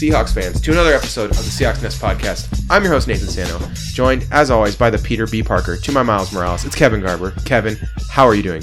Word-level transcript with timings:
Seahawks 0.00 0.32
fans, 0.32 0.62
to 0.62 0.72
another 0.72 0.94
episode 0.94 1.30
of 1.30 1.36
the 1.36 1.42
Seahawks 1.42 1.82
Nest 1.82 2.00
podcast. 2.00 2.64
I'm 2.70 2.82
your 2.82 2.90
host, 2.90 3.06
Nathan 3.06 3.28
Sano, 3.28 3.58
joined, 3.92 4.26
as 4.32 4.50
always, 4.50 4.74
by 4.74 4.88
the 4.88 4.96
Peter 4.96 5.26
B. 5.26 5.42
Parker, 5.42 5.76
to 5.76 5.92
my 5.92 6.02
Miles 6.02 6.32
Morales. 6.32 6.64
It's 6.64 6.74
Kevin 6.74 7.02
Garber. 7.02 7.32
Kevin, 7.44 7.76
how 8.08 8.24
are 8.26 8.34
you 8.34 8.42
doing? 8.42 8.62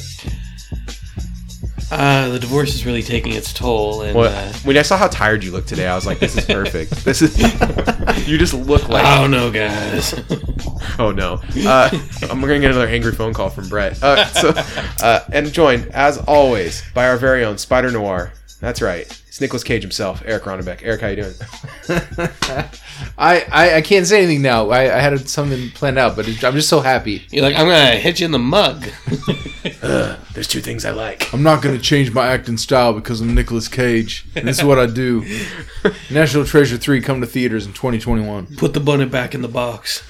Uh, 1.91 2.29
the 2.29 2.39
divorce 2.39 2.73
is 2.73 2.87
really 2.87 3.03
taking 3.03 3.33
its 3.33 3.53
toll, 3.53 4.01
and 4.01 4.17
Well, 4.17 4.33
uh, 4.33 4.51
when 4.63 4.77
I 4.77 4.81
saw 4.81 4.97
how 4.97 5.09
tired 5.09 5.43
you 5.43 5.51
looked 5.51 5.67
today, 5.67 5.85
I 5.85 5.93
was 5.93 6.07
like, 6.07 6.17
this 6.17 6.35
is 6.35 6.43
perfect. 6.43 6.91
this 7.05 7.21
is. 7.21 7.37
you 8.27 8.39
just 8.39 8.55
look 8.55 8.89
like. 8.89 9.05
I 9.05 9.21
don't 9.21 9.29
know, 9.29 9.51
guys. 9.51 10.19
Oh 10.99 11.11
no! 11.11 11.39
Uh, 11.55 11.89
I'm 12.23 12.41
gonna 12.41 12.59
get 12.59 12.71
another 12.71 12.87
angry 12.87 13.11
phone 13.11 13.31
call 13.31 13.51
from 13.51 13.69
Brett. 13.69 14.01
Uh, 14.01 14.25
so, 14.25 14.51
uh, 15.05 15.19
and 15.31 15.53
joined 15.53 15.89
as 15.89 16.17
always 16.17 16.81
by 16.95 17.07
our 17.07 17.17
very 17.17 17.43
own 17.43 17.59
Spider 17.59 17.91
Noir. 17.91 18.31
That's 18.61 18.81
right, 18.81 19.05
it's 19.37 19.41
Nicolas 19.43 19.63
Cage 19.63 19.83
himself, 19.83 20.23
Eric 20.25 20.45
Ronnebeck. 20.45 20.79
Eric, 20.81 21.01
how 21.01 21.09
you 21.09 21.17
doing? 21.17 21.33
I, 23.19 23.45
I, 23.51 23.75
I 23.75 23.81
can't 23.83 24.07
say 24.07 24.17
anything 24.23 24.41
now. 24.41 24.71
I, 24.71 24.97
I 24.97 24.99
had 24.99 25.29
something 25.29 25.69
planned 25.69 25.99
out, 25.99 26.15
but 26.15 26.27
it, 26.27 26.43
I'm 26.43 26.55
just 26.55 26.69
so 26.69 26.79
happy. 26.79 27.27
You're 27.29 27.43
like, 27.43 27.55
I'm 27.55 27.67
gonna 27.67 27.97
hit 27.97 28.19
you 28.19 28.25
in 28.25 28.31
the 28.31 28.39
mug. 28.39 28.81
There's 30.33 30.47
two 30.47 30.59
things 30.59 30.85
I 30.85 30.89
like. 30.89 31.31
I'm 31.35 31.43
not 31.43 31.61
going 31.61 31.75
to 31.75 31.81
change 31.81 32.11
my 32.11 32.25
acting 32.25 32.57
style 32.57 32.93
because 32.93 33.21
I'm 33.21 33.35
Nicolas 33.35 33.67
Cage. 33.67 34.25
And 34.35 34.47
this 34.47 34.57
is 34.57 34.63
what 34.63 34.79
I 34.79 34.87
do. 34.87 35.23
National 36.09 36.43
Treasure 36.43 36.77
3 36.77 37.01
come 37.01 37.21
to 37.21 37.27
theaters 37.27 37.67
in 37.67 37.73
2021. 37.73 38.55
Put 38.55 38.73
the 38.73 38.79
bonnet 38.79 39.11
back 39.11 39.35
in 39.35 39.43
the 39.43 39.47
box. 39.47 40.03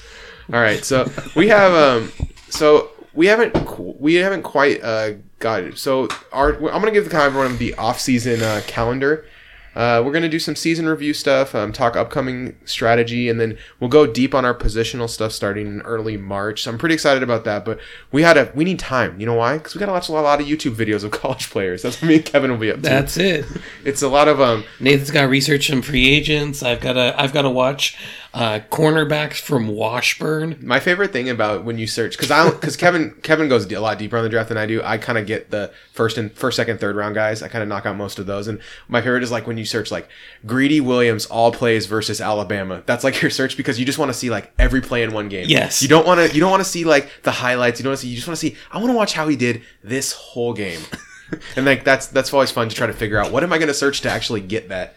All 0.50 0.60
right, 0.60 0.82
so 0.84 1.10
we 1.36 1.48
have 1.48 1.72
um, 1.74 2.12
so 2.48 2.92
we 3.18 3.26
haven't 3.26 4.00
we 4.00 4.14
haven't 4.14 4.44
quite 4.44 4.80
uh 4.82 5.14
got 5.40 5.64
it. 5.64 5.76
So 5.76 6.08
our 6.32 6.54
I'm 6.54 6.80
gonna 6.80 6.92
give 6.92 7.04
the 7.04 7.10
kind 7.10 7.26
of 7.26 7.34
everyone 7.34 7.58
the 7.58 7.74
off 7.74 7.98
season 7.98 8.40
uh, 8.42 8.62
calendar. 8.66 9.26
Uh, 9.74 10.02
we're 10.04 10.12
gonna 10.12 10.28
do 10.28 10.38
some 10.38 10.54
season 10.56 10.88
review 10.88 11.12
stuff, 11.12 11.54
um, 11.54 11.72
talk 11.72 11.96
upcoming 11.96 12.56
strategy, 12.64 13.28
and 13.28 13.40
then 13.40 13.58
we'll 13.80 13.90
go 13.90 14.06
deep 14.06 14.34
on 14.34 14.44
our 14.44 14.54
positional 14.54 15.08
stuff 15.08 15.32
starting 15.32 15.66
in 15.66 15.80
early 15.82 16.16
March. 16.16 16.62
So 16.62 16.70
I'm 16.70 16.78
pretty 16.78 16.94
excited 16.94 17.24
about 17.24 17.44
that. 17.44 17.64
But 17.64 17.80
we 18.12 18.22
had 18.22 18.36
a 18.36 18.52
we 18.54 18.64
need 18.64 18.78
time. 18.78 19.18
You 19.18 19.26
know 19.26 19.34
why? 19.34 19.58
Because 19.58 19.74
we 19.74 19.80
got 19.80 19.86
to 19.86 19.92
watch 19.92 20.08
a 20.08 20.12
lot 20.12 20.40
of 20.40 20.46
YouTube 20.46 20.74
videos 20.76 21.02
of 21.02 21.10
college 21.20 21.50
players. 21.50 21.82
That's 21.82 22.00
what 22.00 22.08
me 22.08 22.16
and 22.16 22.24
Kevin 22.24 22.52
will 22.52 22.58
be 22.58 22.70
up 22.70 22.76
to. 22.76 22.82
That's 22.82 23.16
it. 23.16 23.46
it's 23.84 24.02
a 24.02 24.08
lot 24.08 24.28
of 24.28 24.40
um. 24.40 24.62
Nathan's 24.78 25.10
got 25.10 25.22
to 25.22 25.28
research 25.28 25.66
some 25.68 25.82
free 25.82 26.08
agents. 26.08 26.62
I've 26.62 26.80
got 26.80 26.92
to. 26.92 27.20
I've 27.20 27.32
got 27.32 27.42
to 27.42 27.50
watch 27.50 27.96
uh, 28.34 28.60
cornerbacks 28.70 29.40
from 29.40 29.68
Washburn. 29.68 30.58
My 30.60 30.80
favorite 30.80 31.12
thing 31.12 31.30
about 31.30 31.64
when 31.64 31.78
you 31.78 31.86
search 31.86 32.16
because 32.16 32.30
I 32.30 32.50
because 32.50 32.76
Kevin 32.76 33.12
Kevin 33.22 33.48
goes 33.48 33.70
a 33.72 33.80
lot 33.80 33.98
deeper 33.98 34.16
on 34.16 34.22
the 34.22 34.28
draft 34.28 34.50
than 34.50 34.58
I 34.58 34.66
do. 34.66 34.82
I 34.82 34.98
kind 34.98 35.18
of 35.18 35.26
get 35.26 35.50
the 35.50 35.72
first 35.92 36.18
and 36.18 36.30
first, 36.32 36.56
second, 36.56 36.78
third 36.78 36.96
round 36.96 37.14
guys. 37.14 37.42
I 37.42 37.48
kind 37.48 37.62
of 37.62 37.68
knock 37.68 37.86
out 37.86 37.96
most 37.96 38.18
of 38.18 38.26
those. 38.26 38.46
And 38.48 38.60
my 38.86 39.00
favorite 39.00 39.22
is 39.22 39.30
like 39.30 39.46
when 39.46 39.56
you 39.56 39.64
search 39.64 39.90
like 39.90 40.08
Greedy 40.46 40.80
Williams 40.80 41.26
all 41.26 41.52
plays 41.52 41.86
versus 41.86 42.20
Alabama. 42.20 42.82
That's 42.86 43.04
like 43.04 43.20
your 43.22 43.30
search 43.30 43.56
because 43.56 43.78
you 43.80 43.86
just 43.86 43.98
want 43.98 44.10
to 44.10 44.18
see 44.18 44.30
like 44.30 44.52
every 44.58 44.80
play 44.80 45.02
in 45.02 45.12
one 45.12 45.28
game. 45.28 45.46
Yes. 45.48 45.82
You 45.82 45.88
don't 45.88 46.06
want 46.06 46.20
to 46.20 46.34
you 46.34 46.40
don't 46.40 46.50
want 46.50 46.62
to 46.62 46.68
see 46.68 46.84
like 46.84 47.22
the 47.22 47.32
highlights. 47.32 47.80
You 47.80 47.84
don't 47.84 47.90
want 47.90 48.00
to 48.00 48.06
see. 48.06 48.10
You 48.10 48.16
just 48.16 48.28
want 48.28 48.38
to 48.38 48.46
see. 48.46 48.56
I 48.70 48.78
want 48.78 48.90
to 48.90 48.96
watch 48.96 49.14
how 49.14 49.28
he 49.28 49.36
did 49.36 49.62
this 49.82 50.12
whole 50.12 50.52
game. 50.52 50.80
and 51.56 51.64
like 51.64 51.84
that's 51.84 52.06
that's 52.08 52.32
always 52.32 52.50
fun 52.50 52.68
to 52.68 52.74
try 52.74 52.86
to 52.86 52.92
figure 52.92 53.18
out 53.18 53.32
what 53.32 53.42
am 53.42 53.52
I 53.52 53.58
going 53.58 53.68
to 53.68 53.74
search 53.74 54.02
to 54.02 54.10
actually 54.10 54.40
get 54.40 54.68
that. 54.68 54.94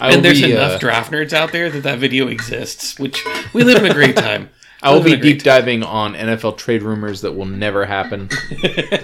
I 0.00 0.12
And 0.14 0.24
there's 0.24 0.40
be, 0.40 0.52
enough 0.52 0.72
uh, 0.72 0.78
draft 0.78 1.12
nerds 1.12 1.32
out 1.32 1.52
there 1.52 1.70
that 1.70 1.82
that 1.82 1.98
video 1.98 2.28
exists, 2.28 2.98
which 2.98 3.24
we 3.52 3.64
live 3.64 3.84
in 3.84 3.90
a 3.90 3.94
great 3.94 4.16
time. 4.16 4.50
I 4.82 4.94
will 4.94 5.02
be 5.02 5.12
a 5.12 5.16
great 5.16 5.34
deep 5.34 5.42
diving 5.42 5.82
on 5.82 6.14
NFL 6.14 6.56
trade 6.56 6.82
rumors 6.82 7.20
that 7.20 7.32
will 7.32 7.44
never 7.46 7.84
happen, 7.84 8.30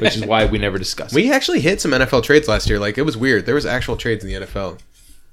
which 0.00 0.16
is 0.16 0.24
why 0.24 0.46
we 0.46 0.58
never 0.58 0.78
discuss. 0.78 1.12
We 1.12 1.30
actually 1.30 1.60
hit 1.60 1.82
some 1.82 1.90
NFL 1.90 2.22
trades 2.22 2.48
last 2.48 2.68
year. 2.68 2.78
Like 2.78 2.96
it 2.96 3.02
was 3.02 3.16
weird. 3.16 3.44
There 3.44 3.54
was 3.54 3.66
actual 3.66 3.96
trades 3.96 4.24
in 4.24 4.30
the 4.30 4.46
NFL, 4.46 4.78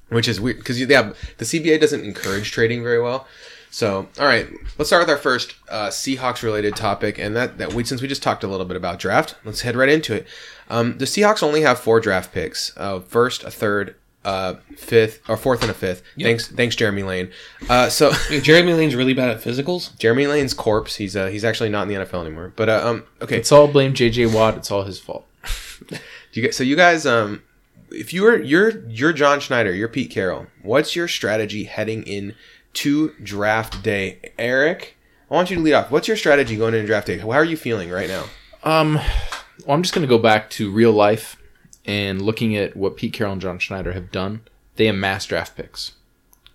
which 0.09 0.28
is 0.28 0.41
weird 0.41 0.57
because 0.57 0.81
yeah, 0.81 1.13
the 1.38 1.46
CBA 1.46 1.79
doesn't 1.79 2.03
encourage 2.03 2.52
trading 2.52 2.84
very 2.84 3.02
well. 3.02 3.25
So 3.72 4.07
all 4.19 4.25
right, 4.25 4.47
let's 4.78 4.90
start 4.90 5.02
with 5.02 5.09
our 5.09 5.18
first 5.18 5.56
uh, 5.69 5.88
Seahawks 5.88 6.44
related 6.44 6.75
topic, 6.75 7.18
and 7.18 7.35
that 7.35 7.57
that 7.57 7.73
we 7.73 7.85
since 7.85 8.02
we 8.02 8.07
just 8.07 8.22
talked 8.22 8.44
a 8.44 8.47
little 8.47 8.66
bit 8.66 8.78
about 8.78 9.00
draft, 9.00 9.35
let's 9.46 9.62
head 9.62 9.75
right 9.75 9.90
into 9.90 10.13
it. 10.13 10.28
Um, 10.69 10.97
the 10.97 11.06
Seahawks 11.06 11.41
only 11.41 11.62
have 11.62 11.79
four 11.79 12.00
draft 12.00 12.34
picks: 12.34 12.72
uh, 12.78 13.00
first, 13.00 13.44
a 13.44 13.50
third, 13.50 13.96
uh, 14.25 14.56
fifth, 14.75 15.22
or 15.29 15.38
fourth 15.38 15.61
and 15.61 15.72
a 15.72 15.73
fifth. 15.73 16.03
Thanks, 16.19 16.47
thanks, 16.47 16.75
Jeremy 16.75 17.03
Lane. 17.03 17.31
Uh, 17.69 17.89
so. 17.89 18.11
Jeremy 18.41 18.73
Lane's 18.73 18.95
really 18.95 19.13
bad 19.13 19.29
at 19.29 19.41
physicals. 19.41 19.97
Jeremy 20.00 20.28
Lane's 20.28 20.53
corpse. 20.53 20.95
He's 20.95 21.16
uh, 21.16 21.28
he's 21.28 21.44
actually 21.44 21.69
not 21.69 21.84
in 21.84 21.88
the 21.89 22.06
NFL 22.06 22.22
anymore. 22.22 22.53
But 22.56 22.69
uh, 22.69 22.81
um, 22.88 23.03
okay, 23.22 23.38
It's 23.38 23.51
all 23.51 23.67
blame 23.67 23.94
JJ 23.94 24.34
Watt. 24.34 24.57
It's 24.57 24.72
all 24.72 24.84
his 24.84 25.00
fault. 25.00 25.25
You 26.35 26.41
guys, 26.41 26.57
so 26.57 26.63
you 26.63 26.75
guys, 26.75 27.06
um, 27.06 27.44
if 27.91 28.11
you're 28.11 28.41
you're 28.41 28.84
you're 28.88 29.13
John 29.13 29.39
Schneider, 29.39 29.72
you're 29.72 29.88
Pete 29.88 30.09
Carroll. 30.09 30.47
What's 30.63 30.95
your 30.95 31.07
strategy 31.07 31.66
heading 31.66 32.01
in 32.07 32.34
to 32.73 33.13
draft 33.22 33.84
day, 33.84 34.31
Eric? 34.40 34.97
I 35.29 35.35
want 35.35 35.51
you 35.51 35.57
to 35.57 35.61
lead 35.61 35.73
off. 35.73 35.91
What's 35.91 36.07
your 36.07 36.17
strategy 36.17 36.55
going 36.55 36.73
into 36.73 36.88
draft 36.88 37.05
day? 37.05 37.19
How 37.19 37.29
are 37.29 37.45
you 37.45 37.55
feeling 37.55 37.91
right 37.91 38.09
now? 38.09 38.25
Um, 38.63 38.95
well, 38.95 39.75
I'm 39.75 39.84
just 39.84 39.94
going 39.94 40.01
to 40.01 40.09
go 40.09 40.17
back 40.17 40.50
to 40.51 40.72
real 40.72 40.91
life 40.91 41.38
and 41.85 42.21
looking 42.21 42.55
at 42.55 42.75
what 42.75 42.95
Pete 42.97 43.13
Carroll 43.13 43.33
and 43.33 43.41
John 43.41 43.59
Schneider 43.59 43.94
have 43.94 44.11
done. 44.11 44.41
They 44.75 44.88
amass 44.88 45.25
draft 45.25 45.55
picks. 45.55 45.94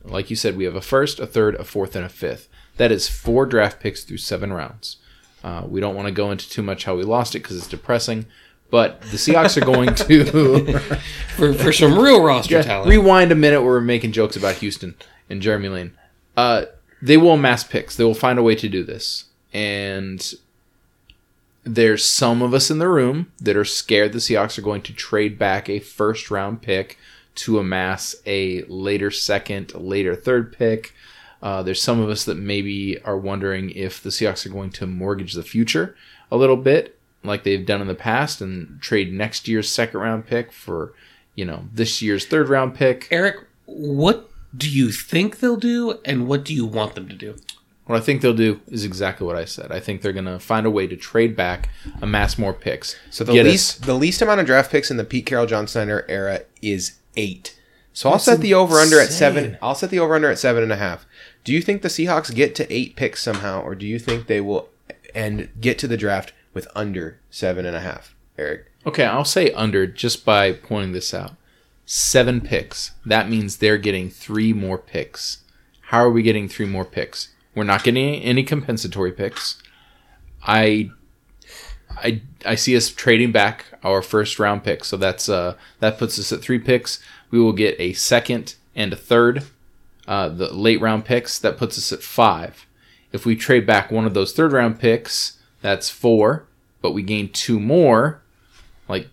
Like 0.05 0.31
you 0.31 0.37
said, 0.37 0.57
we 0.57 0.65
have 0.65 0.75
a 0.75 0.81
first, 0.81 1.21
a 1.21 1.27
third, 1.27 1.55
a 1.57 1.65
fourth, 1.65 1.95
and 1.95 2.05
a 2.05 2.09
fifth. 2.09 2.49
That 2.77 2.93
is 2.93 3.09
four 3.09 3.47
draft 3.47 3.81
picks 3.81 4.05
through 4.05 4.19
seven 4.19 4.53
rounds. 4.53 4.97
Uh, 5.45 5.63
we 5.67 5.81
don't 5.81 5.95
want 5.95 6.07
to 6.07 6.13
go 6.13 6.31
into 6.31 6.49
too 6.49 6.63
much 6.63 6.85
how 6.85 6.97
we 6.97 7.03
lost 7.05 7.35
it 7.35 7.41
because 7.41 7.57
it's 7.57 7.69
depressing. 7.69 8.27
But 8.71 9.01
the 9.03 9.17
Seahawks 9.17 9.57
are 9.61 9.65
going 9.65 9.95
to 9.95 10.79
For, 11.37 11.55
for 11.55 11.73
some 11.73 11.99
real 11.99 12.23
roster 12.23 12.63
talent. 12.63 12.89
rewind 12.91 13.33
a 13.33 13.35
minute 13.35 13.63
where 13.63 13.73
we're 13.73 13.81
making 13.81 14.13
jokes 14.13 14.37
about 14.37 14.57
Houston 14.57 14.95
and 15.31 15.41
Jeremy 15.41 15.69
Lane. 15.69 15.93
Uh, 16.37 16.67
they 17.01 17.17
will 17.17 17.33
amass 17.33 17.65
picks. 17.65 17.97
They 17.97 18.05
will 18.05 18.15
find 18.15 18.39
a 18.39 18.43
way 18.43 18.55
to 18.57 18.69
do 18.69 18.85
this. 18.85 19.25
And 19.53 20.35
there's 21.65 22.05
some 22.05 22.43
of 22.43 22.55
us 22.55 22.71
in 22.71 22.79
the 22.79 22.89
room 22.89 23.33
that 23.41 23.57
are 23.57 23.65
scared 23.65 24.13
the 24.13 24.19
Seahawks 24.19 24.59
are 24.59 24.63
going 24.63 24.83
to 24.83 24.93
trade 24.93 25.39
back 25.39 25.69
a 25.69 25.81
first 25.81 26.31
round 26.31 26.63
pick 26.63 26.99
to 27.37 27.59
amass 27.59 28.17
a 28.27 28.63
later 28.65 29.11
second, 29.11 29.75
later 29.75 30.15
third 30.15 30.53
pick. 30.53 30.95
Uh, 31.41 31.63
there's 31.63 31.83
some 31.83 32.01
of 32.01 32.09
us 32.09 32.25
that 32.25 32.37
maybe 32.37 33.01
are 33.03 33.19
wondering 33.19 33.71
if 33.71 34.03
the 34.03 34.11
Seahawks 34.11 34.45
are 34.45 34.51
going 34.51 34.71
to 34.71 34.87
mortgage 34.87 35.35
the 35.35 35.43
future 35.43 35.95
a 36.31 36.37
little 36.37 36.57
bit, 36.57 36.99
like 37.23 37.45
they've 37.45 37.67
done 37.67 37.81
in 37.81 37.87
the 37.87 37.95
past, 37.95 38.41
and 38.41 38.81
trade 38.81 39.13
next 39.13 39.47
year's 39.47 39.71
second 39.71 40.01
round 40.01 40.27
pick 40.27 40.53
for, 40.53 40.95
you 41.37 41.45
know, 41.45 41.65
this 41.73 42.03
year's 42.03 42.27
third 42.27 42.49
round 42.49 42.75
pick. 42.75 43.07
Eric, 43.11 43.37
what 43.67 44.31
do 44.57 44.69
you 44.69 44.91
think 44.91 45.39
they'll 45.39 45.57
do, 45.57 46.01
and 46.05 46.27
what 46.27 46.45
do 46.45 46.55
you 46.55 46.67
want 46.67 46.95
them 46.95 47.09
to 47.09 47.15
do? 47.15 47.37
What 47.89 47.97
I 47.97 48.05
think 48.05 48.21
they'll 48.21 48.35
do 48.35 48.61
is 48.69 48.85
exactly 48.85 49.27
what 49.27 49.37
I 49.37 49.47
said. 49.47 49.73
I 49.73 49.81
think 49.81 50.03
they're 50.03 50.13
going 50.13 50.27
to 50.27 50.39
find 50.39 50.67
a 50.67 50.71
way 50.71 50.87
to 50.87 50.95
trade 50.95 51.35
back, 51.35 51.71
amass 52.03 52.37
more 52.37 52.53
picks. 52.53 52.95
So 53.09 53.25
the 53.25 53.33
us- 53.41 53.47
least 53.47 53.87
the 53.87 53.95
least 53.95 54.21
amount 54.21 54.41
of 54.41 54.47
draft 54.47 54.71
picks 54.71 54.91
in 54.91 54.99
the 54.99 55.05
Pete 55.05 55.25
Carroll 55.25 55.47
John 55.47 55.67
Schneider 55.67 56.05
era 56.07 56.43
is 56.61 56.99
eight. 57.17 57.59
So 57.95 58.11
I'll 58.11 58.19
set 58.19 58.41
the 58.41 58.53
over 58.53 58.77
under 58.77 59.01
at 59.01 59.09
seven. 59.09 59.57
I'll 59.63 59.75
set 59.75 59.89
the 59.89 60.01
over 60.01 60.15
under 60.15 60.31
at 60.31 60.39
seven 60.39 60.63
and 60.63 60.71
a 60.71 60.77
half. 60.77 61.07
Do 61.45 61.55
you 61.55 61.63
think 61.63 61.81
the 61.81 61.89
Seahawks 61.89 62.35
get 62.35 62.55
to 62.57 62.71
eight 62.71 62.95
picks 62.95 63.23
somehow, 63.23 63.63
or 63.63 63.75
do 63.75 63.87
you 63.87 63.99
think 63.99 64.27
they 64.27 64.43
will 64.43 64.69
and 65.15 65.49
get 65.59 65.79
to 65.79 65.89
the 65.89 65.97
draft 65.97 66.35
with 66.53 66.69
under 66.77 67.19
seven 67.31 67.65
and 67.65 67.75
a 67.75 67.81
half? 67.81 68.15
Eric. 68.37 68.71
Okay, 68.85 69.07
I'll 69.07 69.25
say 69.25 69.51
under 69.53 69.87
just 69.87 70.27
by 70.27 70.53
pointing 70.53 70.93
this 70.93 71.15
out. 71.15 71.37
Seven 71.87 72.43
picks. 72.43 72.93
That 73.07 73.31
means 73.31 73.57
they're 73.57 73.79
getting 73.79 74.11
three 74.11 74.53
more 74.53 74.77
picks. 74.77 75.39
How 75.85 76.01
are 76.01 76.11
we 76.11 76.23
getting 76.23 76.49
three 76.51 76.67
more 76.67 76.85
picks? 76.85 77.29
We're 77.55 77.65
not 77.65 77.83
getting 77.85 78.23
any 78.23 78.45
compensatory 78.45 79.13
picks. 79.13 79.61
I, 80.47 80.91
I, 81.91 82.23
I 82.45 82.55
see 82.55 82.77
us 82.77 82.89
trading 82.89 83.33
back 83.33 83.67
our 83.83 84.03
first 84.03 84.39
round 84.39 84.65
pick. 84.65 84.85
So 84.85 84.97
that's 84.97 85.29
uh 85.29 85.57
that 85.81 85.99
puts 85.99 86.19
us 86.19 86.33
at 86.33 86.41
three 86.41 86.59
picks. 86.59 87.01
We 87.31 87.41
will 87.41 87.53
get 87.53 87.79
a 87.79 87.93
second 87.95 88.55
and 88.75 88.93
a 88.93 88.97
third. 88.97 89.45
Uh, 90.07 90.29
the 90.29 90.53
late 90.55 90.81
round 90.81 91.05
picks 91.05 91.39
that 91.39 91.59
puts 91.59 91.77
us 91.77 91.93
at 91.93 92.03
five. 92.03 92.67
If 93.13 93.27
we 93.27 93.37
trade 93.37 93.67
back 93.67 93.91
one 93.91 94.07
of 94.07 94.15
those 94.15 94.33
third 94.33 94.53
round 94.53 94.79
picks, 94.79 95.39
that's 95.61 95.91
four. 95.91 96.47
But 96.81 96.93
we 96.93 97.03
gain 97.03 97.31
two 97.31 97.59
more, 97.59 98.23
like 98.89 99.09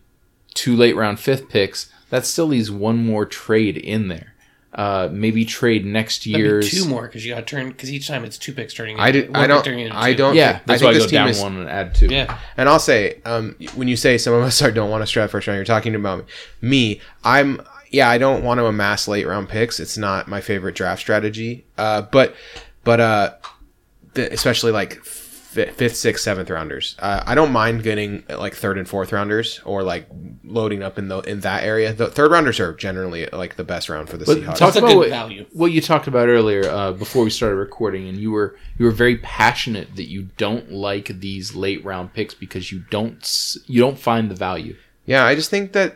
two 0.53 0.75
late 0.75 0.95
round 0.95 1.19
fifth 1.19 1.49
picks. 1.49 1.91
That 2.11 2.25
still 2.25 2.45
leaves 2.45 2.69
one 2.71 3.03
more 3.03 3.25
trade 3.25 3.75
in 3.75 4.07
there. 4.07 4.34
Uh, 4.75 5.07
maybe 5.09 5.45
trade 5.45 5.85
next 5.85 6.25
That'd 6.25 6.33
be 6.33 6.39
year's. 6.39 6.69
two 6.69 6.85
more 6.85 7.03
because 7.03 7.25
you 7.25 7.33
got 7.33 7.39
to 7.39 7.45
turn 7.45 7.69
because 7.69 7.89
each 7.89 8.09
time 8.09 8.25
it's 8.25 8.37
two 8.37 8.51
picks 8.51 8.73
turning. 8.73 8.99
I 8.99 9.09
did. 9.09 9.33
I 9.33 9.47
don't. 9.47 9.63
turning 9.63 9.85
into 9.85 9.95
I 9.95 10.11
don't. 10.13 10.35
Yeah, 10.35 10.53
think- 10.57 10.65
that's 10.65 10.81
I 10.81 10.85
why 10.85 10.91
I 10.91 10.93
think 10.93 10.99
go 10.99 11.03
this 11.03 11.11
team 11.11 11.17
down 11.17 11.29
is, 11.29 11.41
one 11.41 11.57
and 11.57 11.69
add 11.69 11.95
two. 11.95 12.07
Yeah, 12.07 12.37
And 12.57 12.67
I'll 12.67 12.79
say, 12.79 13.21
um, 13.23 13.55
when 13.75 13.87
you 13.87 13.95
say 13.95 14.17
some 14.17 14.33
of 14.33 14.41
us 14.43 14.61
are 14.61 14.71
don't 14.71 14.89
want 14.89 15.07
to 15.07 15.11
strat 15.19 15.29
first 15.29 15.47
round, 15.47 15.55
you're 15.55 15.63
talking 15.63 15.95
about 15.95 16.27
me. 16.59 16.99
I'm 17.23 17.61
yeah, 17.89 18.09
I 18.09 18.17
don't 18.17 18.43
want 18.43 18.57
to 18.59 18.65
amass 18.65 19.07
late 19.07 19.25
round 19.25 19.47
picks. 19.47 19.79
It's 19.79 19.97
not 19.97 20.27
my 20.27 20.41
favorite 20.41 20.75
draft 20.75 20.99
strategy. 20.99 21.63
Uh, 21.77 22.01
but 22.01 22.35
but 22.83 22.99
uh, 22.99 23.33
the, 24.15 24.29
especially 24.33 24.73
like 24.73 25.01
fi- 25.05 25.24
fifth, 25.55 25.95
sixth, 25.97 26.23
seventh 26.23 26.49
rounders. 26.49 26.95
Uh, 26.99 27.23
I 27.25 27.33
don't 27.35 27.51
mind 27.51 27.81
getting 27.83 28.23
like 28.29 28.53
third 28.55 28.77
and 28.77 28.87
fourth 28.87 29.11
rounders 29.11 29.59
or 29.65 29.81
like 29.83 30.07
loading 30.43 30.83
up 30.83 30.97
in 30.99 31.07
the 31.07 31.19
in 31.21 31.39
that 31.41 31.63
area. 31.63 31.93
The 31.93 32.07
third 32.07 32.31
rounders 32.31 32.59
are 32.59 32.73
generally 32.73 33.25
like 33.27 33.55
the 33.55 33.63
best 33.63 33.89
round 33.89 34.09
for 34.09 34.17
the 34.17 34.25
But 34.25 34.37
Seahawks. 34.37 34.45
talk 34.45 34.57
That's 34.59 34.75
a 34.75 34.79
about 34.79 34.87
good 34.89 34.97
what, 34.97 35.09
value. 35.09 35.45
what 35.53 35.71
you 35.71 35.81
talked 35.81 36.07
about 36.07 36.27
earlier 36.27 36.67
uh, 36.69 36.91
before 36.91 37.23
we 37.23 37.29
started 37.29 37.55
recording, 37.55 38.07
and 38.07 38.17
you 38.17 38.31
were 38.31 38.55
you 38.77 38.85
were 38.85 38.91
very 38.91 39.17
passionate 39.17 39.95
that 39.95 40.09
you 40.09 40.29
don't 40.37 40.71
like 40.71 41.19
these 41.19 41.55
late 41.55 41.83
round 41.83 42.13
picks 42.13 42.33
because 42.33 42.71
you 42.71 42.83
don't 42.89 43.55
you 43.65 43.81
don't 43.81 43.97
find 43.99 44.29
the 44.29 44.35
value. 44.35 44.75
Yeah, 45.05 45.25
I 45.25 45.35
just 45.35 45.49
think 45.49 45.71
that 45.73 45.95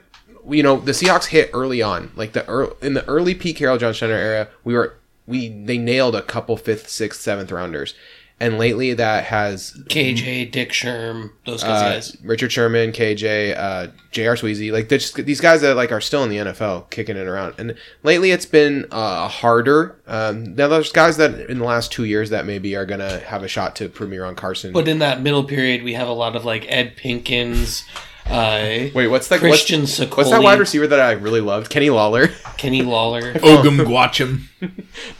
you 0.49 0.63
know 0.63 0.79
the 0.79 0.93
Seahawks 0.93 1.25
hit 1.25 1.49
early 1.53 1.81
on, 1.81 2.11
like 2.15 2.33
the 2.33 2.45
early, 2.47 2.73
in 2.81 2.93
the 2.93 3.05
early 3.07 3.35
Pete 3.35 3.57
Carroll, 3.57 3.77
John 3.77 3.93
Schneider 3.93 4.13
era. 4.13 4.47
We 4.63 4.73
were 4.73 4.95
we 5.27 5.49
they 5.49 5.77
nailed 5.77 6.15
a 6.15 6.21
couple 6.21 6.57
fifth, 6.57 6.89
sixth, 6.89 7.21
seventh 7.21 7.51
rounders, 7.51 7.93
and 8.39 8.57
lately 8.57 8.93
that 8.93 9.25
has 9.25 9.73
KJ, 9.89 10.51
Dick 10.51 10.71
Sherm, 10.71 11.31
those 11.45 11.63
uh, 11.63 11.67
guys. 11.67 12.17
Richard 12.23 12.51
Sherman, 12.51 12.91
KJ, 12.91 13.57
uh, 13.57 13.87
J.R. 14.11 14.35
Sweezy, 14.35 14.71
like 14.71 14.87
just, 14.87 15.15
these 15.15 15.41
guys 15.41 15.61
that 15.61 15.75
like 15.75 15.91
are 15.91 16.01
still 16.01 16.23
in 16.23 16.29
the 16.29 16.37
NFL 16.37 16.89
kicking 16.89 17.17
it 17.17 17.27
around. 17.27 17.55
And 17.57 17.75
lately 18.03 18.31
it's 18.31 18.45
been 18.45 18.85
uh, 18.91 19.27
harder. 19.27 19.99
Um, 20.07 20.55
now 20.55 20.67
there's 20.67 20.91
guys 20.91 21.17
that 21.17 21.49
in 21.49 21.59
the 21.59 21.65
last 21.65 21.91
two 21.91 22.05
years 22.05 22.29
that 22.29 22.45
maybe 22.45 22.75
are 22.75 22.85
gonna 22.85 23.19
have 23.19 23.43
a 23.43 23.47
shot 23.47 23.75
to 23.77 23.89
premier 23.89 24.23
on 24.23 24.35
Carson. 24.35 24.71
But 24.71 24.87
in 24.87 24.99
that 24.99 25.21
middle 25.21 25.43
period, 25.43 25.83
we 25.83 25.93
have 25.93 26.07
a 26.07 26.13
lot 26.13 26.35
of 26.35 26.45
like 26.45 26.65
Ed 26.69 26.95
Pinkins, 26.95 27.83
uh, 28.29 28.89
Wait, 28.93 29.07
what's 29.07 29.27
that? 29.29 29.39
Kristjan 29.39 29.81
what's, 29.81 29.99
Sokoli, 29.99 30.17
what's 30.17 30.29
that 30.29 30.43
wide 30.43 30.59
receiver 30.59 30.85
that 30.85 30.99
I 30.99 31.13
really 31.13 31.41
loved? 31.41 31.71
Kenny 31.71 31.89
Lawler. 31.89 32.27
Kenny 32.57 32.83
Lawler. 32.83 33.33
Obum 33.33 33.83
Gwacham. 33.83 34.43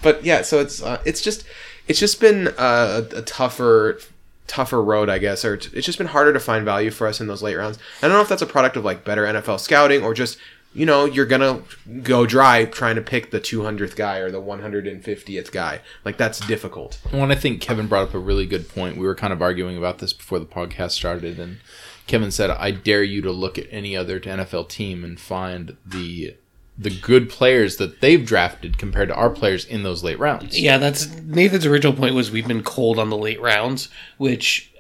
but 0.04 0.24
yeah, 0.24 0.44
so 0.44 0.60
it's 0.60 0.82
uh, 0.82 1.02
it's 1.06 1.22
just 1.22 1.44
it's 1.90 2.00
just 2.00 2.22
been 2.22 2.54
a, 2.58 3.06
a 3.16 3.22
tougher 3.24 4.00
tougher 4.48 4.82
road, 4.82 5.10
I 5.10 5.18
guess, 5.18 5.44
or 5.44 5.56
it's 5.56 5.86
just 5.86 5.98
been 5.98 6.08
harder 6.08 6.32
to 6.34 6.40
find 6.40 6.64
value 6.64 6.92
for 6.92 7.08
us 7.08 7.20
in 7.20 7.28
those 7.28 7.44
late 7.44 7.56
rounds. 7.56 7.78
I 8.02 8.08
don't 8.08 8.16
know 8.16 8.22
if 8.22 8.30
that's 8.30 8.42
a 8.42 8.48
product 8.48 8.78
of 8.78 8.86
like 8.86 9.04
better 9.04 9.26
NFL 9.26 9.60
scouting 9.60 10.04
or 10.04 10.14
just 10.14 10.38
you 10.74 10.86
know 10.86 11.06
you're 11.06 11.26
gonna 11.26 11.64
go 12.04 12.28
dry 12.28 12.66
trying 12.66 12.96
to 12.96 13.02
pick 13.02 13.32
the 13.32 13.42
200th 13.42 13.96
guy 13.96 14.20
or 14.20 14.30
the 14.30 14.42
150th 14.42 15.52
guy. 15.52 15.82
Like 16.06 16.18
that's 16.18 16.40
difficult. 16.40 17.00
Well, 17.12 17.32
I 17.32 17.36
think 17.36 17.60
Kevin 17.60 17.88
brought 17.88 18.10
up 18.10 18.14
a 18.14 18.20
really 18.20 18.46
good 18.46 18.70
point. 18.70 18.98
We 18.98 19.06
were 19.06 19.16
kind 19.16 19.34
of 19.34 19.42
arguing 19.42 19.78
about 19.78 19.98
this 19.98 20.14
before 20.14 20.40
the 20.40 20.46
podcast 20.46 20.92
started, 20.92 21.40
and 21.40 21.58
Kevin 22.06 22.30
said, 22.30 22.52
"I 22.52 22.70
dare 22.70 23.04
you 23.04 23.22
to 23.24 23.32
look 23.32 23.58
at 23.58 23.68
any 23.72 23.98
other 23.98 24.20
NFL 24.20 24.70
team 24.70 25.04
and 25.04 25.20
find 25.20 25.76
the 25.84 26.36
the 26.82 26.90
good 26.90 27.30
players 27.30 27.76
that 27.76 28.00
they've 28.00 28.26
drafted 28.26 28.78
compared 28.78 29.10
to 29.10 29.16
our 29.16 29.30
players 29.30 29.66
in 29.66 29.84
those 29.84 30.04
late 30.04 30.20
rounds." 30.20 30.58
Yeah, 30.58 30.78
that's 30.78 31.08
Nathan's 31.22 31.66
original 31.66 31.94
point 31.94 32.16
was 32.16 32.32
we've 32.32 32.48
been 32.48 32.64
cold 32.64 32.98
on 32.98 33.10
the 33.10 33.18
late 33.18 33.42
rounds, 33.42 33.90
which 34.18 34.72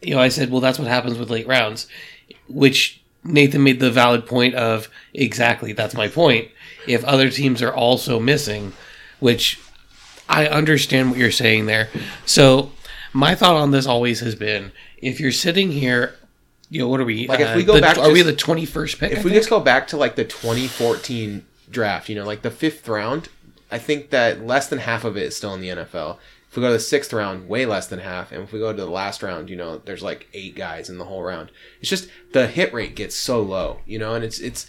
you 0.00 0.14
know 0.14 0.20
I 0.20 0.28
said, 0.28 0.50
well, 0.50 0.60
that's 0.60 0.78
what 0.78 0.88
happens 0.88 1.18
with 1.18 1.30
late 1.30 1.46
rounds, 1.46 1.88
which 2.48 3.00
Nathan 3.24 3.62
made 3.62 3.80
the 3.80 3.90
valid 3.90 4.26
point 4.26 4.54
of 4.54 4.88
exactly 5.12 5.72
that's 5.72 5.94
my 5.94 6.08
point. 6.08 6.48
If 6.86 7.04
other 7.04 7.30
teams 7.30 7.60
are 7.60 7.74
also 7.74 8.18
missing, 8.18 8.72
which 9.20 9.60
I 10.28 10.46
understand 10.46 11.10
what 11.10 11.18
you're 11.18 11.30
saying 11.30 11.66
there. 11.66 11.88
So 12.24 12.72
my 13.12 13.34
thought 13.34 13.56
on 13.56 13.70
this 13.70 13.86
always 13.86 14.20
has 14.20 14.34
been 14.34 14.72
if 14.98 15.20
you're 15.20 15.32
sitting 15.32 15.72
here, 15.72 16.16
you 16.70 16.80
know, 16.80 16.88
what 16.88 17.00
are 17.00 17.04
we? 17.04 17.26
Like, 17.26 17.40
if 17.40 17.54
we 17.56 17.62
uh, 17.62 17.66
go 17.66 17.74
the- 17.74 17.80
back 17.80 17.98
are 17.98 18.10
we 18.12 18.22
the 18.22 18.32
21st 18.32 18.98
pick? 18.98 19.12
If 19.12 19.18
I 19.18 19.22
we 19.22 19.30
think? 19.30 19.34
just 19.40 19.50
go 19.50 19.60
back 19.60 19.86
to 19.88 19.96
like 19.96 20.16
the 20.16 20.24
2014 20.24 21.44
draft, 21.70 22.08
you 22.08 22.14
know, 22.14 22.24
like 22.24 22.42
the 22.42 22.50
fifth 22.50 22.86
round, 22.88 23.28
I 23.70 23.78
think 23.78 24.10
that 24.10 24.44
less 24.46 24.68
than 24.68 24.78
half 24.80 25.04
of 25.04 25.16
it 25.16 25.24
is 25.24 25.36
still 25.36 25.54
in 25.54 25.60
the 25.60 25.68
NFL. 25.68 26.18
If 26.50 26.56
we 26.56 26.62
go 26.62 26.68
to 26.68 26.72
the 26.74 26.80
sixth 26.80 27.12
round, 27.12 27.48
way 27.48 27.66
less 27.66 27.88
than 27.88 27.98
half. 27.98 28.32
And 28.32 28.42
if 28.42 28.52
we 28.52 28.58
go 28.58 28.72
to 28.72 28.82
the 28.82 28.90
last 28.90 29.22
round, 29.22 29.50
you 29.50 29.56
know, 29.56 29.78
there's 29.84 30.02
like 30.02 30.28
eight 30.32 30.54
guys 30.54 30.88
in 30.88 30.96
the 30.96 31.04
whole 31.04 31.22
round. 31.22 31.50
It's 31.80 31.90
just 31.90 32.08
the 32.32 32.46
hit 32.46 32.72
rate 32.72 32.96
gets 32.96 33.14
so 33.14 33.42
low, 33.42 33.80
you 33.86 33.98
know, 33.98 34.14
and 34.14 34.24
it's 34.24 34.38
it's 34.38 34.66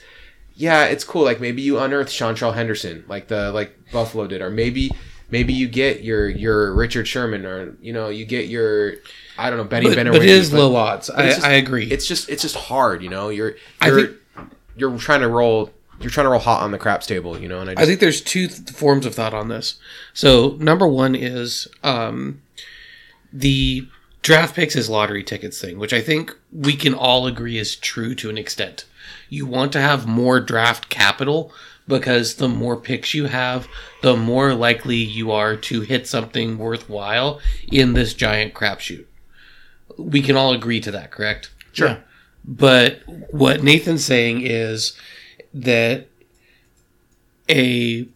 yeah, 0.55 0.85
it's 0.85 1.05
cool. 1.05 1.23
Like 1.23 1.39
maybe 1.39 1.61
you 1.61 1.79
unearth 1.79 2.09
Seantrel 2.09 2.53
Henderson, 2.53 3.05
like 3.07 3.29
the 3.29 3.51
like 3.53 3.77
Buffalo 3.93 4.27
did, 4.27 4.41
or 4.41 4.49
maybe 4.49 4.91
maybe 5.31 5.53
you 5.53 5.67
get 5.67 6.03
your 6.03 6.29
your 6.29 6.73
Richard 6.73 7.07
Sherman, 7.07 7.45
or 7.45 7.75
you 7.81 7.93
know, 7.93 8.09
you 8.09 8.25
get 8.25 8.47
your 8.47 8.95
I 9.37 9.49
don't 9.49 9.57
know 9.57 9.63
Benny 9.65 9.87
but, 9.87 9.95
Benner. 9.95 10.11
but 10.11 10.21
it 10.21 10.29
is 10.29 10.51
low 10.51 10.75
odds. 10.75 11.09
I, 11.09 11.27
just- 11.27 11.43
I 11.43 11.53
agree. 11.53 11.89
It's 11.89 12.07
just 12.07 12.29
it's 12.29 12.41
just 12.41 12.55
hard, 12.55 13.01
you 13.03 13.09
know. 13.09 13.29
You're 13.29 13.55
you're 13.85 14.07
think- 14.07 14.17
you're 14.75 14.97
trying 14.97 15.21
to 15.21 15.27
roll 15.27 15.71
you're 15.99 16.09
trying 16.09 16.25
to 16.25 16.29
roll 16.29 16.39
hot 16.39 16.63
on 16.63 16.71
the 16.71 16.77
craps 16.77 17.05
table, 17.05 17.37
you 17.39 17.47
know. 17.47 17.59
And 17.61 17.69
I 17.69 17.73
just 17.73 17.83
I 17.83 17.85
think 17.85 17.99
there's 17.99 18.21
two 18.21 18.47
th- 18.47 18.69
forms 18.69 19.05
of 19.05 19.15
thought 19.15 19.33
on 19.33 19.49
this. 19.49 19.75
So 20.13 20.55
number 20.59 20.87
one 20.87 21.15
is 21.15 21.67
um, 21.83 22.41
the 23.33 23.87
draft 24.21 24.55
picks 24.55 24.75
is 24.75 24.89
lottery 24.89 25.23
tickets 25.23 25.59
thing, 25.59 25.77
which 25.77 25.93
I 25.93 26.01
think 26.01 26.35
we 26.51 26.75
can 26.75 26.93
all 26.93 27.27
agree 27.27 27.57
is 27.57 27.75
true 27.75 28.15
to 28.15 28.29
an 28.29 28.37
extent. 28.37 28.85
You 29.29 29.45
want 29.45 29.71
to 29.73 29.81
have 29.81 30.07
more 30.07 30.39
draft 30.39 30.89
capital 30.89 31.51
because 31.89 32.35
the 32.35 32.47
more 32.47 32.77
picks 32.77 33.13
you 33.13 33.25
have, 33.25 33.67
the 34.01 34.15
more 34.15 34.53
likely 34.53 34.95
you 34.95 35.31
are 35.31 35.57
to 35.57 35.81
hit 35.81 36.07
something 36.07 36.57
worthwhile 36.57 37.41
in 37.69 37.93
this 37.93 38.13
giant 38.13 38.53
crapshoot. 38.53 39.05
We 39.97 40.21
can 40.21 40.37
all 40.37 40.53
agree 40.53 40.79
to 40.81 40.91
that, 40.91 41.11
correct? 41.11 41.51
Sure. 41.73 42.01
But 42.45 43.01
what 43.31 43.63
Nathan's 43.63 44.05
saying 44.05 44.41
is 44.43 44.97
that 45.53 46.07
a 47.49 48.07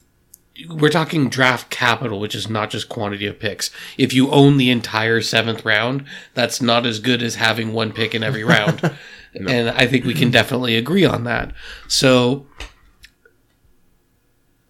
we're 0.69 0.89
talking 0.89 1.29
draft 1.29 1.71
capital, 1.71 2.19
which 2.19 2.35
is 2.35 2.47
not 2.47 2.69
just 2.69 2.87
quantity 2.87 3.25
of 3.25 3.39
picks. 3.39 3.71
If 3.97 4.13
you 4.13 4.29
own 4.29 4.57
the 4.57 4.69
entire 4.69 5.19
seventh 5.19 5.65
round, 5.65 6.05
that's 6.35 6.61
not 6.61 6.85
as 6.85 6.99
good 6.99 7.23
as 7.23 7.35
having 7.35 7.73
one 7.73 7.91
pick 7.91 8.13
in 8.13 8.23
every 8.23 8.43
round. 8.43 8.95
And 9.35 9.69
I 9.71 9.87
think 9.87 10.05
we 10.05 10.13
can 10.13 10.29
definitely 10.29 10.75
agree 10.75 11.05
on 11.05 11.23
that. 11.23 11.53
So, 11.87 12.45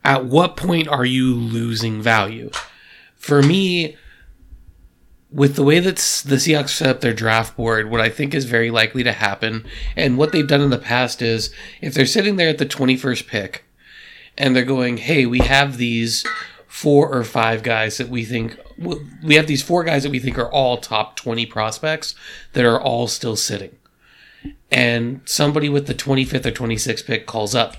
at 0.03 0.25
what 0.25 0.57
point 0.57 0.87
are 0.87 1.05
you 1.05 1.33
losing 1.33 2.01
value? 2.01 2.49
For 3.15 3.41
me, 3.41 3.95
with 5.31 5.55
the 5.55 5.63
way 5.63 5.79
that 5.79 5.95
the 5.95 6.35
Seahawks 6.35 6.69
set 6.69 6.87
up 6.89 7.01
their 7.01 7.13
draft 7.13 7.57
board, 7.57 7.89
what 7.89 8.01
I 8.01 8.09
think 8.09 8.33
is 8.33 8.45
very 8.45 8.69
likely 8.69 9.03
to 9.03 9.11
happen, 9.11 9.65
and 9.95 10.17
what 10.17 10.31
they've 10.31 10.47
done 10.47 10.61
in 10.61 10.69
the 10.69 10.77
past 10.77 11.21
is 11.21 11.51
if 11.81 11.93
they're 11.93 12.05
sitting 12.05 12.35
there 12.35 12.49
at 12.49 12.59
the 12.59 12.65
21st 12.65 13.27
pick 13.27 13.63
and 14.37 14.55
they're 14.55 14.63
going, 14.63 14.97
hey, 14.97 15.25
we 15.25 15.39
have 15.39 15.77
these 15.77 16.25
four 16.67 17.11
or 17.11 17.23
five 17.23 17.63
guys 17.63 17.97
that 17.97 18.09
we 18.09 18.25
think, 18.25 18.57
we 19.23 19.35
have 19.35 19.47
these 19.47 19.63
four 19.63 19.83
guys 19.83 20.03
that 20.03 20.11
we 20.11 20.19
think 20.19 20.37
are 20.37 20.51
all 20.51 20.77
top 20.77 21.15
20 21.15 21.45
prospects 21.47 22.13
that 22.53 22.65
are 22.65 22.79
all 22.79 23.07
still 23.07 23.35
sitting. 23.35 23.75
And 24.71 25.21
somebody 25.25 25.69
with 25.69 25.87
the 25.87 25.93
25th 25.93 26.45
or 26.45 26.51
26th 26.51 27.05
pick 27.05 27.25
calls 27.25 27.55
up 27.55 27.77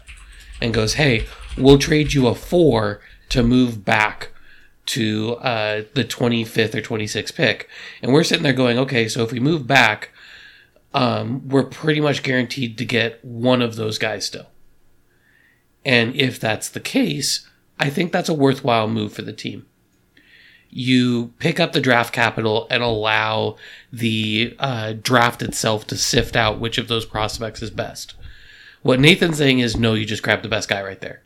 and 0.60 0.72
goes, 0.72 0.94
hey, 0.94 1.26
we'll 1.56 1.78
trade 1.78 2.12
you 2.12 2.26
a 2.26 2.34
four 2.34 3.00
to 3.30 3.42
move 3.42 3.84
back 3.84 4.30
to 4.86 5.36
uh, 5.36 5.82
the 5.94 6.04
25th 6.04 6.74
or 6.74 6.82
26th 6.82 7.34
pick. 7.34 7.68
And 8.02 8.12
we're 8.12 8.24
sitting 8.24 8.42
there 8.42 8.52
going, 8.52 8.78
okay, 8.78 9.08
so 9.08 9.22
if 9.22 9.32
we 9.32 9.40
move 9.40 9.66
back, 9.66 10.10
um, 10.92 11.48
we're 11.48 11.64
pretty 11.64 12.00
much 12.00 12.22
guaranteed 12.22 12.78
to 12.78 12.84
get 12.84 13.24
one 13.24 13.62
of 13.62 13.76
those 13.76 13.98
guys 13.98 14.26
still. 14.26 14.46
And 15.84 16.14
if 16.14 16.38
that's 16.38 16.68
the 16.68 16.80
case, 16.80 17.48
I 17.78 17.90
think 17.90 18.12
that's 18.12 18.28
a 18.28 18.34
worthwhile 18.34 18.88
move 18.88 19.12
for 19.12 19.22
the 19.22 19.32
team. 19.32 19.66
You 20.70 21.32
pick 21.38 21.60
up 21.60 21.72
the 21.72 21.80
draft 21.80 22.12
capital 22.12 22.66
and 22.70 22.82
allow 22.82 23.56
the 23.92 24.56
uh, 24.58 24.94
draft 25.00 25.42
itself 25.42 25.86
to 25.88 25.96
sift 25.96 26.36
out 26.36 26.58
which 26.58 26.78
of 26.78 26.88
those 26.88 27.06
prospects 27.06 27.62
is 27.62 27.70
best. 27.70 28.14
What 28.82 29.00
Nathan's 29.00 29.38
saying 29.38 29.60
is, 29.60 29.76
no, 29.76 29.94
you 29.94 30.04
just 30.04 30.22
grab 30.22 30.42
the 30.42 30.48
best 30.48 30.68
guy 30.68 30.82
right 30.82 31.00
there. 31.00 31.23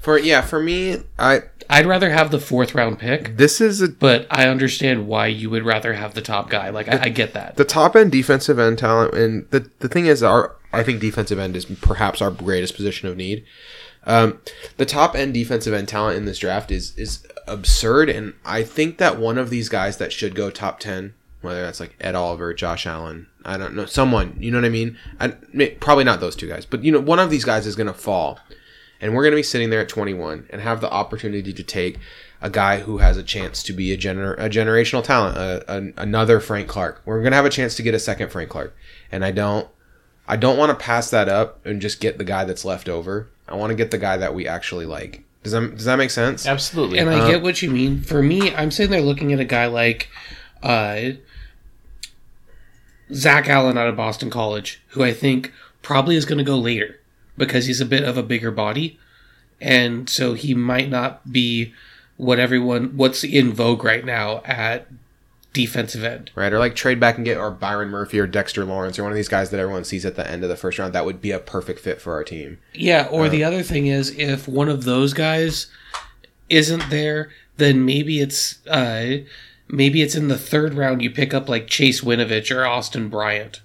For 0.00 0.18
yeah, 0.18 0.40
for 0.40 0.60
me, 0.60 0.98
I 1.18 1.42
I'd 1.68 1.86
rather 1.86 2.10
have 2.10 2.30
the 2.30 2.38
fourth 2.38 2.74
round 2.74 2.98
pick, 2.98 3.36
this 3.36 3.60
is 3.60 3.80
a, 3.80 3.88
but 3.88 4.26
I 4.30 4.48
understand 4.48 5.06
why 5.06 5.28
you 5.28 5.48
would 5.50 5.64
rather 5.64 5.94
have 5.94 6.14
the 6.14 6.20
top 6.20 6.50
guy. 6.50 6.68
Like, 6.70 6.88
I, 6.88 7.04
I 7.04 7.08
get 7.08 7.32
that. 7.34 7.56
the 7.56 7.64
top 7.64 7.96
end 7.96 8.12
defensive 8.12 8.58
end 8.58 8.78
talent, 8.78 9.14
and 9.14 9.48
the 9.50 9.70
the 9.78 9.88
thing 9.88 10.06
is, 10.06 10.22
our 10.22 10.56
I 10.72 10.82
think 10.82 11.00
defensive 11.00 11.38
end 11.38 11.56
is 11.56 11.64
perhaps 11.64 12.20
our 12.20 12.30
greatest 12.30 12.76
position 12.76 13.08
of 13.08 13.16
need. 13.16 13.44
Um, 14.04 14.40
the 14.76 14.86
top 14.86 15.14
end 15.14 15.34
defensive 15.34 15.72
end 15.72 15.88
talent 15.88 16.16
in 16.16 16.24
this 16.24 16.38
draft 16.38 16.70
is 16.70 16.96
is 16.98 17.26
absurd, 17.46 18.08
and 18.08 18.34
I 18.44 18.62
think 18.62 18.98
that 18.98 19.18
one 19.18 19.38
of 19.38 19.50
these 19.50 19.68
guys 19.68 19.96
that 19.98 20.12
should 20.12 20.34
go 20.34 20.50
top 20.50 20.80
ten, 20.80 21.14
whether 21.40 21.62
that's 21.62 21.80
like 21.80 21.94
Ed 22.00 22.14
Oliver, 22.14 22.52
Josh 22.52 22.86
Allen, 22.86 23.28
I 23.44 23.56
don't 23.56 23.74
know, 23.74 23.86
someone, 23.86 24.36
you 24.38 24.50
know 24.50 24.58
what 24.58 24.64
I 24.64 24.70
mean? 24.70 24.98
I, 25.20 25.28
probably 25.80 26.04
not 26.04 26.20
those 26.20 26.36
two 26.36 26.48
guys, 26.48 26.66
but 26.66 26.82
you 26.84 26.90
know, 26.92 27.00
one 27.00 27.18
of 27.18 27.30
these 27.30 27.44
guys 27.44 27.66
is 27.66 27.76
gonna 27.76 27.94
fall, 27.94 28.40
and 29.02 29.14
we're 29.14 29.24
gonna 29.24 29.36
be 29.36 29.42
sitting 29.42 29.68
there 29.68 29.80
at 29.80 29.88
twenty 29.90 30.14
one 30.14 30.46
and 30.48 30.62
have 30.62 30.80
the 30.80 30.90
opportunity 30.90 31.52
to 31.52 31.62
take 31.62 31.98
a 32.40 32.48
guy 32.48 32.80
who 32.80 32.98
has 32.98 33.16
a 33.18 33.22
chance 33.22 33.62
to 33.64 33.72
be 33.74 33.92
a 33.92 33.96
gener 33.98 34.32
a 34.38 34.48
generational 34.48 35.04
talent, 35.04 35.36
a, 35.36 35.64
a, 35.68 35.92
another 36.02 36.40
Frank 36.40 36.68
Clark. 36.68 37.02
We're 37.04 37.22
gonna 37.22 37.36
have 37.36 37.44
a 37.44 37.50
chance 37.50 37.74
to 37.76 37.82
get 37.82 37.94
a 37.94 37.98
second 37.98 38.30
Frank 38.30 38.48
Clark, 38.48 38.74
and 39.10 39.24
I 39.24 39.30
don't. 39.32 39.68
I 40.28 40.36
don't 40.36 40.56
want 40.56 40.70
to 40.70 40.82
pass 40.82 41.10
that 41.10 41.28
up 41.28 41.66
and 41.66 41.82
just 41.82 42.00
get 42.00 42.16
the 42.16 42.24
guy 42.24 42.44
that's 42.44 42.64
left 42.64 42.88
over. 42.88 43.28
I 43.48 43.56
want 43.56 43.70
to 43.70 43.74
get 43.74 43.90
the 43.90 43.98
guy 43.98 44.16
that 44.16 44.34
we 44.34 44.46
actually 44.46 44.86
like. 44.86 45.24
Does 45.42 45.50
that 45.52 45.74
does 45.76 45.84
that 45.84 45.96
make 45.96 46.10
sense? 46.10 46.46
Absolutely. 46.46 47.00
And 47.00 47.10
I 47.10 47.18
Uh, 47.18 47.26
get 47.26 47.42
what 47.42 47.60
you 47.60 47.68
mean. 47.70 48.00
For 48.02 48.22
me, 48.22 48.54
I'm 48.54 48.70
sitting 48.70 48.92
there 48.92 49.00
looking 49.02 49.32
at 49.32 49.40
a 49.40 49.44
guy 49.44 49.66
like, 49.66 50.08
uh, 50.62 51.10
Zach 53.12 53.48
Allen 53.48 53.76
out 53.76 53.88
of 53.88 53.96
Boston 53.96 54.30
College, 54.30 54.80
who 54.90 55.02
I 55.02 55.12
think 55.12 55.52
probably 55.82 56.16
is 56.16 56.24
going 56.24 56.38
to 56.38 56.44
go 56.44 56.56
later 56.56 57.00
because 57.46 57.66
he's 57.66 57.80
a 57.80 57.86
bit 57.86 58.04
of 58.04 58.16
a 58.16 58.22
bigger 58.22 58.50
body, 58.50 58.98
and 59.60 60.08
so 60.08 60.34
he 60.34 60.54
might 60.54 60.88
not 60.88 61.32
be 61.32 61.72
what 62.16 62.38
everyone 62.38 62.96
what's 62.96 63.24
in 63.24 63.52
vogue 63.52 63.84
right 63.84 64.04
now 64.04 64.42
at 64.44 64.86
defensive 65.52 66.04
end. 66.04 66.30
Right, 66.34 66.52
or 66.52 66.58
like 66.58 66.74
trade 66.74 67.00
back 67.00 67.16
and 67.16 67.24
get 67.24 67.36
or 67.36 67.50
Byron 67.50 67.88
Murphy 67.88 68.18
or 68.18 68.26
Dexter 68.26 68.64
Lawrence 68.64 68.98
or 68.98 69.02
one 69.02 69.12
of 69.12 69.16
these 69.16 69.28
guys 69.28 69.50
that 69.50 69.60
everyone 69.60 69.84
sees 69.84 70.04
at 70.04 70.16
the 70.16 70.28
end 70.28 70.42
of 70.42 70.48
the 70.48 70.56
first 70.56 70.78
round. 70.78 70.92
That 70.92 71.04
would 71.04 71.20
be 71.20 71.30
a 71.30 71.38
perfect 71.38 71.80
fit 71.80 72.00
for 72.00 72.14
our 72.14 72.24
team. 72.24 72.58
Yeah, 72.74 73.08
or 73.10 73.28
the 73.28 73.44
other 73.44 73.62
thing 73.62 73.86
is 73.86 74.16
if 74.18 74.48
one 74.48 74.68
of 74.68 74.84
those 74.84 75.12
guys 75.12 75.66
isn't 76.48 76.90
there, 76.90 77.30
then 77.56 77.84
maybe 77.84 78.20
it's 78.20 78.66
uh 78.66 79.18
maybe 79.68 80.02
it's 80.02 80.14
in 80.14 80.28
the 80.28 80.38
third 80.38 80.74
round 80.74 81.02
you 81.02 81.10
pick 81.10 81.34
up 81.34 81.48
like 81.48 81.66
Chase 81.66 82.02
Winovich 82.02 82.54
or 82.54 82.64
Austin 82.64 83.08
Bryant, 83.08 83.60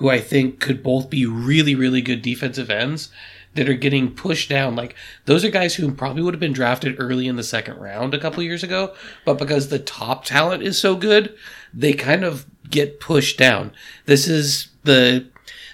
who 0.00 0.08
I 0.08 0.18
think 0.18 0.60
could 0.60 0.82
both 0.82 1.10
be 1.10 1.26
really, 1.26 1.74
really 1.74 2.00
good 2.00 2.22
defensive 2.22 2.70
ends 2.70 3.10
that 3.54 3.68
are 3.68 3.74
getting 3.74 4.14
pushed 4.14 4.48
down. 4.48 4.74
Like 4.74 4.96
those 5.26 5.44
are 5.44 5.50
guys 5.50 5.74
who 5.74 5.92
probably 5.92 6.22
would 6.22 6.32
have 6.32 6.40
been 6.40 6.54
drafted 6.54 6.96
early 6.98 7.28
in 7.28 7.36
the 7.36 7.42
second 7.42 7.76
round 7.76 8.14
a 8.14 8.18
couple 8.18 8.42
years 8.42 8.62
ago, 8.62 8.94
but 9.26 9.38
because 9.38 9.68
the 9.68 9.78
top 9.78 10.24
talent 10.24 10.62
is 10.62 10.78
so 10.78 10.96
good, 10.96 11.36
they 11.74 11.92
kind 11.92 12.24
of 12.24 12.46
get 12.70 12.98
pushed 12.98 13.36
down. 13.36 13.72
This 14.06 14.26
is 14.26 14.68
the 14.84 15.26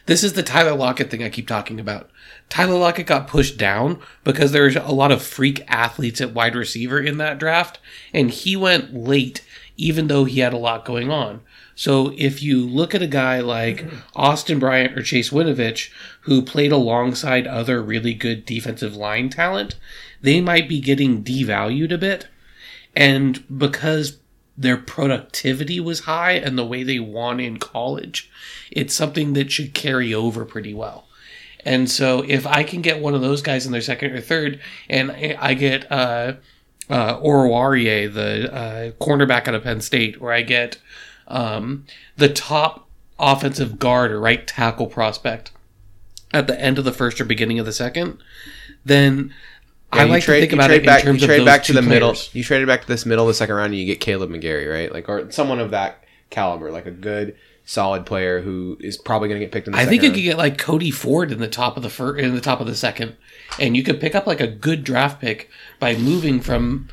this 0.06 0.24
is 0.24 0.32
the 0.32 0.42
Tyler 0.42 0.74
Lockett 0.74 1.08
thing 1.08 1.22
I 1.22 1.28
keep 1.28 1.46
talking 1.46 1.78
about. 1.78 2.10
Tyler 2.48 2.78
Lockett 2.78 3.06
got 3.06 3.28
pushed 3.28 3.56
down 3.56 4.00
because 4.24 4.50
there's 4.50 4.74
a 4.74 4.92
lot 4.92 5.12
of 5.12 5.22
freak 5.22 5.64
athletes 5.68 6.20
at 6.20 6.34
wide 6.34 6.56
receiver 6.56 6.98
in 6.98 7.18
that 7.18 7.38
draft, 7.38 7.78
and 8.12 8.32
he 8.32 8.56
went 8.56 8.92
late, 8.92 9.44
even 9.76 10.08
though 10.08 10.24
he 10.24 10.40
had 10.40 10.52
a 10.52 10.58
lot 10.58 10.84
going 10.84 11.12
on. 11.12 11.42
So 11.76 12.14
if 12.16 12.42
you 12.42 12.66
look 12.66 12.94
at 12.94 13.02
a 13.02 13.06
guy 13.06 13.40
like 13.40 13.84
Austin 14.16 14.58
Bryant 14.58 14.96
or 14.98 15.02
Chase 15.02 15.28
Winovich, 15.28 15.90
who 16.22 16.40
played 16.40 16.72
alongside 16.72 17.46
other 17.46 17.82
really 17.82 18.14
good 18.14 18.46
defensive 18.46 18.96
line 18.96 19.28
talent, 19.28 19.76
they 20.22 20.40
might 20.40 20.70
be 20.70 20.80
getting 20.80 21.22
devalued 21.22 21.92
a 21.92 21.98
bit. 21.98 22.28
And 22.96 23.44
because 23.58 24.18
their 24.56 24.78
productivity 24.78 25.78
was 25.78 26.00
high 26.00 26.32
and 26.32 26.56
the 26.56 26.66
way 26.66 26.82
they 26.82 26.98
won 26.98 27.40
in 27.40 27.58
college, 27.58 28.30
it's 28.70 28.94
something 28.94 29.34
that 29.34 29.52
should 29.52 29.74
carry 29.74 30.14
over 30.14 30.46
pretty 30.46 30.72
well. 30.72 31.06
And 31.62 31.90
so 31.90 32.24
if 32.26 32.46
I 32.46 32.62
can 32.62 32.80
get 32.80 33.02
one 33.02 33.14
of 33.14 33.20
those 33.20 33.42
guys 33.42 33.66
in 33.66 33.72
their 33.72 33.82
second 33.82 34.12
or 34.12 34.22
third, 34.22 34.60
and 34.88 35.10
I 35.12 35.52
get 35.52 35.92
uh, 35.92 36.34
uh, 36.88 37.18
Oruwariye, 37.18 38.14
the 38.14 38.54
uh, 38.54 38.90
cornerback 38.92 39.46
out 39.46 39.54
of 39.54 39.64
Penn 39.64 39.82
State, 39.82 40.22
or 40.22 40.32
I 40.32 40.40
get 40.40 40.78
um, 41.28 41.86
the 42.16 42.28
top 42.28 42.88
offensive 43.18 43.78
guard 43.78 44.12
or 44.12 44.20
right 44.20 44.46
tackle 44.46 44.86
prospect 44.86 45.50
at 46.32 46.46
the 46.46 46.60
end 46.60 46.78
of 46.78 46.84
the 46.84 46.92
first 46.92 47.20
or 47.20 47.24
beginning 47.24 47.58
of 47.58 47.66
the 47.66 47.72
second, 47.72 48.18
then 48.84 49.32
I 49.92 50.04
you 50.04 50.10
like 50.10 50.22
trade, 50.22 50.40
to 50.40 50.40
think 50.42 50.52
about 50.52 50.70
it 50.70 50.84
back, 50.84 51.00
in 51.00 51.06
terms 51.06 51.20
you 51.20 51.24
of 51.24 51.28
trade 51.28 51.38
those 51.40 51.46
back 51.46 51.62
to 51.64 51.72
the 51.72 51.82
middle. 51.82 52.12
players. 52.12 52.34
You 52.34 52.44
traded 52.44 52.66
back 52.66 52.82
to 52.82 52.88
this 52.88 53.06
middle 53.06 53.24
of 53.24 53.28
the 53.28 53.34
second 53.34 53.54
round, 53.54 53.72
and 53.72 53.80
you 53.80 53.86
get 53.86 54.00
Kaleb 54.00 54.30
McGary, 54.30 54.70
right? 54.70 54.92
Like 54.92 55.08
or 55.08 55.30
someone 55.30 55.60
of 55.60 55.70
that 55.70 56.04
caliber, 56.30 56.70
like 56.70 56.86
a 56.86 56.90
good, 56.90 57.36
solid 57.64 58.04
player 58.04 58.40
who 58.40 58.76
is 58.80 58.96
probably 58.96 59.28
going 59.28 59.40
to 59.40 59.46
get 59.46 59.52
picked 59.52 59.66
in. 59.68 59.72
the 59.72 59.78
I 59.78 59.86
think 59.86 60.02
you 60.02 60.10
could 60.10 60.22
get 60.22 60.38
like 60.38 60.58
Cody 60.58 60.90
Ford 60.90 61.32
in 61.32 61.38
the 61.38 61.48
top 61.48 61.76
of 61.76 61.82
the 61.82 61.90
fir- 61.90 62.16
in 62.16 62.34
the 62.34 62.40
top 62.40 62.60
of 62.60 62.66
the 62.66 62.74
second, 62.74 63.16
and 63.58 63.76
you 63.76 63.82
could 63.82 64.00
pick 64.00 64.14
up 64.14 64.26
like 64.26 64.40
a 64.40 64.46
good 64.48 64.84
draft 64.84 65.20
pick 65.20 65.48
by 65.78 65.94
moving 65.94 66.40
from 66.40 66.88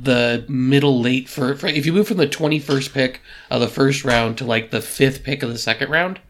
the 0.00 0.44
middle 0.48 1.00
late 1.00 1.28
for, 1.28 1.54
for 1.54 1.66
if 1.66 1.84
you 1.86 1.92
move 1.92 2.08
from 2.08 2.16
the 2.16 2.28
twenty 2.28 2.58
first 2.58 2.92
pick 2.94 3.20
of 3.50 3.60
the 3.60 3.68
first 3.68 4.04
round 4.04 4.38
to 4.38 4.44
like 4.44 4.70
the 4.70 4.80
fifth 4.80 5.22
pick 5.22 5.42
of 5.42 5.50
the 5.50 5.58
second 5.58 5.90
round, 5.90 6.20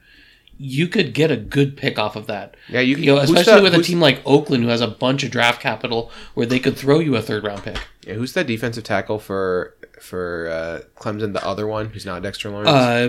you 0.58 0.86
could 0.88 1.12
get 1.14 1.30
a 1.30 1.36
good 1.36 1.76
pick 1.76 1.98
off 1.98 2.16
of 2.16 2.26
that. 2.26 2.56
Yeah, 2.68 2.80
you 2.80 2.96
can- 2.96 3.04
know, 3.04 3.18
especially 3.18 3.56
the- 3.56 3.62
with 3.62 3.74
a 3.74 3.82
team 3.82 4.00
like 4.00 4.20
Oakland 4.24 4.62
who 4.64 4.70
has 4.70 4.80
a 4.80 4.88
bunch 4.88 5.22
of 5.24 5.30
draft 5.30 5.60
capital 5.60 6.10
where 6.34 6.46
they 6.46 6.58
could 6.58 6.76
throw 6.76 6.98
you 6.98 7.16
a 7.16 7.22
third 7.22 7.44
round 7.44 7.62
pick. 7.62 7.78
Yeah, 8.06 8.14
who's 8.14 8.32
the 8.32 8.44
defensive 8.44 8.84
tackle 8.84 9.18
for 9.18 9.74
for 10.00 10.48
uh, 10.48 11.00
Clemson? 11.00 11.32
The 11.32 11.46
other 11.46 11.66
one 11.66 11.90
who's 11.90 12.04
not 12.06 12.22
Dexter 12.22 12.50
Lawrence, 12.50 12.68
Uh, 12.70 13.08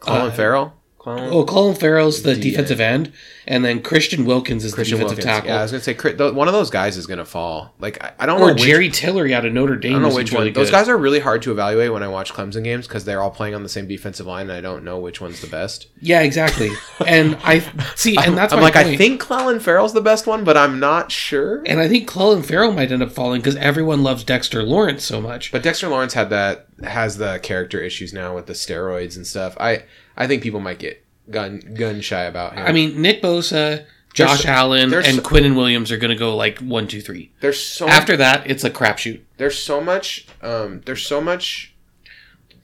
Colin 0.00 0.28
uh, 0.28 0.30
Farrell. 0.32 0.74
Colin? 1.04 1.30
oh, 1.32 1.44
Colin 1.44 1.74
Farrell's 1.76 2.22
the 2.22 2.34
DA. 2.34 2.40
defensive 2.50 2.80
end, 2.80 3.12
and 3.46 3.64
then 3.64 3.82
Christian 3.82 4.24
Wilkins 4.24 4.64
is 4.64 4.74
Christian 4.74 4.98
the 4.98 5.04
defensive 5.04 5.24
Wilkins. 5.24 5.36
tackle. 5.42 5.50
Yeah, 5.50 5.58
I 5.58 5.62
was 5.62 5.70
gonna 5.72 5.82
say 5.84 5.94
Chri- 5.94 6.16
th- 6.16 6.32
one 6.34 6.48
of 6.48 6.54
those 6.54 6.70
guys 6.70 6.96
is 6.96 7.06
gonna 7.06 7.24
fall. 7.24 7.74
Like 7.78 8.02
I, 8.02 8.12
I 8.20 8.26
don't 8.26 8.40
know 8.40 8.46
or 8.48 8.54
which, 8.54 8.62
Jerry 8.62 8.88
Tillery 8.90 9.34
out 9.34 9.44
of 9.44 9.52
Notre 9.52 9.76
Dame. 9.76 9.92
I 9.92 9.94
don't 9.96 10.02
know 10.02 10.08
seems 10.08 10.16
which 10.16 10.32
really 10.32 10.44
one. 10.46 10.52
Those 10.54 10.70
guys 10.70 10.88
are 10.88 10.96
really 10.96 11.20
hard 11.20 11.42
to 11.42 11.52
evaluate 11.52 11.92
when 11.92 12.02
I 12.02 12.08
watch 12.08 12.32
Clemson 12.32 12.64
games 12.64 12.86
because 12.88 13.04
they're 13.04 13.20
all 13.22 13.30
playing 13.30 13.54
on 13.54 13.62
the 13.62 13.68
same 13.68 13.86
defensive 13.86 14.26
line, 14.26 14.48
and 14.48 14.52
I 14.52 14.60
don't 14.60 14.82
know 14.84 14.98
which 14.98 15.20
one's 15.20 15.40
the 15.40 15.46
best. 15.46 15.88
Yeah, 16.00 16.22
exactly. 16.22 16.70
And 17.06 17.36
I 17.44 17.60
see, 17.96 18.16
and 18.16 18.36
that's 18.36 18.52
I'm 18.52 18.60
my 18.60 18.64
like, 18.66 18.76
I 18.76 18.84
point. 18.84 18.98
think 18.98 19.22
Clelin 19.22 19.60
Ferrell's 19.60 19.92
the 19.92 20.00
best 20.00 20.26
one, 20.26 20.42
but 20.44 20.56
I'm 20.56 20.80
not 20.80 21.12
sure. 21.12 21.62
and 21.66 21.80
I 21.80 21.88
think 21.88 22.08
Colin 22.08 22.42
Farrell 22.42 22.72
might 22.72 22.90
end 22.90 23.02
up 23.02 23.12
falling 23.12 23.40
because 23.40 23.56
everyone 23.56 24.02
loves 24.02 24.24
Dexter 24.24 24.62
Lawrence 24.62 25.04
so 25.04 25.20
much. 25.20 25.52
But 25.52 25.62
Dexter 25.62 25.88
Lawrence 25.88 26.14
had 26.14 26.30
that 26.30 26.66
has 26.82 27.16
the 27.18 27.38
character 27.42 27.80
issues 27.80 28.12
now 28.12 28.34
with 28.34 28.46
the 28.46 28.52
steroids 28.52 29.16
and 29.16 29.26
stuff. 29.26 29.56
I 29.60 29.84
I 30.16 30.26
think 30.26 30.42
people 30.42 30.60
might 30.60 30.78
get 30.78 31.04
gun 31.30 31.60
gun 31.74 32.00
shy 32.00 32.22
about 32.24 32.54
him. 32.54 32.66
I 32.66 32.72
mean, 32.72 33.00
Nick 33.00 33.22
Bosa, 33.22 33.86
Josh 34.12 34.42
so- 34.42 34.48
Allen, 34.48 34.92
and 34.92 35.22
so- 35.24 35.36
and 35.36 35.56
Williams 35.56 35.90
are 35.92 35.96
going 35.98 36.10
to 36.10 36.16
go 36.16 36.36
like 36.36 36.58
one, 36.58 36.86
two, 36.88 37.00
three. 37.00 37.32
there's 37.40 37.60
so 37.64 37.88
After 37.88 38.16
that, 38.16 38.48
it's 38.50 38.64
a 38.64 38.70
crapshoot. 38.70 39.20
there's 39.36 39.58
so 39.58 39.80
much 39.80 40.26
um 40.42 40.82
there's 40.84 41.06
so 41.06 41.20
much 41.20 41.70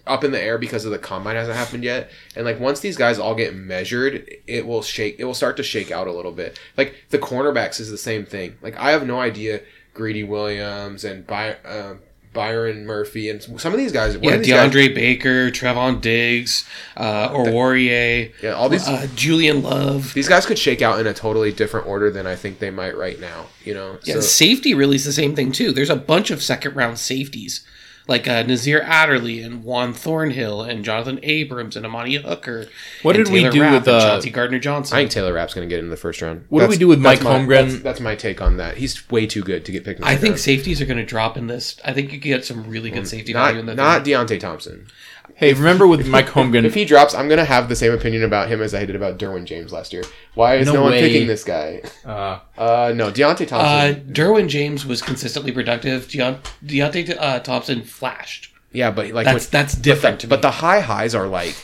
up 0.07 0.25
in 0.25 0.33
the 0.33 0.43
air 0.43 0.59
because 0.59 0.85
of 0.85 0.91
the 0.91 0.99
combine 0.99 1.37
hasn't 1.37 1.57
happened 1.57 1.85
yet 1.85 2.11
and 2.35 2.45
like 2.45 2.59
once 2.59 2.81
these 2.81 2.97
guys 2.97 3.19
all 3.19 3.35
get 3.35 3.55
measured 3.55 4.29
it 4.47 4.67
will 4.67 4.83
shake 4.83 5.17
it 5.19 5.25
will 5.25 5.35
start 5.35 5.57
to 5.57 5.63
shake 5.63 5.93
out 5.93 6.07
a 6.09 6.13
little 6.13 6.33
bit 6.33 6.59
like 6.77 6.95
the 7.11 7.19
cornerbacks 7.19 7.79
is 7.79 7.91
the 7.91 7.99
same 7.99 8.25
thing 8.25 8.57
like 8.63 8.75
i 8.77 8.91
have 8.91 9.07
no 9.07 9.21
idea 9.21 9.61
greedy 9.95 10.25
williams 10.25 11.05
and 11.05 11.27
By, 11.27 11.55
uh, 11.65 11.95
byron 12.33 12.87
murphy 12.87 13.29
and 13.29 13.43
some 13.43 13.73
of 13.73 13.79
these 13.79 13.93
guys 13.93 14.17
Yeah, 14.23 14.37
these 14.37 14.49
guys- 14.49 14.71
DeAndre 14.73 14.95
Baker, 14.95 15.51
Trevon 15.51 16.01
Diggs, 16.01 16.65
uh, 16.97 17.29
Oruwariye, 17.31 18.33
yeah 18.43 18.51
all 18.53 18.69
these 18.69 18.87
uh, 18.87 19.09
Julian 19.15 19.63
Love. 19.63 20.15
these 20.15 20.29
guys 20.29 20.47
could 20.47 20.59
shake 20.59 20.81
out 20.83 21.01
in 21.01 21.07
a 21.07 21.13
totally 21.15 21.53
different 21.53 21.87
order 21.87 22.11
than 22.11 22.27
i 22.27 22.37
think 22.37 22.59
they 22.59 22.71
might 22.71 22.97
right 22.97 23.21
now 23.21 23.47
you 23.65 23.75
know 23.75 23.99
Yeah, 24.05 24.15
so 24.15 24.21
safety 24.21 24.75
really 24.75 24.97
is 24.97 25.05
the 25.05 25.13
same 25.13 25.35
thing 25.35 25.53
too. 25.53 25.73
There's 25.73 25.91
a 25.91 25.97
bunch 25.97 26.31
of 26.31 26.43
second 26.43 26.77
round 26.77 26.99
safeties 26.99 27.65
like 28.09 28.27
uh, 28.27 28.43
Nasir 28.43 28.83
Adderley 28.83 29.41
and 29.41 29.63
Juan 29.63 29.93
Thornhill 29.93 30.63
and 30.63 30.85
Jonathan 30.85 31.21
Abrams 31.23 31.77
and 31.77 31.87
Amani 31.87 32.17
Hooker. 32.17 32.67
What 33.03 33.17
and 33.17 33.25
did 33.25 33.33
we 33.33 33.49
do 33.49 33.61
Rapp 33.61 33.73
with, 33.73 33.89
and 33.89 33.97
uh, 33.97 34.01
Chauncey 34.01 34.31
Gardner 34.31 34.59
Johnson? 34.59 34.97
I 34.97 35.01
think 35.01 35.11
Taylor 35.11 35.33
Rapp's 35.33 35.55
going 35.55 35.69
to 35.69 35.73
get 35.73 35.79
into 35.79 35.91
the 35.91 35.97
first 35.97 36.21
round. 36.23 36.45
What 36.49 36.63
do 36.63 36.69
we 36.69 36.77
do 36.77 36.89
with 36.89 37.01
Mike 37.01 37.23
my- 37.23 37.39
Holmgren? 37.39 37.71
That's, 37.71 37.83
that's 37.83 38.01
my 38.01 38.15
take 38.17 38.41
on 38.41 38.57
that. 38.57 38.77
He's 38.77 39.09
way 39.11 39.27
too 39.27 39.43
good 39.43 39.65
to 39.65 39.73
get 39.73 39.85
picked. 39.85 40.01
In 40.01 40.03
the 40.05 40.09
I 40.09 40.13
second 40.13 40.21
think 40.23 40.33
round. 40.33 40.41
safeties 40.41 40.81
are 40.81 40.87
going 40.87 40.99
to 40.99 41.05
drop 41.07 41.37
in 41.37 41.47
this. 41.47 41.79
I 41.85 41.93
think 41.93 42.13
you 42.13 42.19
could 42.19 42.25
get 42.25 42.45
some 42.45 42.69
really 42.69 42.91
good 42.91 43.07
safety 43.07 43.33
not 43.33 43.47
value 43.47 43.61
in 43.61 43.67
the 43.67 43.75
not 43.75 44.05
third. 44.05 44.07
Deionte 44.29 44.41
Thompson. 44.41 44.87
Hey, 45.35 45.53
remember 45.55 45.87
with 45.87 46.07
Mike 46.07 46.27
Holmgren? 46.29 46.65
If 46.65 46.75
he 46.75 46.85
drops, 46.85 47.15
I'm 47.15 47.29
gonna 47.29 47.45
have 47.45 47.69
the 47.69 47.77
same 47.77 47.93
opinion 47.93 48.23
about 48.25 48.49
him 48.49 48.61
as 48.61 48.75
I 48.75 48.85
did 48.85 48.95
about 48.97 49.19
Derwin 49.19 49.45
James 49.45 49.73
last 49.73 49.93
year. 49.93 50.03
Why 50.35 50.57
is 50.57 50.67
no, 50.67 50.75
No 50.75 50.83
one 50.83 50.91
way. 50.93 51.01
picking 51.01 51.27
this 51.27 51.45
guy? 51.45 51.83
uh, 52.05 52.39
Uh, 52.59 52.93
no, 52.95 53.11
Deionte 53.11 53.43
Uh, 53.43 53.47
Thompson. 53.47 54.13
Derwin 54.13 54.49
James 54.49 54.85
was 54.85 55.01
consistently 55.03 55.53
productive. 55.53 56.09
Deont- 56.09 56.41
Deionte 56.65 57.17
uh, 57.19 57.39
Thompson 57.41 57.83
flashed. 57.83 58.53
yeah, 58.73 58.91
but 58.91 59.11
like 59.13 59.25
That's 59.25 59.47
when- 59.47 59.51
that's 59.51 59.75
but 59.75 59.83
different 59.83 60.21
the, 60.21 60.27
but 60.27 60.43
the 60.43 60.51
high 60.51 60.81
highs 60.81 61.15
are 61.15 61.27
like 61.27 61.55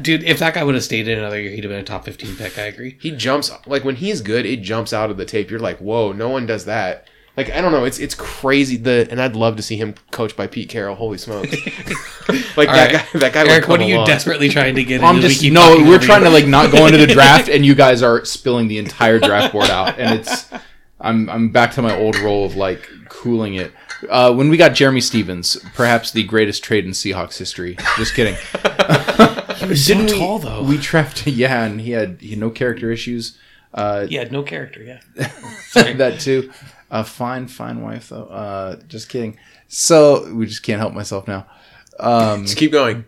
Dude, 0.00 0.22
if 0.22 0.38
that 0.38 0.54
guy 0.54 0.62
would 0.62 0.74
have 0.74 0.84
stayed 0.84 1.08
in 1.08 1.18
another 1.18 1.40
year, 1.40 1.50
he'd 1.50 1.64
have 1.64 1.70
been 1.70 1.80
a 1.80 1.84
top 1.84 2.04
fifteen 2.04 2.36
pick. 2.36 2.56
I 2.58 2.62
agree. 2.66 2.98
he 3.00 3.10
jumps 3.10 3.50
like 3.66 3.84
when 3.84 3.96
he's 3.96 4.20
good, 4.20 4.44
it 4.46 4.62
jumps 4.62 4.92
out 4.92 5.10
of 5.10 5.16
the 5.16 5.24
tape. 5.24 5.50
You're 5.50 5.58
like, 5.60 5.78
whoa, 5.78 6.12
no 6.12 6.28
one 6.28 6.46
does 6.46 6.66
that. 6.66 7.08
Like 7.36 7.50
I 7.50 7.60
don't 7.60 7.72
know, 7.72 7.84
it's 7.84 7.98
it's 7.98 8.14
crazy. 8.14 8.76
The 8.76 9.06
and 9.10 9.20
I'd 9.20 9.36
love 9.36 9.56
to 9.56 9.62
see 9.62 9.76
him 9.76 9.94
coached 10.10 10.36
by 10.36 10.46
Pete 10.46 10.68
Carroll. 10.70 10.94
Holy 10.96 11.18
smokes! 11.18 11.50
like 12.56 12.68
All 12.68 12.74
that 12.74 12.92
right. 12.94 13.12
guy. 13.12 13.18
That 13.18 13.32
guy. 13.34 13.42
would 13.42 13.50
Eric, 13.52 13.64
come 13.64 13.70
what 13.72 13.80
are 13.80 13.84
you 13.84 13.96
along. 13.96 14.06
desperately 14.06 14.48
trying 14.48 14.74
to 14.76 14.84
get? 14.84 15.02
I'm 15.02 15.16
in 15.18 15.24
as 15.24 15.40
we 15.42 15.50
just 15.50 15.52
no. 15.52 15.76
We're 15.86 15.98
trying 15.98 16.22
you? 16.22 16.28
to 16.28 16.32
like 16.32 16.46
not 16.46 16.72
go 16.72 16.86
into 16.86 16.98
the 16.98 17.06
draft, 17.06 17.48
and 17.48 17.64
you 17.66 17.74
guys 17.74 18.02
are 18.02 18.24
spilling 18.24 18.68
the 18.68 18.78
entire 18.78 19.18
draft 19.18 19.52
board 19.52 19.68
out, 19.70 19.98
and 19.98 20.20
it's. 20.20 20.48
I'm 20.98 21.28
I'm 21.28 21.50
back 21.50 21.72
to 21.72 21.82
my 21.82 21.94
old 21.94 22.16
role 22.16 22.46
of 22.46 22.56
like 22.56 22.88
cooling 23.10 23.54
it. 23.54 23.70
Uh, 24.08 24.32
when 24.32 24.48
we 24.48 24.56
got 24.56 24.72
Jerramy 24.72 25.02
Stevens, 25.02 25.56
perhaps 25.74 26.10
the 26.10 26.22
greatest 26.22 26.64
trade 26.64 26.84
in 26.86 26.92
Seahawks 26.92 27.36
history. 27.38 27.76
Just 27.98 28.14
kidding. 28.14 28.36
He 29.56 29.64
was 29.64 29.86
Didn't 29.86 30.08
so 30.10 30.14
we- 30.14 30.20
tall 30.20 30.38
though. 30.38 30.62
We 30.62 30.76
drafted, 30.76 31.34
yeah, 31.34 31.64
and 31.64 31.80
he 31.80 31.92
had 31.92 32.18
he 32.20 32.30
had 32.30 32.38
no 32.38 32.50
character 32.50 32.90
issues. 32.90 33.38
Uh, 33.72 34.06
he 34.06 34.14
had 34.16 34.30
no 34.30 34.42
character. 34.42 34.82
Yeah. 34.82 35.00
that 35.74 36.18
too. 36.20 36.52
A 36.90 37.04
fine, 37.04 37.48
fine 37.48 37.82
wife 37.82 38.10
though. 38.10 38.24
Uh, 38.24 38.76
just 38.88 39.08
kidding. 39.08 39.38
So 39.68 40.32
we 40.32 40.46
just 40.46 40.62
can't 40.62 40.78
help 40.78 40.94
myself 40.94 41.26
now. 41.26 41.46
Um, 41.98 42.42
Just 42.44 42.56
keep 42.56 42.72
going. 42.72 43.04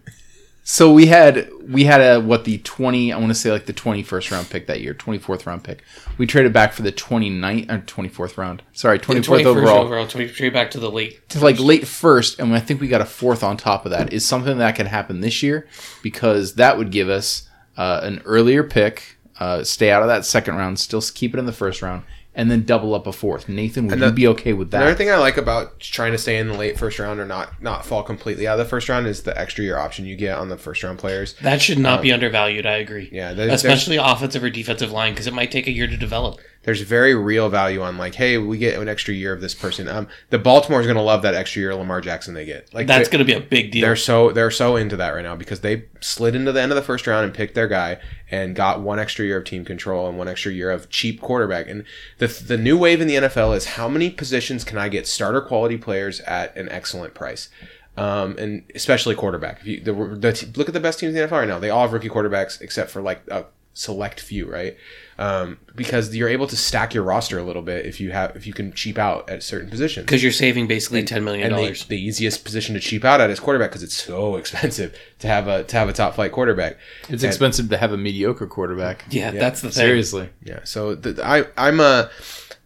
So 0.64 0.92
we 0.92 1.06
had 1.06 1.48
we 1.66 1.84
had 1.84 2.00
a 2.00 2.20
what 2.20 2.44
the 2.44 2.58
twenty 2.58 3.10
I 3.10 3.16
want 3.16 3.30
to 3.30 3.34
say 3.34 3.50
like 3.50 3.64
the 3.64 3.72
twenty 3.72 4.02
first 4.02 4.30
round 4.30 4.50
pick 4.50 4.66
that 4.66 4.82
year, 4.82 4.92
twenty 4.92 5.18
fourth 5.18 5.46
round 5.46 5.64
pick. 5.64 5.82
We 6.18 6.26
traded 6.26 6.52
back 6.52 6.74
for 6.74 6.82
the 6.82 6.92
29th 6.92 7.70
or 7.70 7.78
twenty 7.78 8.10
fourth 8.10 8.36
round. 8.36 8.62
Sorry, 8.74 8.98
twenty 8.98 9.22
fourth 9.22 9.42
21st 9.42 9.46
overall. 9.46 9.84
overall, 9.84 10.06
23 10.06 10.50
back 10.50 10.70
to 10.72 10.78
the 10.78 10.90
late. 10.90 11.26
to 11.30 11.40
like 11.40 11.58
late 11.58 11.86
first, 11.86 12.38
and 12.38 12.54
I 12.54 12.60
think 12.60 12.82
we 12.82 12.88
got 12.88 13.00
a 13.00 13.06
fourth 13.06 13.42
on 13.42 13.56
top 13.56 13.86
of 13.86 13.92
that. 13.92 14.12
Is 14.12 14.26
something 14.26 14.58
that 14.58 14.74
can 14.76 14.86
happen 14.86 15.20
this 15.22 15.42
year 15.42 15.66
because 16.02 16.56
that 16.56 16.76
would 16.76 16.90
give 16.90 17.08
us 17.08 17.48
uh, 17.78 18.00
an 18.02 18.20
earlier 18.26 18.62
pick, 18.62 19.16
uh, 19.40 19.64
stay 19.64 19.90
out 19.90 20.02
of 20.02 20.08
that 20.08 20.26
second 20.26 20.56
round, 20.56 20.78
still 20.78 21.00
keep 21.00 21.32
it 21.32 21.38
in 21.38 21.46
the 21.46 21.52
first 21.52 21.80
round, 21.80 22.02
and 22.38 22.48
then 22.48 22.62
double 22.62 22.94
up 22.94 23.08
a 23.08 23.12
fourth. 23.12 23.48
Nathan, 23.48 23.88
would 23.88 23.94
And 23.94 24.02
you 24.02 24.12
be 24.12 24.28
okay 24.28 24.52
with 24.52 24.70
that? 24.70 24.76
Another 24.76 24.92
that? 24.92 24.96
thing 24.96 25.10
I 25.10 25.16
like 25.16 25.36
about 25.36 25.80
trying 25.80 26.12
to 26.12 26.18
stay 26.18 26.38
in 26.38 26.46
the 26.46 26.54
late 26.56 26.78
first 26.78 27.00
round 27.00 27.18
or 27.18 27.26
not 27.26 27.60
not 27.60 27.84
fall 27.84 28.04
completely 28.04 28.46
out 28.46 28.52
of 28.60 28.64
the 28.64 28.70
first 28.70 28.88
round 28.88 29.08
is 29.08 29.24
the 29.24 29.36
extra 29.36 29.64
year 29.64 29.76
option 29.76 30.06
you 30.06 30.14
get 30.14 30.38
on 30.38 30.48
the 30.48 30.56
first 30.56 30.84
round 30.84 31.00
players. 31.00 31.34
That 31.42 31.60
should 31.60 31.80
not 31.80 32.00
be 32.00 32.12
undervalued. 32.12 32.64
I 32.64 32.76
agree. 32.76 33.08
Um, 33.08 33.08
Yeah, 33.12 33.32
there's, 33.32 33.48
there's, 33.48 33.64
Especially 33.64 33.96
offensive 33.96 34.44
or 34.44 34.50
defensive 34.50 34.92
line 34.92 35.14
because 35.14 35.26
it 35.26 35.34
might 35.34 35.50
take 35.50 35.66
a 35.66 35.72
year 35.72 35.88
to 35.88 35.96
develop. 35.96 36.38
There's 36.64 36.80
very 36.82 37.14
real 37.14 37.48
value 37.48 37.82
on 37.82 37.96
like, 37.96 38.14
hey, 38.14 38.36
we 38.36 38.58
get 38.58 38.78
an 38.78 38.88
extra 38.88 39.14
year 39.14 39.32
of 39.32 39.40
this 39.40 39.54
person. 39.54 39.88
Um, 39.88 40.08
the 40.30 40.38
Baltimore's 40.38 40.86
gonna 40.86 41.02
love 41.02 41.22
that 41.22 41.34
extra 41.34 41.60
year 41.60 41.70
of 41.70 41.78
Lamar 41.78 42.00
Jackson 42.00 42.34
they 42.34 42.44
get. 42.44 42.72
Like 42.74 42.86
That's 42.86 43.08
going 43.08 43.20
to 43.20 43.24
be 43.24 43.32
a 43.32 43.40
big 43.40 43.70
deal. 43.70 43.82
they're 43.82 43.96
so 43.96 44.32
they're 44.32 44.50
so 44.50 44.76
into 44.76 44.96
that 44.96 45.10
right 45.10 45.22
now 45.22 45.36
because 45.36 45.60
they 45.60 45.84
slid 46.00 46.34
into 46.34 46.52
the 46.52 46.60
end 46.60 46.72
of 46.72 46.76
the 46.76 46.82
first 46.82 47.06
round 47.06 47.24
and 47.24 47.32
picked 47.32 47.54
their 47.54 47.68
guy 47.68 47.98
and 48.30 48.54
got 48.54 48.80
one 48.80 48.98
extra 48.98 49.24
year 49.24 49.38
of 49.38 49.44
team 49.44 49.64
control 49.64 50.08
and 50.08 50.18
one 50.18 50.28
extra 50.28 50.52
year 50.52 50.70
of 50.70 50.90
cheap 50.90 51.20
quarterback. 51.20 51.68
And 51.68 51.84
the 52.18 52.26
the 52.26 52.58
new 52.58 52.76
wave 52.76 53.00
in 53.00 53.08
the 53.08 53.14
NFL 53.14 53.56
is 53.56 53.64
how 53.66 53.88
many 53.88 54.10
positions 54.10 54.64
can 54.64 54.78
I 54.78 54.88
get 54.88 55.06
starter 55.06 55.40
quality 55.40 55.78
players 55.78 56.20
at 56.20 56.56
an 56.56 56.68
excellent 56.68 57.14
price. 57.14 57.48
Um, 57.96 58.36
and 58.38 58.62
especially 58.76 59.16
quarterback. 59.16 59.60
If 59.60 59.66
you 59.66 59.80
the, 59.80 59.92
the 59.92 60.52
look 60.56 60.68
at 60.68 60.74
the 60.74 60.80
best 60.80 61.00
teams 61.00 61.14
in 61.14 61.20
the 61.20 61.26
NFL 61.26 61.40
right 61.40 61.48
now, 61.48 61.58
they 61.58 61.70
all 61.70 61.82
have 61.82 61.92
rookie 61.92 62.08
quarterbacks 62.08 62.60
except 62.60 62.90
for 62.90 63.02
like 63.02 63.22
a 63.28 63.46
select 63.74 64.20
few, 64.20 64.50
right? 64.50 64.76
Um, 65.20 65.58
because 65.74 66.14
you're 66.14 66.28
able 66.28 66.46
to 66.46 66.56
stack 66.56 66.94
your 66.94 67.02
roster 67.02 67.40
a 67.40 67.42
little 67.42 67.62
bit 67.62 67.86
if 67.86 67.98
you 67.98 68.12
have 68.12 68.36
if 68.36 68.46
you 68.46 68.52
can 68.52 68.72
cheap 68.72 68.98
out 68.98 69.28
at 69.28 69.42
certain 69.42 69.68
positions 69.68 70.06
because 70.06 70.22
you're 70.22 70.30
saving 70.30 70.68
basically 70.68 71.02
$10 71.02 71.24
million. 71.24 71.52
the, 71.52 71.84
the 71.88 72.00
easiest 72.00 72.44
position 72.44 72.74
to 72.76 72.80
cheap 72.80 73.04
out 73.04 73.20
at 73.20 73.28
is 73.28 73.40
quarterback 73.40 73.70
because 73.70 73.82
it's 73.82 73.94
so 74.00 74.36
expensive 74.42 74.96
to 75.18 75.26
have 75.26 75.48
a 75.48 75.64
to 75.64 75.76
have 75.76 75.88
a 75.88 75.92
top 75.92 76.14
flight 76.14 76.30
quarterback. 76.30 76.76
It's 77.08 77.24
And- 77.24 77.24
expensive 77.24 77.68
to 77.70 77.76
have 77.78 77.90
a 77.92 77.96
mediocre 77.96 78.46
quarterback. 78.46 79.06
yeah, 79.10 79.32
Yeah, 79.32 79.40
that's 79.40 79.60
the 79.60 79.70
thing. 79.70 79.84
Seriously. 79.86 80.28
Yeah, 80.44 80.60
so 80.62 80.94
the, 80.94 81.20
I 81.26 81.46
I'm 81.56 81.80
a 81.80 82.10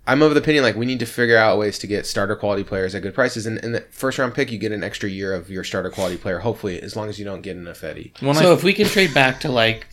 I'm 0.06 0.20
of 0.20 0.34
the 0.34 0.40
opinion 0.40 0.62
like 0.64 0.74
we 0.76 0.84
need 0.84 0.98
to 0.98 1.06
figure 1.06 1.36
out 1.38 1.58
ways 1.58 1.78
to 1.78 1.86
get 1.86 2.06
starter 2.06 2.34
quality 2.36 2.64
players 2.64 2.94
at 2.94 3.00
good 3.02 3.14
prices. 3.14 3.46
And 3.46 3.58
in 3.60 3.72
the 3.72 3.80
first 3.92 4.18
round 4.18 4.34
pick, 4.34 4.50
you 4.50 4.58
get 4.58 4.72
an 4.72 4.82
extra 4.84 5.08
year 5.08 5.32
of 5.32 5.48
your 5.48 5.64
starter 5.64 5.90
quality 5.90 6.16
player. 6.18 6.40
Hopefully, 6.40 6.82
as 6.82 6.96
long 6.96 7.08
as 7.08 7.18
you 7.20 7.24
don't 7.24 7.40
get 7.40 7.56
an 7.56 7.64
Affetti. 7.64 8.10
When 8.20 8.34
So 8.34 8.50
I, 8.50 8.54
if 8.54 8.62
we 8.64 8.72
can 8.74 8.86
trade 8.88 9.14
back 9.14 9.40
to 9.40 9.48
like 9.48 9.86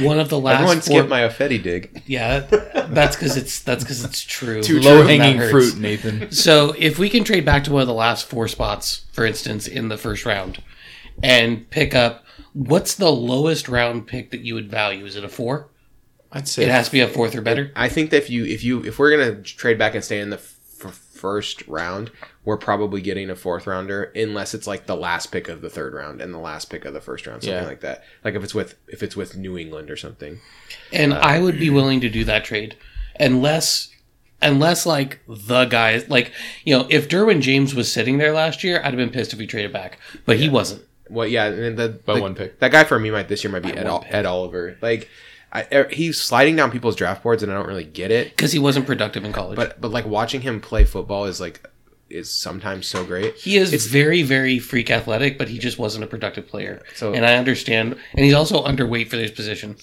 one 0.00 0.18
of 0.18 0.28
the 0.28 0.38
last 0.38 0.56
Everyone 0.56 0.76
four, 0.76 0.82
skipped 0.82 1.08
my 1.08 1.20
Affetti 1.20 1.62
dig. 1.62 2.02
yeah, 2.06 2.40
that's 2.90 3.16
because 3.16 3.36
it's 3.36 3.60
that's 3.62 3.84
because 3.84 4.04
it's 4.04 4.22
true. 4.22 4.62
too 4.62 4.80
low 4.80 5.02
hanging 5.02 5.40
fruit, 5.50 5.76
Nathan. 5.76 6.30
So 6.32 6.74
if 6.78 6.98
we 6.98 7.08
can 7.10 7.24
trade 7.24 7.44
back 7.44 7.64
to 7.64 7.72
one 7.72 7.82
of 7.82 7.88
the 7.88 7.94
last 7.94 8.26
four 8.26 8.48
spots, 8.48 9.06
for 9.12 9.24
instance, 9.24 9.66
in 9.66 9.88
the 9.88 9.96
first 9.96 10.24
round, 10.26 10.62
and 11.22 11.68
pick 11.70 11.94
up 11.94 12.24
what's 12.52 12.94
the 12.94 13.10
lowest 13.12 13.68
round 13.68 14.06
pick 14.06 14.30
that 14.30 14.40
you 14.40 14.54
would 14.54 14.70
value? 14.70 15.04
Is 15.04 15.16
it 15.16 15.24
a 15.24 15.28
four? 15.28 15.68
I'd 16.32 16.46
say 16.46 16.62
It 16.62 16.68
has 16.70 16.86
to 16.86 16.92
be 16.92 17.00
a 17.00 17.08
fourth 17.08 17.34
or 17.34 17.40
better. 17.40 17.72
I 17.74 17.88
think 17.88 18.10
that 18.10 18.18
if 18.18 18.30
you 18.30 18.44
if 18.44 18.62
you 18.62 18.84
if 18.84 18.98
we're 18.98 19.16
gonna 19.16 19.42
trade 19.42 19.78
back 19.78 19.94
and 19.94 20.04
stay 20.04 20.20
in 20.20 20.30
the 20.30 20.36
f- 20.36 20.56
first 21.20 21.66
round, 21.68 22.10
we're 22.44 22.56
probably 22.56 23.00
getting 23.00 23.28
a 23.30 23.36
fourth 23.36 23.66
rounder 23.66 24.04
unless 24.16 24.54
it's 24.54 24.66
like 24.66 24.86
the 24.86 24.96
last 24.96 25.26
pick 25.32 25.48
of 25.48 25.60
the 25.60 25.70
third 25.70 25.94
round 25.94 26.20
and 26.20 26.32
the 26.32 26.38
last 26.38 26.70
pick 26.70 26.84
of 26.84 26.94
the 26.94 27.00
first 27.00 27.26
round, 27.26 27.42
something 27.42 27.62
Yeah. 27.62 27.68
like 27.68 27.80
that. 27.80 28.02
Like 28.24 28.34
if 28.34 28.42
it's 28.42 28.54
with 28.54 28.74
if 28.88 29.02
it's 29.02 29.16
with 29.16 29.36
New 29.36 29.58
England 29.58 29.90
or 29.90 29.96
something. 29.96 30.38
And 30.92 31.12
uh, 31.12 31.16
I 31.22 31.38
would 31.38 31.58
be 31.58 31.70
willing 31.70 32.00
to 32.00 32.08
do 32.08 32.24
that 32.24 32.44
trade, 32.44 32.76
unless, 33.18 33.94
unless 34.42 34.86
like 34.86 35.20
the 35.28 35.66
guy, 35.66 36.02
like 36.08 36.32
you 36.64 36.76
know, 36.76 36.86
if 36.90 37.08
Derwin 37.08 37.40
James 37.40 37.74
was 37.74 37.92
sitting 37.92 38.18
there 38.18 38.32
last 38.32 38.64
year, 38.64 38.78
I'd 38.78 38.86
have 38.86 38.96
been 38.96 39.10
pissed 39.10 39.32
if 39.32 39.38
he 39.38 39.46
traded 39.46 39.72
back, 39.72 39.98
but 40.24 40.38
he 40.38 40.48
wasn't. 40.48 40.82
Well, 41.08 41.26
yeah, 41.26 41.46
and 41.46 41.76
the, 41.76 41.88
By 41.88 42.14
the- 42.14 42.22
one 42.22 42.34
pick. 42.36 42.60
That 42.60 42.70
guy 42.70 42.84
for 42.84 42.98
me 42.98 43.10
might 43.10 43.26
this 43.28 43.42
year 43.42 43.52
might 43.52 43.64
be 43.64 43.70
Ed, 43.70 43.78
one 43.84 43.86
Ol- 43.88 44.00
pick. 44.00 44.14
Ed 44.14 44.26
Oliver. 44.26 44.76
Like, 44.80 45.08
I, 45.52 45.66
er, 45.72 45.88
he's 45.90 46.20
sliding 46.20 46.54
down 46.56 46.70
people's 46.70 46.94
draft 46.96 47.22
boards, 47.22 47.42
and 47.42 47.50
I 47.50 47.56
don't 47.56 47.66
really 47.66 47.84
get 47.84 48.10
it. 48.12 48.30
because 48.30 48.52
he 48.52 48.58
wasn't 48.58 48.86
productive 48.86 49.24
in 49.24 49.32
college. 49.32 49.56
But 49.56 49.80
but 49.80 49.90
like 49.90 50.06
watching 50.06 50.42
him 50.42 50.60
play 50.60 50.84
football 50.84 51.24
is 51.24 51.40
like 51.40 51.68
is 52.08 52.28
sometimes 52.30 52.86
so 52.88 53.04
great. 53.04 53.36
he 53.36 53.56
is 53.56 53.72
it's- 53.72 53.86
very, 53.86 54.22
very 54.22 54.58
freak 54.58 54.90
athletic, 54.90 55.38
but 55.38 55.48
he 55.48 55.58
just 55.58 55.78
wasn't 55.78 56.02
a 56.02 56.06
productive 56.08 56.46
player. 56.48 56.82
So- 56.96 57.12
and 57.14 57.24
I 57.24 57.34
understand, 57.36 57.96
and 58.14 58.24
he's 58.24 58.34
also 58.34 58.64
underweight 58.64 59.08
for 59.08 59.16
this 59.16 59.30
position. 59.30 59.76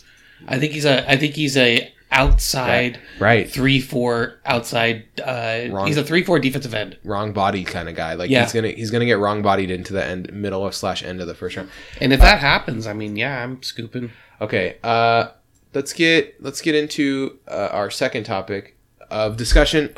I 0.47 0.59
think 0.59 0.73
he's 0.73 0.83
a, 0.85 1.09
I 1.09 1.15
think 1.15 1.35
he's 1.35 1.55
a 1.57 1.91
outside 2.11 2.99
Right. 3.19 3.49
three 3.49 3.79
four 3.81 4.39
outside. 4.45 5.05
Uh, 5.21 5.67
Wrong. 5.71 5.87
he's 5.87 5.97
a 5.97 6.03
three 6.03 6.23
four 6.23 6.39
defensive 6.39 6.73
end, 6.73 6.97
Wrong 7.03 7.31
body 7.33 7.63
kind 7.63 7.89
of 7.89 7.95
guy. 7.95 8.13
Like 8.13 8.29
Yeah. 8.29 8.43
he's 8.43 8.53
gonna 8.53 8.69
he's 8.69 8.91
gonna 8.91 9.05
get 9.05 9.19
wrong 9.19 9.41
bodied 9.41 9.71
into 9.71 9.93
the 9.93 10.03
end 10.05 10.31
middle 10.33 10.65
of 10.65 10.75
slash 10.75 11.03
end 11.03 11.19
of 11.21 11.27
the 11.27 11.33
first 11.35 11.55
round. 11.57 11.69
and 12.01 12.13
if 12.13 12.19
that 12.19 12.39
happens, 12.39 12.87
I 12.87 12.93
mean, 12.93 13.15
yeah, 13.15 13.41
I'm 13.43 13.61
scooping. 13.63 14.11
Okay, 14.41 14.77
uh, 14.83 15.27
let's 15.73 15.93
get 15.93 16.41
let's 16.41 16.61
get 16.61 16.75
into 16.75 17.39
uh, 17.47 17.69
our 17.71 17.89
second 17.89 18.23
topic 18.23 18.77
of 19.09 19.37
discussion, 19.37 19.93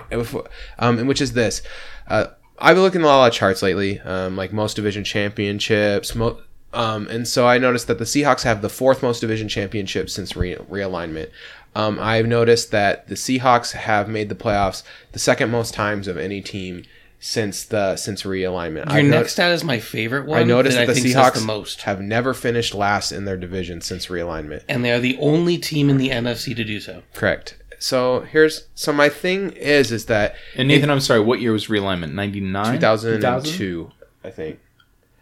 um, 0.77 0.99
and 0.99 1.07
which 1.07 1.21
is 1.21 1.33
this. 1.33 1.61
Uh, 2.07 2.27
I've 2.59 2.75
been 2.75 2.83
looking 2.83 3.01
at 3.01 3.05
a 3.05 3.07
lot 3.07 3.27
of 3.27 3.33
charts 3.33 3.61
lately, 3.61 3.99
um, 4.01 4.35
like 4.35 4.51
most 4.51 4.75
division 4.75 5.03
championships, 5.03 6.13
mo- 6.13 6.41
um, 6.73 7.07
and 7.07 7.27
so 7.27 7.47
I 7.47 7.57
noticed 7.57 7.87
that 7.87 7.97
the 7.97 8.05
Seahawks 8.05 8.43
have 8.43 8.61
the 8.61 8.69
fourth 8.69 9.01
most 9.01 9.21
division 9.21 9.47
championships 9.47 10.13
since 10.13 10.35
re- 10.35 10.55
realignment. 10.55 11.29
Um, 11.75 11.99
I've 11.99 12.27
noticed 12.27 12.71
that 12.71 13.07
the 13.07 13.15
Seahawks 13.15 13.73
have 13.73 14.09
made 14.09 14.29
the 14.29 14.35
playoffs 14.35 14.83
the 15.11 15.19
second 15.19 15.51
most 15.51 15.73
times 15.73 16.07
of 16.07 16.17
any 16.17 16.41
team 16.41 16.83
since 17.19 17.63
the 17.65 17.95
since 17.97 18.23
realignment. 18.23 18.85
Your 18.85 18.97
I've 18.99 19.05
no- 19.05 19.17
next 19.19 19.33
stat 19.33 19.51
is 19.51 19.63
my 19.63 19.79
favorite 19.79 20.25
one. 20.25 20.39
I 20.39 20.43
noticed 20.43 20.77
that 20.77 20.87
that 20.87 20.91
I 20.91 20.93
the 20.93 21.01
think 21.01 21.15
Seahawks 21.15 21.33
says 21.33 21.41
the 21.41 21.47
most, 21.47 21.81
have 21.81 22.01
never 22.01 22.33
finished 22.33 22.73
last 22.73 23.11
in 23.11 23.25
their 23.25 23.37
division 23.37 23.81
since 23.81 24.07
realignment. 24.07 24.63
and 24.69 24.83
they 24.85 24.91
are 24.91 24.99
the 24.99 25.17
only 25.19 25.57
team 25.57 25.89
in 25.89 25.97
the 25.97 26.09
NFC 26.09 26.55
to 26.55 26.63
do 26.63 26.79
so. 26.79 27.03
Correct. 27.13 27.57
So 27.81 28.21
here's 28.21 28.67
so 28.75 28.91
my 28.91 29.07
thing 29.09 29.51
is 29.51 29.91
is 29.91 30.05
that 30.07 30.35
And 30.55 30.67
Nathan, 30.67 30.89
I'm 30.89 30.99
sorry, 30.99 31.19
what 31.21 31.39
year 31.39 31.51
was 31.53 31.67
realignment? 31.67 32.13
99? 32.13 32.73
2002, 32.73 33.91
I 34.23 34.29
think. 34.29 34.59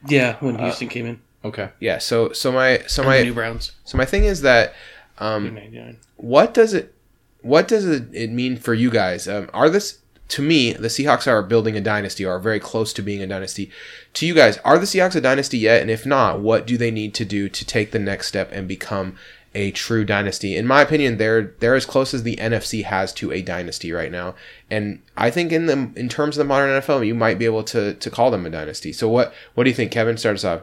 Yeah, 0.07 0.36
when 0.39 0.57
Houston 0.60 0.88
came 0.88 1.05
in, 1.05 1.21
Okay. 1.45 1.69
Yeah. 1.79 1.97
So 1.99 2.31
so 2.33 2.51
my 2.51 2.83
so 2.88 3.03
and 3.03 3.12
the 3.12 3.23
New 3.25 3.33
Browns, 3.33 3.71
so 3.86 3.97
my 3.97 4.05
thing 4.05 4.25
is 4.25 4.41
that 4.41 4.73
um, 5.19 5.53
ninety 5.55 5.79
nine. 5.79 5.97
what 6.17 6.53
does 6.53 6.73
it 6.73 6.93
what 7.41 7.67
does 7.67 7.86
it, 7.86 8.13
it 8.13 8.31
mean 8.31 8.57
for 8.57 8.73
you 8.73 8.89
guys? 8.89 9.27
Um, 9.27 9.49
are 9.53 9.69
this 9.69 9.99
to 10.29 10.41
me 10.41 10.73
the 10.73 10.87
Seahawks 10.87 11.27
are 11.27 11.41
building 11.41 11.77
a 11.77 11.81
dynasty 11.81 12.25
or 12.25 12.35
are 12.35 12.39
very 12.39 12.59
close 12.59 12.93
to 12.93 13.01
being 13.01 13.21
a 13.21 13.27
dynasty. 13.27 13.71
To 14.15 14.25
you 14.25 14.33
guys, 14.33 14.57
are 14.59 14.77
the 14.77 14.85
Seahawks 14.85 15.15
a 15.15 15.21
dynasty 15.21 15.57
yet? 15.57 15.81
And 15.81 15.89
if 15.89 16.05
not, 16.05 16.39
what 16.39 16.67
do 16.67 16.77
they 16.77 16.91
need 16.91 17.13
to 17.15 17.25
do 17.25 17.49
to 17.49 17.65
take 17.65 17.91
the 17.91 17.99
next 17.99 18.27
step 18.27 18.49
and 18.51 18.67
become 18.67 19.15
a 19.55 19.71
true 19.71 20.03
dynasty? 20.03 20.55
In 20.55 20.67
my 20.67 20.81
opinion, 20.81 21.17
they're 21.17 21.53
they're 21.59 21.75
as 21.75 21.85
close 21.85 22.13
as 22.13 22.23
the 22.23 22.35
NFC 22.37 22.83
has 22.83 23.13
to 23.13 23.31
a 23.31 23.41
dynasty 23.41 23.91
right 23.91 24.11
now. 24.11 24.35
And 24.69 25.01
I 25.15 25.29
think 25.31 25.51
in 25.51 25.65
the 25.67 25.91
in 25.95 26.09
terms 26.09 26.37
of 26.37 26.39
the 26.39 26.49
modern 26.49 26.81
NFL, 26.81 27.05
you 27.05 27.15
might 27.15 27.39
be 27.39 27.45
able 27.45 27.63
to 27.65 27.93
to 27.93 28.09
call 28.09 28.31
them 28.31 28.45
a 28.45 28.49
dynasty. 28.49 28.91
So 28.91 29.07
what 29.07 29.33
what 29.53 29.63
do 29.63 29.69
you 29.69 29.75
think, 29.75 29.91
Kevin? 29.91 30.17
Start 30.17 30.35
us 30.35 30.45
off. 30.45 30.61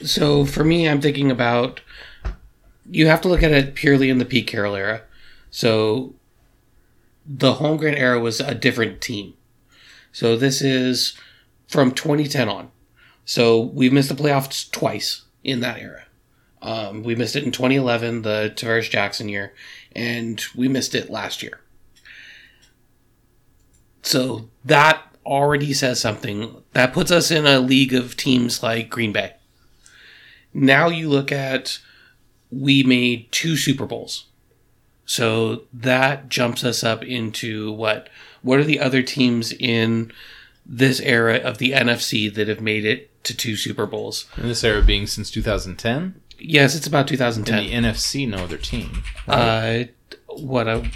So 0.00 0.44
for 0.44 0.64
me, 0.64 0.88
I'm 0.88 1.00
thinking 1.00 1.30
about 1.30 1.80
you 2.90 3.06
have 3.06 3.20
to 3.22 3.28
look 3.28 3.42
at 3.42 3.52
it 3.52 3.74
purely 3.74 4.08
in 4.08 4.18
the 4.18 4.24
Pete 4.24 4.46
Carroll 4.46 4.76
era. 4.76 5.02
So 5.50 6.14
the 7.28 7.54
Holmgren 7.54 7.96
era 7.96 8.18
was 8.18 8.40
a 8.40 8.54
different 8.54 9.00
team. 9.02 9.34
So 10.12 10.36
this 10.36 10.62
is 10.62 11.14
from 11.68 11.92
2010 11.92 12.48
on. 12.48 12.70
So 13.26 13.60
we've 13.60 13.92
missed 13.92 14.08
the 14.08 14.14
playoffs 14.14 14.70
twice 14.70 15.26
in 15.44 15.60
that 15.60 15.78
era. 15.78 16.04
Um, 16.62 17.02
we 17.02 17.14
missed 17.14 17.36
it 17.36 17.44
in 17.44 17.52
2011, 17.52 18.22
the 18.22 18.52
Tarvaris 18.56 18.90
Jackson 18.90 19.28
year, 19.28 19.52
and 19.94 20.42
we 20.56 20.66
missed 20.66 20.94
it 20.94 21.10
last 21.10 21.42
year. 21.42 21.60
So 24.02 24.48
that 24.64 25.02
already 25.26 25.74
says 25.74 26.00
something. 26.00 26.62
That 26.72 26.94
puts 26.94 27.10
us 27.10 27.30
in 27.30 27.46
a 27.46 27.60
league 27.60 27.92
of 27.92 28.16
teams 28.16 28.62
like 28.62 28.88
Green 28.88 29.12
Bay. 29.12 29.34
Now 30.54 30.88
you 30.88 31.10
look 31.10 31.30
at 31.30 31.78
we 32.50 32.82
made 32.82 33.30
two 33.30 33.56
Super 33.56 33.84
Bowls. 33.84 34.27
So 35.10 35.62
that 35.72 36.28
jumps 36.28 36.62
us 36.64 36.84
up 36.84 37.02
into 37.02 37.72
what 37.72 38.10
what 38.42 38.58
are 38.58 38.64
the 38.64 38.78
other 38.78 39.00
teams 39.02 39.52
in 39.52 40.12
this 40.66 41.00
era 41.00 41.36
of 41.38 41.56
the 41.56 41.72
NFC 41.72 42.32
that 42.34 42.46
have 42.46 42.60
made 42.60 42.84
it 42.84 43.10
to 43.24 43.34
two 43.34 43.56
Super 43.56 43.86
Bowls? 43.86 44.26
And 44.36 44.50
this 44.50 44.62
era 44.62 44.82
being 44.82 45.06
since 45.06 45.30
2010. 45.30 46.20
Yes, 46.38 46.74
it's 46.76 46.86
about 46.86 47.08
2010. 47.08 47.58
In 47.58 47.64
2010. 47.70 47.82
the 47.82 47.88
NFC, 47.88 48.28
no 48.28 48.44
other 48.44 48.58
team. 48.58 49.02
Uh, 49.26 49.84
what 50.28 50.68
a 50.68 50.88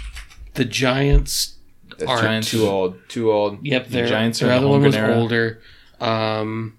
the 0.53 0.63
Giants. 0.65 1.55
That's 1.97 2.03
Are- 2.09 2.17
too, 2.17 2.23
Giants- 2.23 2.51
too 2.51 2.67
old. 2.67 2.95
Too 3.09 3.31
old. 3.31 3.65
Yep, 3.65 3.85
The 3.87 3.91
their 3.91 4.07
Giants 4.07 4.41
are 4.43 4.47
their 4.47 4.59
the 4.59 4.67
one 4.67 4.83
was 4.83 4.95
era. 4.95 5.15
older. 5.15 5.59
Um, 5.99 6.77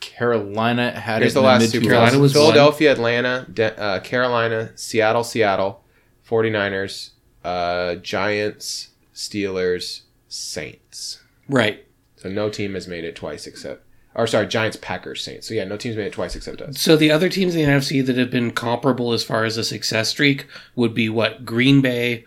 Carolina 0.00 0.90
had 0.92 1.20
Here's 1.22 1.32
it 1.32 1.34
the 1.36 1.40
last 1.40 1.60
mid- 1.62 1.70
Super 1.70 1.86
Carolina 1.86 2.12
Bowl. 2.12 2.20
was 2.20 2.32
Philadelphia, 2.34 2.92
Atlanta, 2.92 3.46
De- 3.52 3.80
uh, 3.80 4.00
Carolina, 4.00 4.72
Seattle, 4.76 5.24
Seattle, 5.24 5.82
49ers, 6.28 7.10
uh, 7.44 7.96
Giants, 7.96 8.88
Steelers, 9.14 10.02
Saints. 10.28 11.20
Right. 11.48 11.84
So 12.16 12.28
no 12.28 12.48
team 12.50 12.74
has 12.74 12.88
made 12.88 13.04
it 13.04 13.14
twice 13.14 13.46
except, 13.46 13.84
or 14.14 14.26
sorry, 14.26 14.46
Giants, 14.46 14.76
Packers, 14.80 15.22
Saints. 15.22 15.46
So 15.46 15.54
yeah, 15.54 15.64
no 15.64 15.76
team's 15.76 15.96
made 15.96 16.06
it 16.06 16.12
twice 16.12 16.34
except 16.34 16.60
us. 16.62 16.80
So 16.80 16.96
the 16.96 17.10
other 17.10 17.28
teams 17.28 17.54
in 17.54 17.64
the 17.64 17.70
NFC 17.70 18.04
that 18.04 18.16
have 18.16 18.30
been 18.30 18.50
comparable 18.50 19.12
as 19.12 19.22
far 19.22 19.44
as 19.44 19.56
a 19.56 19.64
success 19.64 20.08
streak 20.08 20.46
would 20.74 20.94
be 20.94 21.08
what 21.08 21.44
Green 21.44 21.80
Bay, 21.80 22.24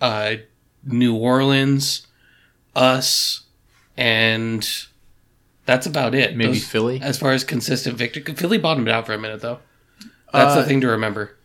uh, 0.00 0.36
New 0.84 1.14
Orleans, 1.16 2.06
us, 2.74 3.42
and 3.96 4.66
that's 5.66 5.86
about 5.86 6.14
it. 6.14 6.36
Maybe 6.36 6.52
Those- 6.54 6.66
Philly? 6.66 7.00
as 7.02 7.18
far 7.18 7.32
as 7.32 7.44
consistent 7.44 7.96
victory. 7.98 8.22
Philly 8.34 8.58
bottomed 8.58 8.88
out 8.88 9.06
for 9.06 9.12
a 9.12 9.18
minute 9.18 9.40
though. 9.42 9.58
That's 10.32 10.54
the 10.54 10.60
Uh, 10.62 10.64
thing 10.66 10.80
to 10.80 10.88
remember. 10.88 11.36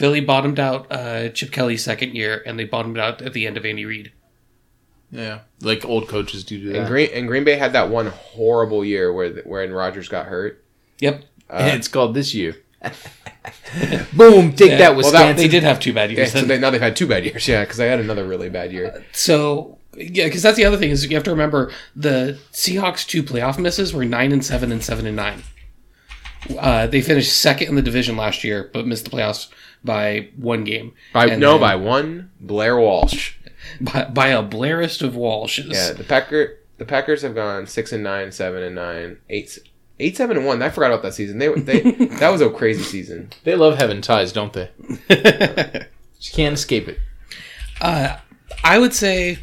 Philly 0.00 0.20
bottomed 0.22 0.58
out 0.58 0.86
uh, 0.90 1.28
Chip 1.28 1.52
Kelly's 1.52 1.84
second 1.84 2.14
year, 2.14 2.42
and 2.46 2.58
they 2.58 2.64
bottomed 2.64 2.96
out 2.96 3.20
at 3.20 3.34
the 3.34 3.46
end 3.46 3.58
of 3.58 3.66
Andy 3.66 3.84
Reid. 3.84 4.12
Yeah, 5.10 5.40
like 5.60 5.84
old 5.84 6.08
coaches 6.08 6.42
do 6.42 6.58
do 6.58 6.68
And 6.68 6.86
that. 6.86 6.88
Green 6.88 7.10
and 7.12 7.28
Green 7.28 7.44
Bay 7.44 7.56
had 7.56 7.74
that 7.74 7.90
one 7.90 8.06
horrible 8.06 8.82
year 8.82 9.12
where 9.12 9.42
when 9.44 9.70
Rodgers 9.74 10.08
got 10.08 10.24
hurt. 10.24 10.64
Yep. 11.00 11.24
Uh, 11.50 11.72
it's 11.74 11.86
called 11.86 12.14
this 12.14 12.32
year. 12.32 12.56
Boom! 14.14 14.54
Take 14.54 14.70
Yeah, 14.70 14.78
that, 14.78 14.88
well, 14.90 14.96
Wisconsin. 15.04 15.36
they 15.36 15.48
did 15.48 15.64
have 15.64 15.78
two 15.80 15.92
bad 15.92 16.10
yeah, 16.10 16.20
years. 16.20 16.32
so 16.32 16.40
they, 16.40 16.58
now 16.58 16.70
they've 16.70 16.80
had 16.80 16.96
two 16.96 17.06
bad 17.06 17.26
years. 17.26 17.46
Yeah, 17.46 17.60
because 17.60 17.76
they 17.76 17.88
had 17.88 18.00
another 18.00 18.24
really 18.26 18.48
bad 18.48 18.72
year. 18.72 19.04
So 19.12 19.76
yeah, 19.94 20.24
because 20.24 20.42
that's 20.42 20.56
the 20.56 20.64
other 20.64 20.78
thing 20.78 20.88
is 20.88 21.04
you 21.04 21.14
have 21.14 21.24
to 21.24 21.30
remember 21.30 21.72
the 21.94 22.38
Seahawks' 22.52 23.06
two 23.06 23.22
playoff 23.22 23.58
misses 23.58 23.92
were 23.92 24.06
nine 24.06 24.32
and 24.32 24.42
seven 24.42 24.72
and 24.72 24.82
seven 24.82 25.06
and 25.06 25.16
nine. 25.16 25.42
Uh, 26.58 26.86
they 26.86 27.00
finished 27.02 27.36
second 27.36 27.68
in 27.68 27.74
the 27.74 27.82
division 27.82 28.16
last 28.16 28.44
year, 28.44 28.70
but 28.72 28.86
missed 28.86 29.04
the 29.04 29.10
playoffs 29.10 29.48
by 29.84 30.28
one 30.36 30.64
game. 30.64 30.92
By 31.12 31.26
And 31.26 31.40
no, 31.40 31.52
then- 31.52 31.60
by 31.60 31.76
one 31.76 32.30
Blair 32.40 32.78
Walsh. 32.78 33.34
by, 33.80 34.04
by 34.04 34.28
a 34.28 34.42
Blairist 34.42 35.02
of 35.02 35.14
Walsh's. 35.16 35.66
Yeah, 35.70 35.92
the 35.92 36.04
Packer 36.04 36.58
the 36.78 36.84
Packers 36.86 37.20
have 37.22 37.34
gone 37.34 37.66
six 37.66 37.92
and 37.92 38.02
nine, 38.02 38.32
seven 38.32 38.62
and 38.62 38.74
nine, 38.74 39.18
eight 39.28 39.58
eight 39.98 40.16
seven 40.16 40.38
and 40.38 40.46
one. 40.46 40.62
I 40.62 40.70
forgot 40.70 40.90
about 40.90 41.02
that 41.02 41.12
season. 41.14 41.38
They 41.38 41.48
they 41.52 41.80
that 42.20 42.30
was 42.30 42.40
a 42.40 42.48
crazy 42.50 42.82
season. 42.82 43.30
They 43.44 43.54
love 43.54 43.76
having 43.78 44.00
ties, 44.00 44.32
don't 44.32 44.52
they? 44.54 44.70
Just 46.18 46.34
can't 46.34 46.54
escape 46.54 46.88
it. 46.88 46.98
Uh, 47.82 48.16
I 48.64 48.78
would 48.78 48.94
say. 48.94 49.38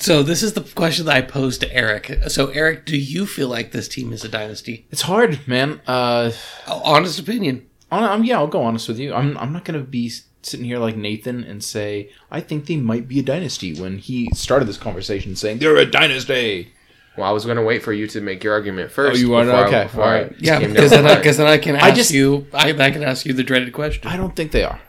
So 0.00 0.22
this 0.22 0.42
is 0.42 0.52
the 0.52 0.60
question 0.60 1.06
that 1.06 1.16
I 1.16 1.22
posed 1.22 1.60
to 1.62 1.74
Eric. 1.74 2.12
So 2.28 2.48
Eric, 2.48 2.86
do 2.86 2.96
you 2.96 3.26
feel 3.26 3.48
like 3.48 3.72
this 3.72 3.88
team 3.88 4.12
is 4.12 4.24
a 4.24 4.28
dynasty? 4.28 4.86
It's 4.90 5.02
hard, 5.02 5.46
man. 5.48 5.80
Uh, 5.86 6.32
Honest 6.66 7.18
opinion. 7.18 7.66
I'm, 7.90 8.04
I'm- 8.04 8.24
yeah, 8.24 8.36
I'll 8.38 8.46
go 8.46 8.62
honest 8.62 8.88
with 8.88 8.98
you. 8.98 9.14
I'm 9.14 9.36
I'm 9.38 9.52
not 9.52 9.64
gonna 9.64 9.80
be 9.80 10.10
sitting 10.42 10.66
here 10.66 10.78
like 10.78 10.96
Nathan 10.96 11.42
and 11.44 11.62
say 11.64 12.10
I 12.30 12.40
think 12.40 12.66
they 12.66 12.76
might 12.76 13.08
be 13.08 13.18
a 13.18 13.22
dynasty 13.22 13.74
when 13.80 13.98
he 13.98 14.28
started 14.34 14.66
this 14.68 14.76
conversation 14.76 15.34
saying 15.36 15.58
they're 15.58 15.76
a 15.76 15.86
dynasty. 15.86 16.72
Well, 17.16 17.26
I 17.28 17.32
was 17.32 17.44
going 17.44 17.56
to 17.56 17.64
wait 17.64 17.82
for 17.82 17.92
you 17.92 18.06
to 18.06 18.20
make 18.20 18.44
your 18.44 18.52
argument 18.52 18.92
first. 18.92 19.16
Oh, 19.16 19.18
you 19.18 19.28
want- 19.30 19.48
before 19.48 19.64
I- 19.64 19.66
okay, 19.66 19.82
before 19.84 20.04
I 20.04 20.06
alright. 20.18 20.36
Yeah, 20.38 20.60
because 20.60 20.90
then, 20.90 21.04
I, 21.04 21.20
then 21.20 21.46
I 21.48 21.58
can 21.58 21.74
ask 21.74 21.84
I 21.84 21.90
just- 21.90 22.12
you. 22.12 22.46
I, 22.54 22.70
I 22.70 22.90
can 22.92 23.02
ask 23.02 23.26
you 23.26 23.32
the 23.32 23.42
dreaded 23.42 23.72
question. 23.72 24.06
I 24.06 24.16
don't 24.16 24.36
think 24.36 24.52
they 24.52 24.62
are. 24.62 24.80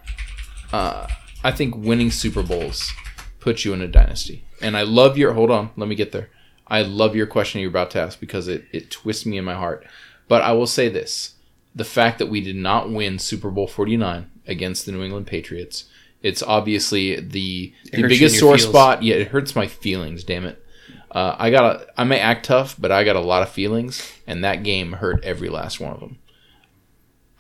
Uh, 0.71 1.07
I 1.43 1.49
think 1.51 1.75
winning 1.75 2.11
Super 2.11 2.43
Bowls 2.43 2.91
puts 3.39 3.65
you 3.65 3.73
in 3.73 3.81
a 3.81 3.87
dynasty. 3.87 4.43
And 4.61 4.75
I 4.75 4.83
love 4.83 5.17
your 5.17 5.33
hold 5.33 5.51
on, 5.51 5.71
let 5.75 5.87
me 5.87 5.95
get 5.95 6.11
there. 6.11 6.29
I 6.67 6.83
love 6.83 7.15
your 7.15 7.27
question 7.27 7.61
you're 7.61 7.69
about 7.69 7.91
to 7.91 7.99
ask 7.99 8.19
because 8.19 8.47
it, 8.47 8.65
it 8.71 8.91
twists 8.91 9.25
me 9.25 9.37
in 9.37 9.45
my 9.45 9.55
heart. 9.55 9.85
But 10.27 10.43
I 10.43 10.51
will 10.51 10.67
say 10.67 10.89
this. 10.89 11.35
The 11.75 11.85
fact 11.85 12.19
that 12.19 12.27
we 12.27 12.41
did 12.41 12.55
not 12.55 12.91
win 12.91 13.19
Super 13.19 13.49
Bowl 13.49 13.67
49 13.67 14.29
against 14.47 14.85
the 14.85 14.91
New 14.91 15.03
England 15.03 15.27
Patriots, 15.27 15.85
it's 16.21 16.43
obviously 16.43 17.19
the, 17.19 17.73
the 17.91 18.03
biggest 18.03 18.39
sore 18.39 18.57
feels. 18.57 18.69
spot. 18.69 19.03
Yeah, 19.03 19.15
it 19.15 19.29
hurts 19.29 19.55
my 19.55 19.67
feelings, 19.67 20.23
damn 20.23 20.45
it. 20.45 20.63
Uh, 21.11 21.35
I 21.39 21.49
got 21.49 21.75
a, 21.75 21.87
I 21.97 22.03
may 22.03 22.19
act 22.19 22.45
tough, 22.45 22.75
but 22.77 22.91
I 22.91 23.03
got 23.03 23.15
a 23.15 23.21
lot 23.21 23.41
of 23.41 23.49
feelings, 23.49 24.11
and 24.27 24.43
that 24.43 24.63
game 24.63 24.93
hurt 24.93 25.23
every 25.23 25.49
last 25.49 25.79
one 25.79 25.93
of 25.93 25.99
them. 25.99 26.19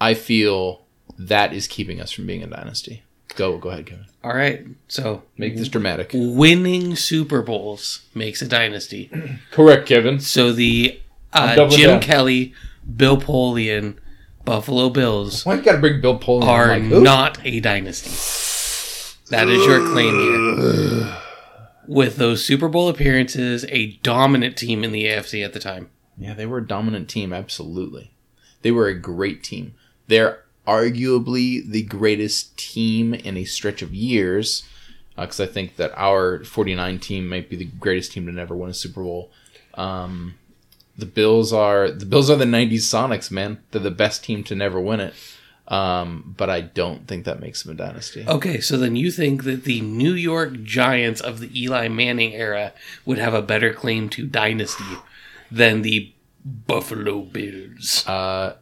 I 0.01 0.13
feel 0.15 0.85
that 1.17 1.53
is 1.53 1.67
keeping 1.67 1.99
us 1.99 2.11
from 2.11 2.25
being 2.25 2.41
a 2.41 2.47
dynasty. 2.47 3.03
Go, 3.35 3.57
go 3.57 3.69
ahead, 3.69 3.85
Kevin. 3.85 4.05
All 4.23 4.33
right. 4.35 4.65
So 4.87 5.23
Make 5.37 5.55
this 5.55 5.69
dramatic. 5.69 6.11
winning 6.13 6.95
Super 6.95 7.41
Bowls 7.41 8.01
makes 8.13 8.41
a 8.41 8.47
dynasty. 8.47 9.09
Correct, 9.51 9.87
Kevin. 9.87 10.19
So 10.19 10.51
the 10.51 10.99
uh, 11.31 11.67
Jim 11.69 11.89
down. 11.91 12.01
Kelly, 12.01 12.53
Bill 12.97 13.17
Polian, 13.17 13.97
Buffalo 14.45 14.89
Bills 14.89 15.45
Why 15.45 15.55
you 15.55 15.61
gotta 15.61 15.77
bring 15.77 16.01
Bill 16.01 16.19
Polian? 16.19 16.43
are 16.47 16.67
like, 16.79 16.83
not 16.83 17.37
a 17.45 17.59
dynasty. 17.59 18.09
That 19.29 19.47
is 19.47 19.63
your 19.65 19.87
claim 19.91 20.15
here. 20.19 21.15
With 21.87 22.17
those 22.17 22.43
Super 22.43 22.67
Bowl 22.67 22.87
appearances, 22.89 23.65
a 23.69 23.93
dominant 24.03 24.57
team 24.57 24.83
in 24.83 24.91
the 24.91 25.05
AFC 25.05 25.43
at 25.45 25.53
the 25.53 25.59
time. 25.59 25.89
Yeah, 26.17 26.33
they 26.33 26.45
were 26.45 26.57
a 26.59 26.67
dominant 26.67 27.09
team. 27.09 27.31
Absolutely, 27.31 28.11
they 28.63 28.71
were 28.71 28.87
a 28.87 28.93
great 28.99 29.43
team. 29.43 29.73
They're 30.07 30.43
arguably 30.69 31.67
the 31.67 31.83
greatest 31.83 32.57
team 32.57 33.13
in 33.13 33.37
a 33.37 33.45
stretch 33.45 33.81
of 33.81 33.93
years, 33.93 34.63
because 35.15 35.39
I 35.39 35.47
think 35.47 35.75
that 35.77 35.91
our 35.95 36.43
49 36.43 36.99
team 36.99 37.27
might 37.27 37.49
be 37.49 37.55
the 37.55 37.65
greatest 37.65 38.11
team 38.11 38.25
to 38.27 38.31
never 38.31 38.55
win 38.55 38.69
a 38.69 38.73
Super 38.73 39.03
Bowl. 39.03 39.31
Um, 39.73 40.35
the 40.97 41.05
Bills 41.05 41.51
are 41.53 41.89
the 41.89 42.05
Bills 42.05 42.29
are 42.29 42.35
the 42.35 42.45
'90s 42.45 42.85
Sonics, 42.93 43.31
man. 43.31 43.59
They're 43.71 43.81
the 43.81 43.91
best 43.91 44.23
team 44.23 44.43
to 44.45 44.55
never 44.55 44.79
win 44.79 44.99
it. 44.99 45.13
Um, 45.69 46.33
but 46.35 46.49
I 46.49 46.61
don't 46.61 47.07
think 47.07 47.25
that 47.25 47.39
makes 47.39 47.61
them 47.61 47.73
a 47.73 47.75
dynasty. 47.75 48.25
Okay, 48.27 48.59
so 48.59 48.75
then 48.75 48.95
you 48.95 49.11
think 49.11 49.43
that 49.43 49.63
the 49.65 49.81
New 49.81 50.13
York 50.13 50.63
Giants 50.63 51.21
of 51.21 51.39
the 51.39 51.49
Eli 51.61 51.87
Manning 51.87 52.33
era 52.33 52.73
would 53.05 53.19
have 53.19 53.35
a 53.35 53.41
better 53.43 53.71
claim 53.71 54.09
to 54.09 54.25
dynasty 54.25 54.97
than 55.51 55.83
the 55.83 56.11
Buffalo 56.43 57.21
Bills 57.21 58.03
Uh, 58.07 58.55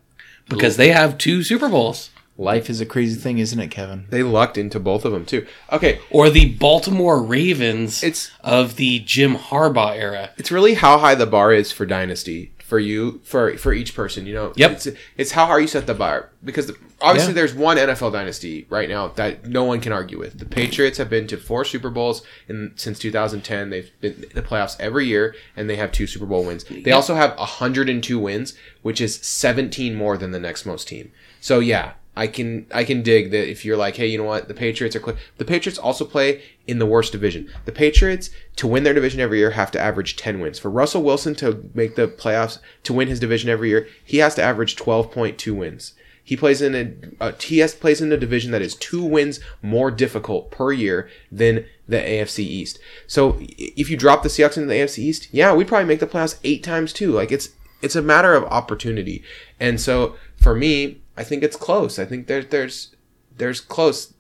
because 0.50 0.78
they 0.78 0.90
have 0.90 1.18
two 1.18 1.44
Super 1.44 1.70
Bowls. 1.70 2.10
life 2.38 2.70
is 2.70 2.80
a 2.82 2.86
crazy 2.86 3.20
thing, 3.20 3.38
isn't 3.40 3.60
it, 3.60 3.70
Kevin? 3.70 4.06
They 4.10 4.24
lucked 4.24 4.58
into 4.58 4.80
both 4.80 5.06
of 5.06 5.12
them 5.12 5.26
too. 5.26 5.46
Okay, 5.72 6.00
Or 6.12 6.30
the 6.30 6.54
Baltimore 6.54 7.22
Ravens 7.22 8.04
it's 8.04 8.32
of 8.44 8.76
the 8.76 9.00
Jim 9.00 9.36
Harbaugh 9.36 9.96
era. 9.96 10.30
it's 10.38 10.52
really 10.52 10.76
how 10.76 10.98
high 11.00 11.16
the 11.16 11.26
bar 11.26 11.52
is 11.54 11.72
for 11.72 11.86
dynasty 11.86 12.52
for 12.60 12.80
you 12.80 13.22
for 13.24 13.58
for 13.58 13.74
each 13.74 13.96
person. 13.96 14.26
You 14.26 14.34
know, 14.34 14.54
Yep. 14.56 14.72
It's, 14.72 14.88
it's 15.18 15.32
how 15.32 15.46
high 15.48 15.60
you 15.60 15.68
set 15.68 15.88
the 15.88 15.94
bar 15.94 16.30
because 16.44 16.68
the, 16.68 16.76
obviously 17.02 17.32
Yeah. 17.32 17.36
there's 17.36 17.54
one 17.54 17.78
NFL 17.78 18.12
dynasty 18.12 18.66
right 18.70 18.90
now 18.90 19.10
that 19.10 19.46
no 19.46 19.64
one 19.64 19.80
can 19.82 19.92
argue 19.92 20.18
with. 20.20 20.40
The 20.40 20.46
Patriots 20.46 20.98
have 20.98 21.10
been 21.10 21.28
to 21.28 21.38
four 21.38 21.64
Super 21.66 21.90
Bowls 21.90 22.22
in 22.48 22.74
since 22.76 23.00
2010. 23.00 23.70
They've 23.70 23.92
been 24.02 24.14
in 24.24 24.30
the 24.34 24.42
playoffs 24.42 24.76
every 24.80 25.06
year, 25.06 25.36
and 25.56 25.70
they 25.70 25.76
have 25.76 25.92
two 25.92 26.08
Super 26.08 26.26
Bowl 26.26 26.44
wins. 26.44 26.64
They 26.64 26.92
also 26.92 27.16
have 27.16 27.38
102 27.38 28.20
wins, 28.20 28.54
which 28.82 29.00
is 29.02 29.18
17 29.18 29.96
more 29.96 30.18
than 30.18 30.32
the 30.32 30.40
next 30.40 30.66
most 30.66 30.88
team. 30.88 31.12
So 31.42 31.60
yeah. 31.60 31.94
I 32.20 32.26
can 32.26 32.66
I 32.74 32.84
can 32.84 33.04
dig 33.04 33.30
that 33.30 33.48
if 33.48 33.64
you're 33.64 33.78
like, 33.78 33.96
hey, 33.98 34.08
you 34.08 34.18
know 34.18 34.24
what, 34.24 34.48
the 34.48 34.56
Patriots 34.56 34.96
are 34.96 35.00
cl-. 35.00 35.18
the 35.38 35.46
Patriots 35.46 35.78
also 35.78 36.04
play 36.04 36.42
in 36.66 36.80
the 36.80 36.86
worst 36.88 37.12
division. 37.12 37.48
The 37.66 37.72
Patriots 37.72 38.32
to 38.56 38.66
win 38.66 38.82
their 38.84 38.96
division 38.96 39.20
every 39.20 39.38
year 39.38 39.52
have 39.52 39.70
to 39.74 39.80
average 39.80 40.16
10 40.16 40.40
wins. 40.40 40.58
For 40.58 40.72
Russell 40.72 41.04
Wilson 41.04 41.36
to 41.36 41.70
make 41.76 41.94
the 41.96 42.08
playoffs 42.08 42.58
to 42.86 42.94
win 42.94 43.08
his 43.08 43.20
division 43.20 43.52
every 43.52 43.70
year, 43.70 43.88
he 44.04 44.18
has 44.18 44.34
to 44.34 44.42
average 44.42 44.76
12.2 44.78 45.56
wins. 45.56 45.94
He 46.28 46.36
plays 46.36 46.62
in 46.62 46.76
a 46.76 47.24
uh, 47.24 47.32
has 47.52 47.74
plays 47.74 48.02
in 48.02 48.12
a 48.12 48.18
division 48.18 48.52
that 48.52 48.62
is 48.62 48.76
two 48.76 49.02
wins 49.02 49.40
more 49.62 49.90
difficult 49.90 50.52
per 50.52 50.74
year 50.74 51.10
than 51.32 51.66
the 51.88 52.00
AFC 52.00 52.40
East. 52.40 52.80
So 53.08 53.38
if 53.40 53.90
you 53.90 53.96
drop 53.96 54.24
the 54.24 54.28
Seahawks 54.28 54.58
into 54.58 54.68
the 54.68 54.74
AFC 54.74 54.98
East, 54.98 55.30
yeah, 55.32 55.54
we'd 55.54 55.70
probably 55.70 55.86
make 55.86 56.02
the 56.02 56.06
playoffs 56.06 56.38
eight 56.44 56.66
times 56.66 56.92
too. 56.92 57.14
Like 57.14 57.32
it's 57.32 57.52
it's 57.82 57.96
a 57.96 58.02
matter 58.02 58.34
of 58.34 58.44
opportunity. 58.44 59.24
And 59.58 59.80
so 59.80 60.18
for 60.36 60.54
me, 60.54 61.00
I 61.16 61.24
think 61.24 61.44
it's 61.44 61.56
close. 61.56 61.98
I 61.98 62.04
think 62.04 62.28
there, 62.28 62.44
there's 62.44 62.94
there's 63.38 63.62
close. 63.62 64.14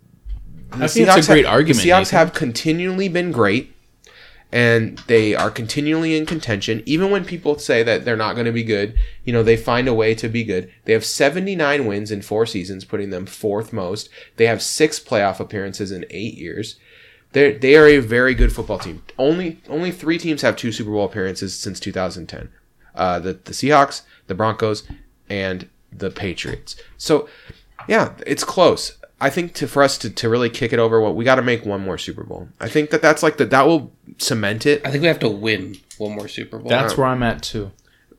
The 0.70 0.86
I 0.86 0.88
think 0.88 1.10
it's 1.10 1.28
a 1.28 1.30
great 1.34 1.44
have, 1.44 1.56
argument, 1.56 1.84
The 1.84 1.90
Seahawks 1.90 2.00
Nathan. 2.00 2.20
have 2.20 2.34
continually 2.34 3.10
been 3.10 3.34
great, 3.34 3.76
and 4.52 4.98
they 5.08 5.36
are 5.36 5.52
continually 5.52 6.16
in 6.16 6.26
contention. 6.26 6.82
Even 6.86 7.12
when 7.12 7.26
people 7.26 7.60
say 7.60 7.84
that 7.84 8.06
they're 8.06 8.16
not 8.16 8.34
going 8.34 8.46
to 8.46 8.52
be 8.52 8.64
good, 8.64 8.98
you 9.26 9.34
know 9.34 9.44
they 9.44 9.58
find 9.58 9.88
a 9.88 9.94
way 9.94 10.16
to 10.16 10.30
be 10.30 10.44
good. 10.44 10.72
They 10.86 10.94
have 10.94 11.06
79 11.06 11.86
wins 11.86 12.12
in 12.12 12.22
four 12.22 12.46
seasons, 12.46 12.86
putting 12.86 13.10
them 13.10 13.26
fourth 13.26 13.74
most. 13.74 14.10
They 14.38 14.48
have 14.48 14.62
six 14.62 15.00
playoff 15.00 15.40
appearances 15.40 15.92
in 15.92 16.06
eight 16.10 16.36
years. 16.36 16.78
They 17.34 17.54
they 17.54 17.76
are 17.76 17.88
a 17.88 18.00
very 18.00 18.34
good 18.34 18.54
football 18.54 18.80
team. 18.80 19.04
Only 19.18 19.60
only 19.68 19.92
three 19.92 20.18
teams 20.18 20.42
have 20.42 20.56
two 20.56 20.72
Super 20.72 20.92
Bowl 20.92 21.06
appearances 21.06 21.58
since 21.58 21.80
2010. 21.80 22.50
Uh, 22.96 23.20
the 23.20 23.34
the 23.34 23.52
Seahawks, 23.52 24.04
the 24.28 24.36
Broncos, 24.36 24.84
and 25.30 25.70
the 25.92 26.10
Patriots. 26.10 26.76
So 26.98 27.28
yeah, 27.88 28.14
it's 28.26 28.44
close. 28.44 28.97
I 29.20 29.30
think 29.30 29.54
to 29.56 29.68
for 29.68 29.82
us 29.84 29.98
to, 30.00 30.10
to 30.12 30.30
really 30.30 30.50
kick 30.50 30.72
it 30.74 30.80
over, 30.80 31.02
what 31.02 31.16
we 31.16 31.26
got 31.26 31.36
to 31.36 31.42
make 31.42 31.66
one 31.66 31.82
more 31.82 31.98
Super 31.98 32.24
Bowl. 32.24 32.50
I 32.60 32.70
think 32.70 32.92
that 32.92 33.02
that's 33.02 33.24
like 33.24 33.38
the 33.38 33.46
that 33.46 33.66
will 33.66 33.92
cement 34.18 34.66
it. 34.66 34.86
I 34.86 34.92
think 34.92 35.02
we 35.02 35.08
have 35.08 35.20
to 35.20 35.30
win 35.30 35.78
one 35.98 36.14
more 36.14 36.28
Super 36.28 36.60
Bowl. 36.60 36.70
That's 36.70 36.96
where 36.98 37.08
I'm 37.08 37.24
at 37.24 37.42
too. 37.42 37.72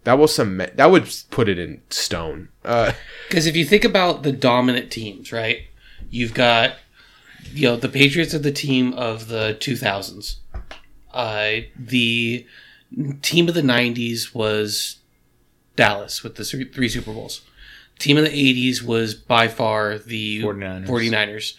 that 0.05 0.19
will 0.19 0.29
cement. 0.29 0.77
That 0.77 0.91
would 0.91 1.09
put 1.31 1.49
it 1.49 1.59
in 1.59 1.83
stone. 1.91 2.49
Uh, 2.65 2.93
Because 3.29 3.47
if 3.47 3.55
you 3.57 3.65
think 3.65 3.85
about 3.85 4.23
the 4.25 4.33
dominant 4.33 4.91
teams, 4.91 5.33
right? 5.33 5.67
You've 6.11 6.35
got, 6.35 6.77
you 7.53 7.69
know, 7.69 7.77
the 7.77 7.89
Patriots 7.89 8.35
are 8.35 8.39
the 8.39 8.53
team 8.53 8.93
of 8.95 9.29
the 9.29 9.57
2000s. 9.61 10.37
Uh, 11.13 11.61
the 11.79 12.47
team 13.23 13.49
of 13.49 13.55
the 13.55 13.63
90s 13.63 14.35
was 14.35 14.97
Dallas 15.77 16.23
with 16.25 16.37
the 16.37 16.45
three 16.45 16.65
three 16.65 16.89
Super 16.89 17.13
Bowls. 17.13 17.43
Team 17.99 18.17
of 18.17 18.25
the 18.25 18.31
80s 18.31 18.83
was 18.83 19.15
by 19.15 19.49
far 19.49 19.99
the 19.99 20.43
49ers. 20.43 20.87
49ers. 20.87 21.55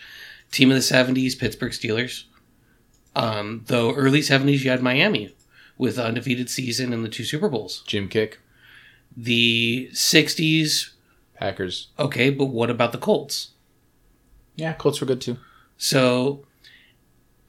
Team 0.51 0.71
of 0.71 0.75
the 0.75 0.81
70s, 0.81 1.37
Pittsburgh 1.37 1.71
Steelers. 1.71 2.23
Um, 3.15 3.63
though 3.67 3.93
early 3.93 4.21
70s, 4.21 4.63
you 4.63 4.69
had 4.69 4.81
Miami 4.81 5.35
with 5.77 5.97
undefeated 5.99 6.49
season 6.49 6.93
and 6.93 7.03
the 7.03 7.09
two 7.09 7.23
Super 7.23 7.49
Bowls. 7.49 7.83
Jim 7.87 8.07
Kiick, 8.09 8.35
The 9.15 9.89
60s, 9.93 10.91
Packers. 11.35 11.87
okay, 11.97 12.29
but 12.29 12.45
what 12.45 12.69
about 12.69 12.91
the 12.91 12.97
Colts? 12.97 13.51
Yeah, 14.55 14.73
Colts 14.73 14.99
were 14.99 15.07
good 15.07 15.21
too. 15.21 15.37
So 15.77 16.45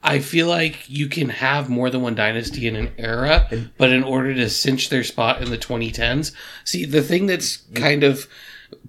I 0.03 0.19
feel 0.19 0.47
like 0.47 0.89
you 0.89 1.07
can 1.09 1.29
have 1.29 1.69
more 1.69 1.89
than 1.89 2.01
one 2.01 2.15
dynasty 2.15 2.67
in 2.67 2.75
an 2.75 2.91
era, 2.97 3.49
but 3.77 3.91
in 3.91 4.03
order 4.03 4.33
to 4.33 4.49
cinch 4.49 4.89
their 4.89 5.03
spot 5.03 5.41
in 5.41 5.51
the 5.51 5.57
2010s, 5.57 6.31
see, 6.63 6.85
the 6.85 7.01
thing 7.01 7.25
that's 7.27 7.57
kind 7.75 8.03
of 8.03 8.27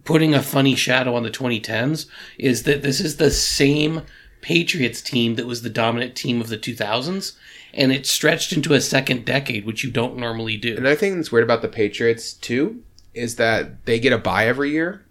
putting 0.04 0.34
a 0.34 0.42
funny 0.42 0.74
shadow 0.74 1.14
on 1.14 1.22
the 1.22 1.30
2010s 1.30 2.06
is 2.38 2.64
that 2.64 2.82
this 2.82 3.00
is 3.00 3.16
the 3.16 3.30
same 3.30 4.02
Patriots 4.40 5.00
team 5.00 5.36
that 5.36 5.46
was 5.46 5.62
the 5.62 5.70
dominant 5.70 6.16
team 6.16 6.40
of 6.40 6.48
the 6.48 6.58
2000s, 6.58 7.36
and 7.72 7.92
it 7.92 8.06
stretched 8.06 8.52
into 8.52 8.74
a 8.74 8.80
second 8.80 9.24
decade, 9.24 9.64
which 9.64 9.84
you 9.84 9.90
don't 9.90 10.16
normally 10.16 10.56
do. 10.56 10.76
Another 10.76 10.96
thing 10.96 11.16
that's 11.16 11.30
weird 11.30 11.44
about 11.44 11.62
the 11.62 11.68
Patriots 11.68 12.32
too 12.32 12.82
is 13.14 13.36
that 13.36 13.84
they 13.86 14.00
get 14.00 14.12
a 14.12 14.18
bye 14.18 14.46
every 14.46 14.70
year. 14.70 15.04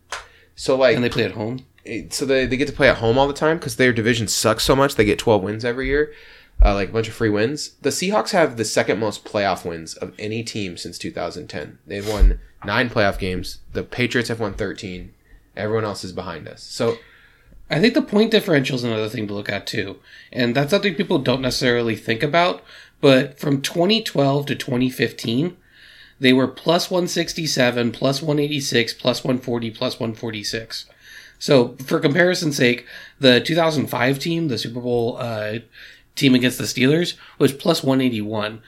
So 0.56 0.76
like, 0.76 0.96
And 0.96 1.04
they 1.04 1.10
play 1.10 1.24
at 1.24 1.32
home. 1.32 1.66
so 2.10 2.26
they, 2.26 2.46
they 2.46 2.58
get 2.58 2.68
to 2.68 2.74
play 2.74 2.90
at 2.90 2.98
home 2.98 3.18
all 3.18 3.28
the 3.28 3.34
time 3.34 3.58
because 3.58 3.78
their 3.78 3.94
division 3.94 4.28
sucks 4.28 4.64
so 4.64 4.76
much. 4.76 4.96
They 4.96 5.06
get 5.06 5.18
12 5.18 5.42
wins 5.42 5.66
every 5.66 5.88
year, 5.88 6.12
uh, 6.63 6.74
like 6.74 6.89
a 6.89 6.93
bunch 6.93 7.08
of 7.08 7.13
free 7.13 7.30
wins. 7.30 7.71
The 7.82 7.89
Seahawks 7.89 8.32
have 8.32 8.58
the 8.58 8.65
second 8.65 9.00
most 9.00 9.26
playoff 9.26 9.65
wins 9.65 9.95
of 9.95 10.13
any 10.19 10.43
team 10.43 10.78
since 10.78 10.97
2010. 10.97 11.80
They've 11.88 12.08
won 12.08 12.39
nine 12.65 12.89
playoff 12.89 13.17
games. 13.17 13.60
The 13.74 13.84
Patriots 13.84 14.30
have 14.30 14.39
won 14.39 14.54
13. 14.54 15.13
Everyone 15.56 15.86
else 15.86 16.04
is 16.04 16.13
behind 16.13 16.47
us. 16.47 16.63
So 16.63 16.97
I 17.69 17.80
think 17.80 17.93
the 17.93 18.02
point 18.02 18.32
differential 18.32 18.76
is 18.76 18.84
another 18.84 19.10
thing 19.10 19.28
to 19.28 19.34
look 19.34 19.50
at 19.50 19.65
too, 19.65 19.97
and 20.32 20.56
that's 20.56 20.71
something 20.71 20.93
people 20.93 21.19
don't 21.19 21.41
necessarily 21.41 21.95
think 21.95 22.21
about. 22.21 22.63
But 23.00 23.39
from 23.39 23.62
2012 23.62 24.45
to 24.47 24.56
2015, 24.56 25.58
they 26.19 26.34
were 26.34 26.47
plus 26.47 26.91
167, 26.91 27.91
plus 27.93 28.21
186, 28.21 28.93
plus 28.93 29.24
140, 29.24 29.71
plus 29.71 30.00
146. 30.00 30.86
So, 31.39 31.76
for 31.84 32.00
comparison's 32.00 32.58
sake, 32.58 32.86
the 33.19 33.41
2005 33.41 34.19
team, 34.19 34.47
the 34.47 34.60
Super 34.60 34.82
Bowl 34.82 35.17
uh, 35.19 35.60
team 36.15 36.36
against 36.36 36.58
the 36.58 36.65
Steelers, 36.65 37.15
was 37.38 37.54
plus 37.54 37.84
181. 37.84 38.62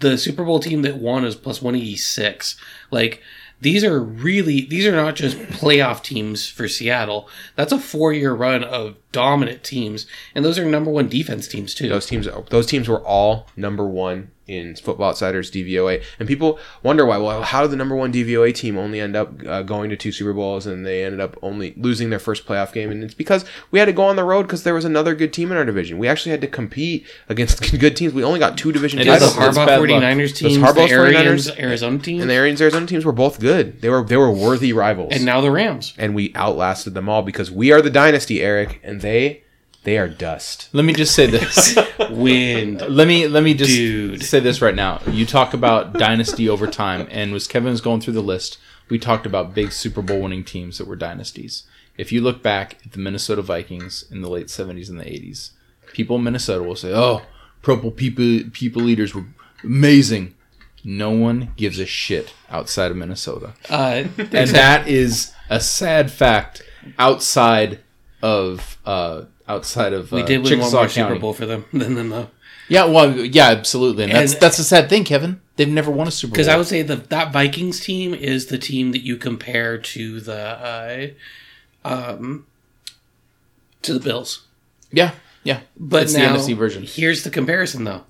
The 0.00 0.18
Super 0.18 0.44
Bowl 0.44 0.60
team 0.60 0.82
that 0.82 0.96
won 0.96 1.22
was 1.22 1.36
plus 1.36 1.62
186. 1.62 2.56
Like, 2.90 3.22
these 3.60 3.84
are 3.84 4.00
really, 4.00 4.62
these 4.62 4.86
are 4.86 4.92
not 4.92 5.14
just 5.14 5.38
playoff 5.38 6.02
teams 6.02 6.48
for 6.48 6.68
Seattle. 6.68 7.28
That's 7.56 7.72
a 7.72 7.78
four 7.78 8.12
year 8.12 8.34
run 8.34 8.62
of 8.62 8.96
dominant 9.14 9.64
teams. 9.64 10.06
And 10.34 10.44
those 10.44 10.58
are 10.58 10.64
number 10.66 10.90
one 10.90 11.08
defense 11.08 11.48
teams, 11.48 11.74
too. 11.74 11.88
those 11.88 12.06
teams 12.06 12.28
those 12.50 12.66
teams 12.66 12.88
were 12.88 13.00
all 13.00 13.46
number 13.56 13.86
one 13.86 14.32
in 14.46 14.76
Football 14.76 15.08
Outsiders 15.08 15.50
DVOA, 15.50 16.02
and 16.18 16.28
people 16.28 16.58
wonder 16.82 17.06
why. 17.06 17.16
Well, 17.16 17.42
how 17.42 17.62
did 17.62 17.70
the 17.70 17.76
number 17.76 17.96
one 17.96 18.12
DVOA 18.12 18.54
team 18.54 18.76
only 18.76 19.00
end 19.00 19.16
up 19.16 19.32
uh, 19.46 19.62
going 19.62 19.88
to 19.90 19.96
two 19.96 20.12
Super 20.12 20.34
Bowls 20.34 20.66
and 20.66 20.84
they 20.84 21.02
ended 21.04 21.20
up 21.20 21.38
only 21.40 21.72
losing 21.76 22.10
their 22.10 22.18
first 22.18 22.44
playoff 22.46 22.72
game? 22.72 22.90
And 22.90 23.02
it's 23.02 23.14
because 23.14 23.44
we 23.70 23.78
had 23.78 23.86
to 23.86 23.92
go 23.92 24.04
on 24.04 24.16
the 24.16 24.24
road 24.24 24.42
because 24.42 24.62
there 24.62 24.74
was 24.74 24.84
another 24.84 25.14
good 25.14 25.32
team 25.32 25.50
in 25.50 25.56
our 25.56 25.64
division. 25.64 25.96
We 25.98 26.08
actually 26.08 26.32
had 26.32 26.42
to 26.42 26.46
compete 26.46 27.06
against 27.28 27.78
good 27.80 27.96
teams. 27.96 28.12
We 28.12 28.22
only 28.22 28.38
got 28.38 28.58
two 28.58 28.70
division 28.70 28.98
It 28.98 29.04
the 29.04 29.12
titles, 29.12 29.30
it's 29.30 29.38
Harbaugh 29.38 29.66
bad 29.66 29.80
luck. 29.80 30.02
49ers 30.02 30.36
teams, 30.36 30.56
Harbaugh's 30.58 30.74
the 30.74 30.94
Arians 30.94 31.50
49ers 31.50 31.58
Arizona 31.60 31.98
team, 31.98 32.20
and 32.20 32.28
the 32.30 32.34
Arians 32.34 32.60
Arizona 32.60 32.86
teams 32.86 33.04
were 33.06 33.12
both 33.12 33.40
good. 33.40 33.80
They 33.80 33.88
were 33.88 34.02
they 34.02 34.18
were 34.18 34.30
worthy 34.30 34.74
rivals, 34.74 35.12
and 35.12 35.24
now 35.24 35.40
the 35.40 35.50
Rams. 35.50 35.94
and 35.96 36.14
we 36.14 36.34
outlasted 36.34 36.92
them 36.92 37.08
all 37.08 37.22
because 37.22 37.50
we 37.50 37.72
are 37.72 37.80
the 37.80 37.90
dynasty, 37.90 38.42
Eric, 38.42 38.80
and 38.82 39.00
they 39.04 39.42
they 39.84 39.98
are 39.98 40.08
dust. 40.08 40.70
Let 40.72 40.84
me 40.86 40.94
just 40.94 41.14
say 41.14 41.26
this. 41.26 41.76
Wind. 42.10 42.80
let 42.88 43.06
me 43.06 43.28
let 43.28 43.42
me 43.42 43.54
just 43.54 43.70
Dude. 43.70 44.22
say 44.22 44.40
this 44.40 44.62
right 44.62 44.74
now. 44.74 45.00
You 45.06 45.26
talk 45.26 45.52
about 45.54 45.92
dynasty 45.92 46.48
over 46.48 46.66
time, 46.66 47.06
and 47.10 47.34
as 47.34 47.46
Kevin 47.46 47.70
was 47.70 47.80
going 47.82 48.00
through 48.00 48.14
the 48.14 48.22
list, 48.22 48.58
we 48.88 48.98
talked 48.98 49.26
about 49.26 49.54
big 49.54 49.72
Super 49.72 50.02
Bowl 50.02 50.20
winning 50.22 50.44
teams 50.44 50.78
that 50.78 50.86
were 50.86 50.96
dynasties. 50.96 51.64
If 51.96 52.10
you 52.12 52.20
look 52.22 52.42
back 52.42 52.78
at 52.84 52.92
the 52.92 52.98
Minnesota 52.98 53.42
Vikings 53.42 54.04
in 54.10 54.22
the 54.22 54.28
late 54.30 54.50
seventies 54.50 54.88
and 54.88 54.98
the 54.98 55.06
eighties, 55.08 55.52
people 55.92 56.16
in 56.16 56.24
Minnesota 56.24 56.64
will 56.64 56.76
say, 56.76 56.92
"Oh, 56.94 57.22
purple 57.62 57.90
people 57.90 58.40
people 58.52 58.82
leaders 58.82 59.14
were 59.14 59.26
amazing." 59.62 60.34
No 60.86 61.10
one 61.10 61.52
gives 61.56 61.78
a 61.78 61.86
shit 61.86 62.34
outside 62.50 62.90
of 62.90 62.96
Minnesota, 62.98 63.54
Uh, 63.70 64.04
and 64.18 64.48
that 64.50 64.86
is 64.88 65.32
a 65.48 65.58
sad 65.60 66.10
fact. 66.10 66.62
Outside 66.98 67.80
of 68.24 68.78
uh, 68.86 69.24
outside 69.46 69.92
of 69.92 70.10
we 70.10 70.22
uh, 70.22 70.26
did 70.26 70.42
win 70.42 70.58
one 70.58 70.72
more 70.72 70.88
Super 70.88 71.18
Bowl 71.18 71.34
for 71.34 71.44
them 71.46 71.66
than 71.72 71.94
them, 71.94 72.08
though. 72.08 72.30
Yeah, 72.68 72.86
well, 72.86 73.14
yeah, 73.14 73.50
absolutely, 73.50 74.04
and 74.04 74.12
that's 74.14 74.32
And- 74.32 74.40
that's 74.40 74.58
a 74.58 74.64
sad 74.64 74.88
thing, 74.88 75.04
Kevin. 75.04 75.40
They've 75.56 75.68
never 75.68 75.90
won 75.90 76.08
a 76.08 76.10
Super 76.10 76.30
Bowl. 76.30 76.34
Because 76.34 76.48
I 76.48 76.56
would 76.56 76.66
say 76.66 76.82
that 76.82 77.10
that 77.10 77.32
Vikings 77.32 77.78
team 77.80 78.14
is 78.14 78.46
the 78.46 78.58
team 78.58 78.90
that 78.92 79.02
you 79.02 79.16
compare 79.18 79.76
to 79.78 80.18
the 80.20 81.14
uh, 81.84 81.88
um, 81.88 82.46
to 83.82 83.92
the 83.92 84.00
Bills. 84.00 84.46
yeah, 84.90 85.12
yeah, 85.44 85.60
But 85.78 86.04
it's 86.04 86.14
now, 86.14 86.32
the 86.32 86.38
NFC 86.38 86.56
version. 86.56 86.82
Here's 86.84 87.22
the 87.22 87.30
comparison, 87.30 87.84
though. 87.84 88.04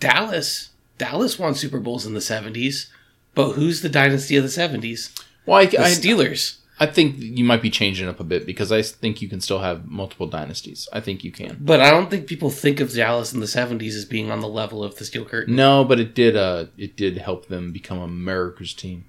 Dallas, 0.00 0.70
Dallas 0.98 1.38
won 1.38 1.54
Super 1.54 1.78
Bowls 1.78 2.04
in 2.04 2.14
the 2.14 2.20
'70s, 2.20 2.88
but 3.34 3.52
who's 3.52 3.80
the 3.82 3.88
dynasty 3.88 4.36
of 4.36 4.42
the 4.42 4.50
'70s? 4.50 5.10
Well, 5.46 5.58
I, 5.58 5.66
The 5.66 5.78
I, 5.78 5.90
Steelers. 5.90 6.56
I 6.78 6.86
think 6.86 7.16
you 7.18 7.44
might 7.44 7.62
be 7.62 7.70
changing 7.70 8.06
up 8.06 8.20
a 8.20 8.24
bit 8.24 8.44
because 8.44 8.70
I 8.70 8.82
think 8.82 9.22
you 9.22 9.28
can 9.28 9.40
still 9.40 9.60
have 9.60 9.86
multiple 9.86 10.26
dynasties. 10.26 10.88
I 10.92 11.00
think 11.00 11.24
you 11.24 11.32
can. 11.32 11.56
But 11.60 11.80
I 11.80 11.90
don't 11.90 12.10
think 12.10 12.26
people 12.26 12.50
think 12.50 12.80
of 12.80 12.92
Dallas 12.92 13.32
in 13.32 13.40
the 13.40 13.46
'70s 13.46 13.94
as 13.94 14.04
being 14.04 14.30
on 14.30 14.40
the 14.40 14.48
level 14.48 14.84
of 14.84 14.96
the 14.96 15.04
Steel 15.06 15.24
Curtain. 15.24 15.56
No, 15.56 15.84
but 15.84 15.98
it 15.98 16.14
did. 16.14 16.36
Uh, 16.36 16.66
it 16.76 16.96
did 16.96 17.16
help 17.18 17.46
them 17.48 17.72
become 17.72 17.98
America's 17.98 18.74
team. 18.74 19.04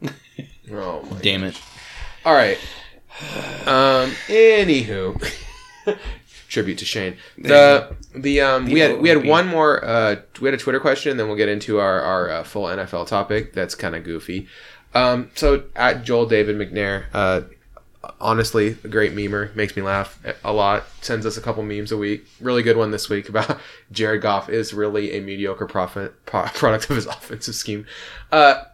Oh 0.70 1.02
my 1.10 1.18
Damn 1.22 1.44
it! 1.44 1.58
All 2.26 2.34
right. 2.34 2.58
Um. 3.66 4.10
Anywho, 4.28 5.32
tribute 6.48 6.78
to 6.78 6.84
Shane. 6.84 7.16
The 7.38 7.96
the 8.14 8.42
um 8.42 8.66
we 8.66 8.80
had 8.80 9.00
we 9.00 9.08
had 9.08 9.24
one 9.24 9.46
more 9.46 9.82
uh 9.84 10.16
we 10.40 10.46
had 10.46 10.54
a 10.54 10.58
Twitter 10.58 10.78
question, 10.78 11.12
and 11.12 11.20
then 11.20 11.26
we'll 11.26 11.36
get 11.38 11.48
into 11.48 11.78
our 11.78 12.00
our 12.00 12.30
uh, 12.30 12.44
full 12.44 12.64
NFL 12.64 13.06
topic. 13.06 13.54
That's 13.54 13.74
kind 13.74 13.96
of 13.96 14.04
goofy. 14.04 14.46
Um. 14.94 15.30
So 15.34 15.64
at 15.76 16.04
Joel 16.04 16.26
David 16.26 16.56
McNair, 16.56 17.04
uh, 17.12 17.42
honestly, 18.20 18.76
a 18.84 18.88
great 18.88 19.14
memer, 19.14 19.54
makes 19.54 19.76
me 19.76 19.82
laugh 19.82 20.18
a 20.44 20.52
lot. 20.52 20.84
Sends 21.02 21.26
us 21.26 21.36
a 21.36 21.40
couple 21.40 21.62
memes 21.62 21.92
a 21.92 21.96
week. 21.96 22.26
Really 22.40 22.62
good 22.62 22.76
one 22.76 22.90
this 22.90 23.08
week 23.08 23.28
about 23.28 23.58
Jared 23.92 24.22
Goff 24.22 24.48
is 24.48 24.72
really 24.72 25.12
a 25.16 25.20
mediocre 25.20 25.66
profit 25.66 26.24
pro- 26.26 26.42
product 26.54 26.88
of 26.90 26.96
his 26.96 27.06
offensive 27.06 27.54
scheme. 27.54 27.86
Uh. 28.32 28.64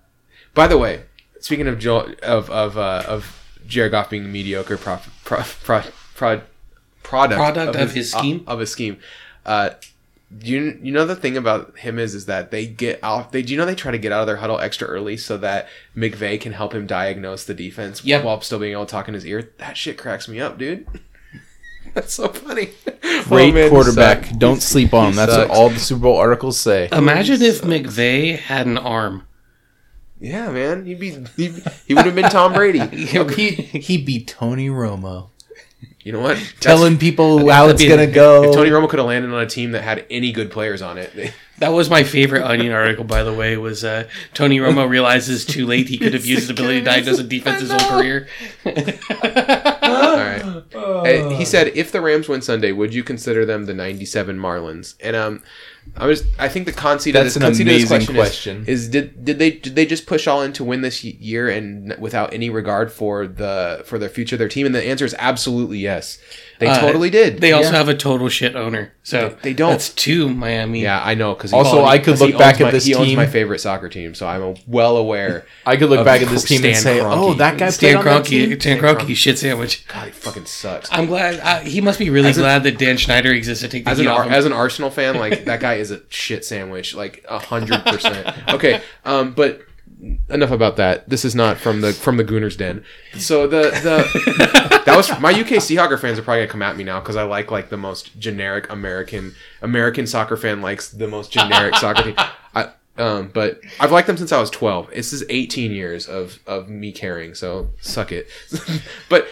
By 0.54 0.68
the 0.68 0.78
way, 0.78 1.02
speaking 1.40 1.66
of 1.66 1.80
Joel, 1.80 2.14
of 2.22 2.48
of 2.48 2.78
uh, 2.78 3.02
of 3.08 3.44
Jared 3.66 3.90
Goff 3.90 4.10
being 4.10 4.24
a 4.24 4.28
mediocre 4.28 4.76
prof, 4.76 5.10
pro, 5.24 5.42
pro, 5.42 5.82
pro, 6.14 6.42
product 7.02 7.38
Product 7.38 7.76
of 7.76 7.92
his 7.92 8.12
scheme? 8.12 8.44
of 8.46 8.60
his 8.60 8.70
scheme, 8.70 8.98
uh, 9.44 9.70
you 10.42 10.78
you 10.82 10.90
know 10.92 11.04
the 11.06 11.14
thing 11.16 11.36
about 11.36 11.78
him 11.78 11.98
is 11.98 12.14
is 12.14 12.26
that 12.26 12.50
they 12.50 12.66
get 12.66 12.98
out 13.02 13.30
they 13.32 13.42
do 13.42 13.52
you 13.52 13.58
know 13.58 13.66
they 13.66 13.74
try 13.74 13.92
to 13.92 13.98
get 13.98 14.10
out 14.12 14.22
of 14.22 14.26
their 14.26 14.36
huddle 14.36 14.58
extra 14.58 14.88
early 14.88 15.16
so 15.16 15.36
that 15.38 15.68
McVay 15.96 16.40
can 16.40 16.52
help 16.52 16.74
him 16.74 16.86
diagnose 16.86 17.44
the 17.44 17.54
defense 17.54 18.04
Yep. 18.04 18.24
while 18.24 18.40
still 18.40 18.58
being 18.58 18.72
able 18.72 18.86
to 18.86 18.90
talk 18.90 19.06
in 19.08 19.14
his 19.14 19.24
ear. 19.26 19.52
That 19.58 19.76
shit 19.76 19.96
cracks 19.98 20.26
me 20.28 20.40
up, 20.40 20.58
dude. 20.58 20.86
That's 21.94 22.14
so 22.14 22.28
funny. 22.28 22.70
Great 23.24 23.50
Oh, 23.50 23.52
man, 23.52 23.70
quarterback. 23.70 24.36
Don't 24.38 24.60
sleep 24.60 24.92
on 24.94 25.06
him. 25.08 25.12
He 25.12 25.16
That's 25.18 25.36
what 25.36 25.50
all 25.50 25.68
the 25.68 25.78
Super 25.78 26.02
Bowl 26.02 26.16
articles 26.16 26.58
say. 26.58 26.88
Imagine 26.90 27.40
if 27.40 27.62
McVay 27.62 28.36
had 28.36 28.66
an 28.66 28.78
arm. 28.78 29.28
Yeah, 30.20 30.50
man, 30.50 30.86
he'd 30.86 30.98
be 30.98 31.10
he, 31.36 31.52
he 31.86 31.94
would 31.94 32.06
have 32.06 32.14
been 32.14 32.30
Tom 32.30 32.52
Brady. 32.54 32.78
he 32.96 33.50
he'd 33.78 34.06
be 34.06 34.24
Tony 34.24 34.68
Romo, 34.70 35.30
You 36.02 36.12
know 36.12 36.20
what? 36.20 36.38
Telling 36.60 36.98
people 36.98 37.50
how 37.50 37.68
it's 37.68 37.84
gonna 37.84 38.06
go. 38.06 38.44
If 38.44 38.54
Tony 38.54 38.70
Romo 38.70 38.88
could 38.88 38.98
have 38.98 39.08
landed 39.08 39.32
on 39.32 39.40
a 39.40 39.46
team 39.46 39.72
that 39.72 39.82
had 39.82 40.06
any 40.10 40.32
good 40.32 40.50
players 40.50 40.82
on 40.82 40.98
it, 40.98 41.32
That 41.58 41.68
was 41.68 41.88
my 41.88 42.02
favorite 42.02 42.42
Onion 42.42 42.72
article, 42.72 43.04
by 43.04 43.22
the 43.22 43.32
way. 43.32 43.56
Was 43.56 43.84
uh, 43.84 44.08
Tony 44.32 44.58
Romo 44.58 44.88
realizes 44.88 45.44
too 45.44 45.66
late 45.66 45.88
he 45.88 45.98
could 45.98 46.12
have 46.12 46.26
used 46.26 46.42
his 46.42 46.50
ability 46.50 46.80
to 46.80 46.84
diagnose 46.84 47.20
a 47.20 47.22
defense 47.22 47.60
his 47.60 47.70
whole 47.70 47.90
career. 47.90 48.26
all 50.42 51.02
right. 51.02 51.20
Uh, 51.20 51.28
he 51.30 51.44
said, 51.44 51.68
"If 51.74 51.92
the 51.92 52.00
Rams 52.00 52.28
win 52.28 52.42
Sunday, 52.42 52.72
would 52.72 52.92
you 52.94 53.02
consider 53.04 53.44
them 53.44 53.66
the 53.66 53.74
'97 53.74 54.38
Marlins?" 54.38 54.94
And 55.00 55.14
um, 55.16 55.42
I 55.96 56.06
was, 56.06 56.24
I 56.38 56.48
think 56.48 56.66
the 56.66 56.72
conceit 56.72 57.14
of 57.14 57.22
That's 57.24 57.34
this, 57.34 57.36
an 57.36 57.42
conceit 57.42 57.62
of 57.62 57.72
this 57.74 57.90
amazing 57.90 58.14
question, 58.14 58.14
question. 58.14 58.64
Is, 58.66 58.84
is 58.84 58.88
did 58.88 59.24
did 59.24 59.38
they 59.38 59.50
did 59.50 59.74
they 59.76 59.86
just 59.86 60.06
push 60.06 60.26
all 60.26 60.42
in 60.42 60.52
to 60.54 60.64
win 60.64 60.80
this 60.80 61.04
year 61.04 61.48
and 61.48 61.94
without 61.98 62.32
any 62.32 62.48
regard 62.50 62.90
for 62.90 63.26
the 63.26 63.82
for 63.84 63.98
their 63.98 64.08
future, 64.08 64.36
their 64.36 64.48
team? 64.48 64.66
And 64.66 64.74
the 64.74 64.82
answer 64.84 65.04
is 65.04 65.14
absolutely 65.18 65.78
yes. 65.78 66.18
They 66.60 66.68
Uh, 66.68 66.80
totally 66.80 67.10
did. 67.10 67.40
They 67.40 67.52
also 67.52 67.72
Yeah. 67.72 67.78
have 67.78 67.88
a 67.88 67.94
total 67.96 68.28
shit 68.28 68.54
owner. 68.54 68.92
So 69.02 69.30
They- 69.42 69.50
they 69.50 69.52
don't. 69.54 69.70
That's 69.72 69.88
two 69.90 70.28
Miami. 70.30 70.82
yeah, 70.82 71.02
I 71.04 71.14
know. 71.14 71.34
Because 71.34 71.52
Also, 71.52 71.84
I 71.84 71.98
could 71.98 72.20
look 72.20 72.38
back 72.38 72.60
at 72.60 72.70
this 72.72 72.84
He 72.86 72.94
owns 72.94 73.08
team- 73.08 73.16
my 73.16 73.26
favorite 73.26 73.58
soccer 73.58 73.88
team, 73.88 74.14
so 74.14 74.26
I'm 74.26 74.54
well 74.68 74.96
aware. 74.96 75.44
I 75.66 75.76
could 75.76 75.90
look 75.90 76.04
back 76.04 76.22
at 76.22 76.28
this 76.28 76.44
team 76.50 76.64
and 76.64 76.76
say, 76.76 77.00
Kroenke. 77.00 77.10
"Oh, 77.16 77.34
that 77.34 77.58
guy 77.58 77.70
Stan 77.70 77.94
played 77.94 77.96
on 77.96 78.22
that 78.22 78.24
team." 78.26 78.50
Kroenke, 78.50 78.60
Stan 78.62 78.78
Kroenke, 78.80 79.16
shit 79.16 79.38
sandwich. 79.38 79.84
God, 79.88 80.06
he 80.06 80.12
fucking 80.24 80.46
sucks. 80.46 80.88
I'm 80.92 81.06
glad. 81.06 81.38
Uh, 81.40 81.60
he 81.60 81.80
must 81.80 81.98
be 81.98 82.10
really 82.10 82.30
As 82.30 82.38
a- 82.38 82.40
glad 82.40 82.62
that 82.64 82.78
Dan 82.78 82.98
Snyder 82.98 83.32
exists 83.32 83.62
to 83.62 83.68
take 83.68 83.84
the 83.84 83.90
as 83.90 83.98
heat 83.98 84.06
an 84.06 84.10
off 84.12 84.18
Ar- 84.20 84.24
him. 84.26 84.32
as 84.32 84.44
an 84.46 84.52
Arsenal 84.52 84.90
fan, 84.90 85.16
like 85.16 85.44
that 85.44 85.60
guy 85.60 85.74
is 85.74 85.90
a 85.90 86.00
shit 86.08 86.44
sandwich, 86.44 86.94
like 86.94 87.24
a 87.28 87.38
hundred 87.38 87.84
percent. 87.84 88.26
Okay, 88.52 88.80
um, 89.04 89.32
but 89.32 89.60
enough 90.28 90.50
about 90.50 90.76
that. 90.76 91.08
This 91.08 91.24
is 91.24 91.34
not 91.34 91.56
from 91.56 91.80
the 91.80 91.92
from 91.92 92.16
the 92.16 92.24
Gooners 92.24 92.56
Den. 92.56 92.84
So 93.16 93.46
the 93.46 93.70
the 93.70 94.82
that 94.86 94.96
was 94.96 95.08
my 95.20 95.30
UK 95.30 95.60
Seahawker 95.62 95.98
fans 95.98 96.18
are 96.18 96.22
probably 96.22 96.40
gonna 96.42 96.50
come 96.52 96.62
at 96.62 96.76
me 96.76 96.84
now 96.84 97.00
because 97.00 97.16
I 97.16 97.22
like 97.22 97.50
like 97.50 97.68
the 97.70 97.76
most 97.76 98.18
generic 98.18 98.70
American 98.70 99.34
American 99.62 100.06
soccer 100.06 100.36
fan 100.36 100.60
likes 100.60 100.90
the 100.90 101.08
most 101.08 101.30
generic 101.32 101.74
soccer 101.76 102.02
team. 102.02 102.16
I 102.54 102.70
um, 102.96 103.30
but 103.34 103.60
I've 103.80 103.90
liked 103.90 104.06
them 104.06 104.16
since 104.16 104.30
I 104.30 104.38
was 104.40 104.50
twelve. 104.50 104.88
This 104.90 105.12
is 105.12 105.24
eighteen 105.28 105.72
years 105.72 106.06
of 106.06 106.38
of 106.46 106.68
me 106.68 106.92
caring. 106.92 107.34
So 107.34 107.70
suck 107.80 108.12
it. 108.12 108.28
but 109.08 109.26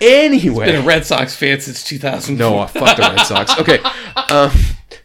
anyway, 0.00 0.66
Been 0.66 0.82
a 0.82 0.86
Red 0.86 1.04
Sox 1.06 1.34
fan 1.34 1.60
since 1.60 1.82
2000. 1.84 2.36
no, 2.36 2.58
uh, 2.58 2.66
fuck 2.66 2.96
the 2.96 3.02
Red 3.02 3.20
Sox. 3.26 3.52
Okay, 3.60 3.78
um, 4.30 4.50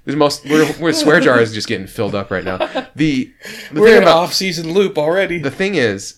the 0.06 0.16
most 0.16 0.46
we're, 0.46 0.72
we're 0.80 0.94
swear 0.94 1.20
jar 1.20 1.40
is 1.40 1.54
just 1.54 1.68
getting 1.68 1.88
filled 1.88 2.16
up 2.16 2.32
right 2.32 2.44
now. 2.44 2.58
The 2.96 3.32
the 3.72 3.80
we're 3.80 3.88
thing 3.88 3.98
in 3.98 4.04
an 4.04 4.10
off-season 4.10 4.74
loop 4.74 4.98
already. 4.98 5.40
the 5.40 5.52
thing 5.52 5.76
is, 5.76 6.18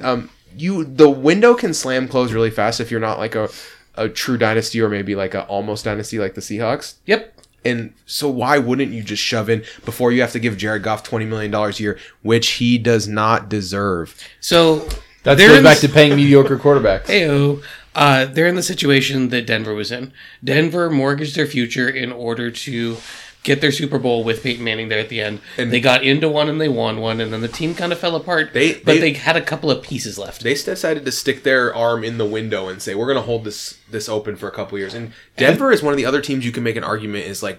um, 0.00 0.30
you 0.56 0.84
the 0.84 1.10
window 1.10 1.54
can 1.54 1.74
slam 1.74 2.08
close 2.08 2.32
really 2.32 2.50
fast 2.50 2.80
if 2.80 2.90
you're 2.90 3.00
not 3.00 3.18
like 3.18 3.34
a 3.34 3.48
a 3.96 4.08
true 4.08 4.36
dynasty 4.38 4.80
or 4.80 4.88
maybe 4.88 5.14
like 5.14 5.34
a 5.34 5.44
almost 5.46 5.84
dynasty 5.84 6.18
like 6.18 6.34
the 6.34 6.40
Seahawks. 6.40 6.94
yep. 7.06 7.30
And 7.66 7.94
so 8.04 8.28
why 8.28 8.58
wouldn't 8.58 8.92
you 8.92 9.02
just 9.02 9.22
shove 9.22 9.48
in 9.48 9.64
before 9.86 10.12
you 10.12 10.20
have 10.20 10.32
to 10.32 10.38
give 10.38 10.58
Jared 10.58 10.82
Goff 10.82 11.02
twenty 11.02 11.24
million 11.24 11.50
dollars 11.50 11.80
a 11.80 11.82
year, 11.82 11.98
which 12.22 12.50
he 12.52 12.76
does 12.76 13.08
not 13.08 13.48
deserve? 13.48 14.20
So 14.40 14.86
That 15.22 15.38
they're 15.38 15.48
goes 15.48 15.62
back 15.62 15.78
to 15.78 15.88
paying 15.88 16.14
mediocre 16.14 16.58
quarterbacks. 16.58 17.06
Heyo. 17.06 17.62
Uh, 17.94 18.24
they're 18.26 18.46
in 18.46 18.56
the 18.56 18.62
situation 18.62 19.28
that 19.28 19.46
Denver 19.46 19.74
was 19.74 19.92
in. 19.92 20.12
Denver 20.42 20.90
mortgaged 20.90 21.36
their 21.36 21.46
future 21.46 21.88
in 21.88 22.10
order 22.12 22.50
to 22.50 22.96
get 23.44 23.60
their 23.60 23.70
Super 23.70 23.98
Bowl 23.98 24.24
with 24.24 24.42
Peyton 24.42 24.64
Manning 24.64 24.88
there 24.88 24.98
at 24.98 25.10
the 25.10 25.20
end. 25.20 25.38
And- 25.58 25.70
they 25.70 25.78
got 25.78 26.02
into 26.02 26.30
one 26.30 26.48
and 26.48 26.58
they 26.58 26.68
won 26.68 26.98
one, 27.00 27.20
and 27.20 27.30
then 27.30 27.42
the 27.42 27.48
team 27.48 27.74
kind 27.74 27.92
of 27.92 27.98
fell 27.98 28.16
apart. 28.16 28.54
They- 28.54 28.72
but 28.72 28.86
they- 28.86 28.98
they, 29.00 29.12
had 29.12 29.36
a 29.36 29.42
couple 29.42 29.70
of 29.70 29.82
pieces 29.82 30.18
left. 30.18 30.42
They 30.42 30.54
decided 30.54 31.04
to 31.04 31.12
stick 31.12 31.42
their 31.42 31.74
arm 31.74 32.02
in 32.04 32.16
the 32.16 32.24
window 32.24 32.68
and 32.68 32.80
say, 32.80 32.94
"We're 32.94 33.04
going 33.06 33.16
to 33.18 33.22
hold 33.22 33.44
this 33.44 33.74
this 33.90 34.08
open 34.08 34.36
for 34.36 34.48
a 34.48 34.50
couple 34.50 34.78
years." 34.78 34.94
And 34.94 35.12
Denver 35.36 35.70
is 35.70 35.82
one 35.82 35.92
of 35.92 35.98
the 35.98 36.06
other 36.06 36.22
teams 36.22 36.44
you 36.46 36.52
can 36.52 36.62
make 36.64 36.76
an 36.76 36.84
argument 36.84 37.26
is 37.26 37.42
like 37.42 37.58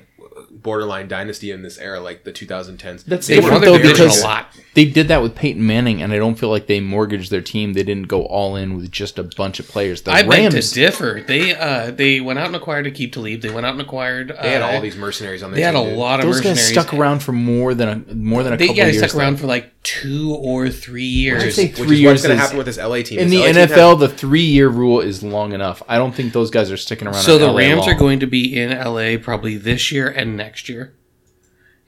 borderline 0.52 1.08
dynasty 1.08 1.52
in 1.52 1.62
this 1.62 1.78
era, 1.78 2.00
like 2.00 2.24
the 2.24 2.32
2010s. 2.32 3.04
That's 3.06 3.28
They 3.28 3.36
different 3.36 3.54
won 3.54 3.62
their 3.62 3.80
though 3.82 3.92
because 3.92 4.22
a 4.22 4.24
lot. 4.26 4.48
they 4.74 4.86
did 4.86 5.08
that 5.08 5.22
with 5.22 5.36
Peyton 5.36 5.66
Manning, 5.66 6.02
and 6.02 6.12
I 6.14 6.18
don't 6.18 6.36
feel 6.36 6.50
like 6.50 6.68
they 6.68 6.80
mortgaged 6.80 7.32
their 7.32 7.42
team. 7.42 7.74
They 7.74 7.84
didn't 7.84 8.08
go 8.08 8.26
all 8.26 8.56
in 8.56 8.76
with 8.76 8.92
just 8.92 9.18
a 9.20 9.24
bunch 9.24 9.60
of 9.60 9.68
players. 9.68 10.02
The 10.02 10.12
I 10.12 10.24
beg 10.24 10.52
to 10.52 10.62
differ. 10.74 11.22
They 11.26 11.56
uh, 11.56 11.92
they 11.92 12.20
went 12.22 12.40
out 12.40 12.48
and 12.48 12.56
acquired 12.56 12.86
Aqib 12.86 13.12
Talib. 13.14 13.42
They 13.42 13.50
went 13.52 13.66
out 13.66 13.74
and 13.74 13.82
acquired. 13.82 14.32
Uh, 14.32 14.42
They 14.42 14.52
had 14.52 14.62
all 14.62 14.82
these 14.82 14.96
mercenaries 14.98 15.44
on 15.44 15.52
their 15.52 15.58
They 15.58 15.62
had 15.64 15.76
a 15.76 15.80
team, 15.80 15.90
dude. 15.90 15.98
lot 15.98 16.20
of 16.20 16.26
those 16.26 16.42
guys 16.42 16.56
mercenaries. 16.58 16.72
stuck 16.86 16.94
around 16.94 17.20
for 17.24 17.32
more 17.32 17.74
than 17.74 17.90
a 18.10 18.14
more 18.16 18.44
than 18.44 18.54
a 18.54 18.58
They, 18.58 18.68
couple 18.68 18.78
yeah, 18.78 18.86
they 18.86 18.92
years. 18.94 19.04
stuck 19.12 19.20
around 19.20 19.34
though. 19.38 19.42
for 19.42 19.48
like 19.48 19.72
two 19.84 20.34
or 20.40 20.68
three 20.70 21.04
years. 21.04 21.44
I'd 21.44 21.54
say 21.54 21.68
Which 21.68 21.76
three 21.78 21.94
is 21.98 22.02
years 22.02 22.12
what's 22.14 22.24
going 22.24 22.36
to 22.38 22.42
happen 22.42 22.58
with 22.58 22.66
this 22.66 22.78
LA 22.80 23.04
team. 23.04 23.20
In 23.20 23.30
This 23.30 23.40
the 23.40 23.46
LA 23.60 23.68
team 23.68 23.78
NFL, 23.78 24.00
the 24.00 24.10
three-year 24.10 24.68
rule 24.68 25.00
is 25.00 25.22
long 25.22 25.54
enough. 25.54 25.84
I 25.88 25.98
don't 26.00 26.14
think 26.16 26.34
those 26.34 26.50
guys 26.50 26.72
are 26.72 26.78
sticking 26.78 27.08
around. 27.08 27.22
So 27.22 27.36
in 27.36 27.42
the 27.42 27.48
LA 27.52 27.58
Rams 27.60 27.88
are 27.88 27.94
going 27.94 28.20
to 28.22 28.26
be 28.26 28.60
in 28.60 28.72
LA 28.72 29.18
probably 29.22 29.58
this 29.58 29.92
year 29.92 30.08
and 30.10 30.25
next 30.26 30.70
year. 30.70 30.94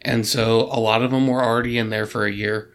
And 0.02 0.26
so 0.26 0.62
a 0.71 0.80
lot 0.80 1.02
of 1.02 1.12
them 1.12 1.28
were 1.28 1.43
already 1.43 1.78
in 1.78 1.89
there 1.89 2.06
for 2.06 2.26
a 2.26 2.32
year, 2.32 2.71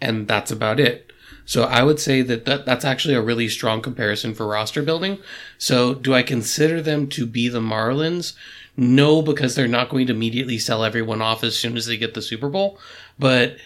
and 0.00 0.26
that's 0.26 0.50
about 0.50 0.80
it. 0.80 1.12
So 1.44 1.64
I 1.64 1.82
would 1.82 1.98
say 2.00 2.22
that, 2.22 2.44
that 2.44 2.66
that's 2.66 2.84
actually 2.84 3.14
a 3.14 3.22
really 3.22 3.48
strong 3.48 3.82
comparison 3.82 4.34
for 4.34 4.46
roster 4.46 4.82
building. 4.82 5.18
So 5.58 5.94
do 5.94 6.14
I 6.14 6.22
consider 6.22 6.80
them 6.80 7.08
to 7.08 7.26
be 7.26 7.48
the 7.48 7.60
Marlins? 7.60 8.34
No, 8.76 9.22
because 9.22 9.54
they're 9.54 9.68
not 9.68 9.90
going 9.90 10.06
to 10.06 10.12
immediately 10.12 10.58
sell 10.58 10.84
everyone 10.84 11.20
off 11.20 11.44
as 11.44 11.58
soon 11.58 11.76
as 11.76 11.86
they 11.86 11.96
get 11.96 12.14
the 12.14 12.22
Super 12.22 12.48
Bowl. 12.48 12.78
But 13.18 13.56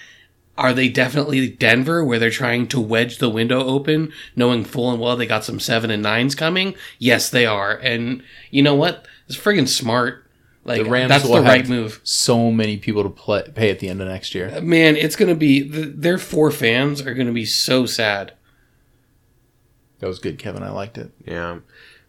are 0.59 0.73
they 0.73 0.89
definitely 0.89 1.49
Denver, 1.49 2.05
where 2.05 2.19
they're 2.19 2.31
trying 2.31 2.67
to 2.69 2.81
wedge 2.81 3.19
the 3.19 3.29
window 3.29 3.65
open, 3.65 4.13
knowing 4.35 4.65
full 4.65 4.91
and 4.91 5.01
well 5.01 5.17
they 5.17 5.27
got 5.27 5.45
some 5.45 5.61
seven 5.61 5.91
and 5.91 6.03
nines 6.03 6.35
coming? 6.35 6.75
Yes, 6.99 7.29
they 7.29 7.47
are. 7.47 7.77
And 7.77 8.23
you 8.51 8.63
know 8.63 8.75
what? 8.75 9.07
It's 9.29 9.37
friggin' 9.37 9.69
smart. 9.69 10.26
Like 10.67 10.83
The 10.83 10.91
Rams 10.91 11.09
that's 11.11 11.25
will 11.25 11.37
the 11.37 11.43
right 11.43 11.69
move. 11.69 12.01
so 12.03 12.51
many 12.51 12.77
people 12.77 13.03
to 13.05 13.09
play, 13.09 13.45
pay 13.55 13.71
at 13.71 13.79
the 13.79 13.89
end 13.89 14.01
of 14.03 14.09
next 14.09 14.35
year. 14.35 14.53
Uh, 14.57 14.61
man, 14.61 14.97
it's 14.97 15.15
gonna 15.17 15.35
be 15.37 15.69
th- 15.69 15.95
their 15.97 16.19
four 16.19 16.51
fans 16.51 17.01
are 17.01 17.15
gonna 17.15 17.33
be 17.33 17.45
so 17.45 17.87
sad. 17.87 18.33
That 20.01 20.09
was 20.09 20.19
good, 20.19 20.39
Kevin. 20.39 20.63
I 20.63 20.71
liked 20.71 20.99
it. 20.99 21.11
Yeah. 21.25 21.59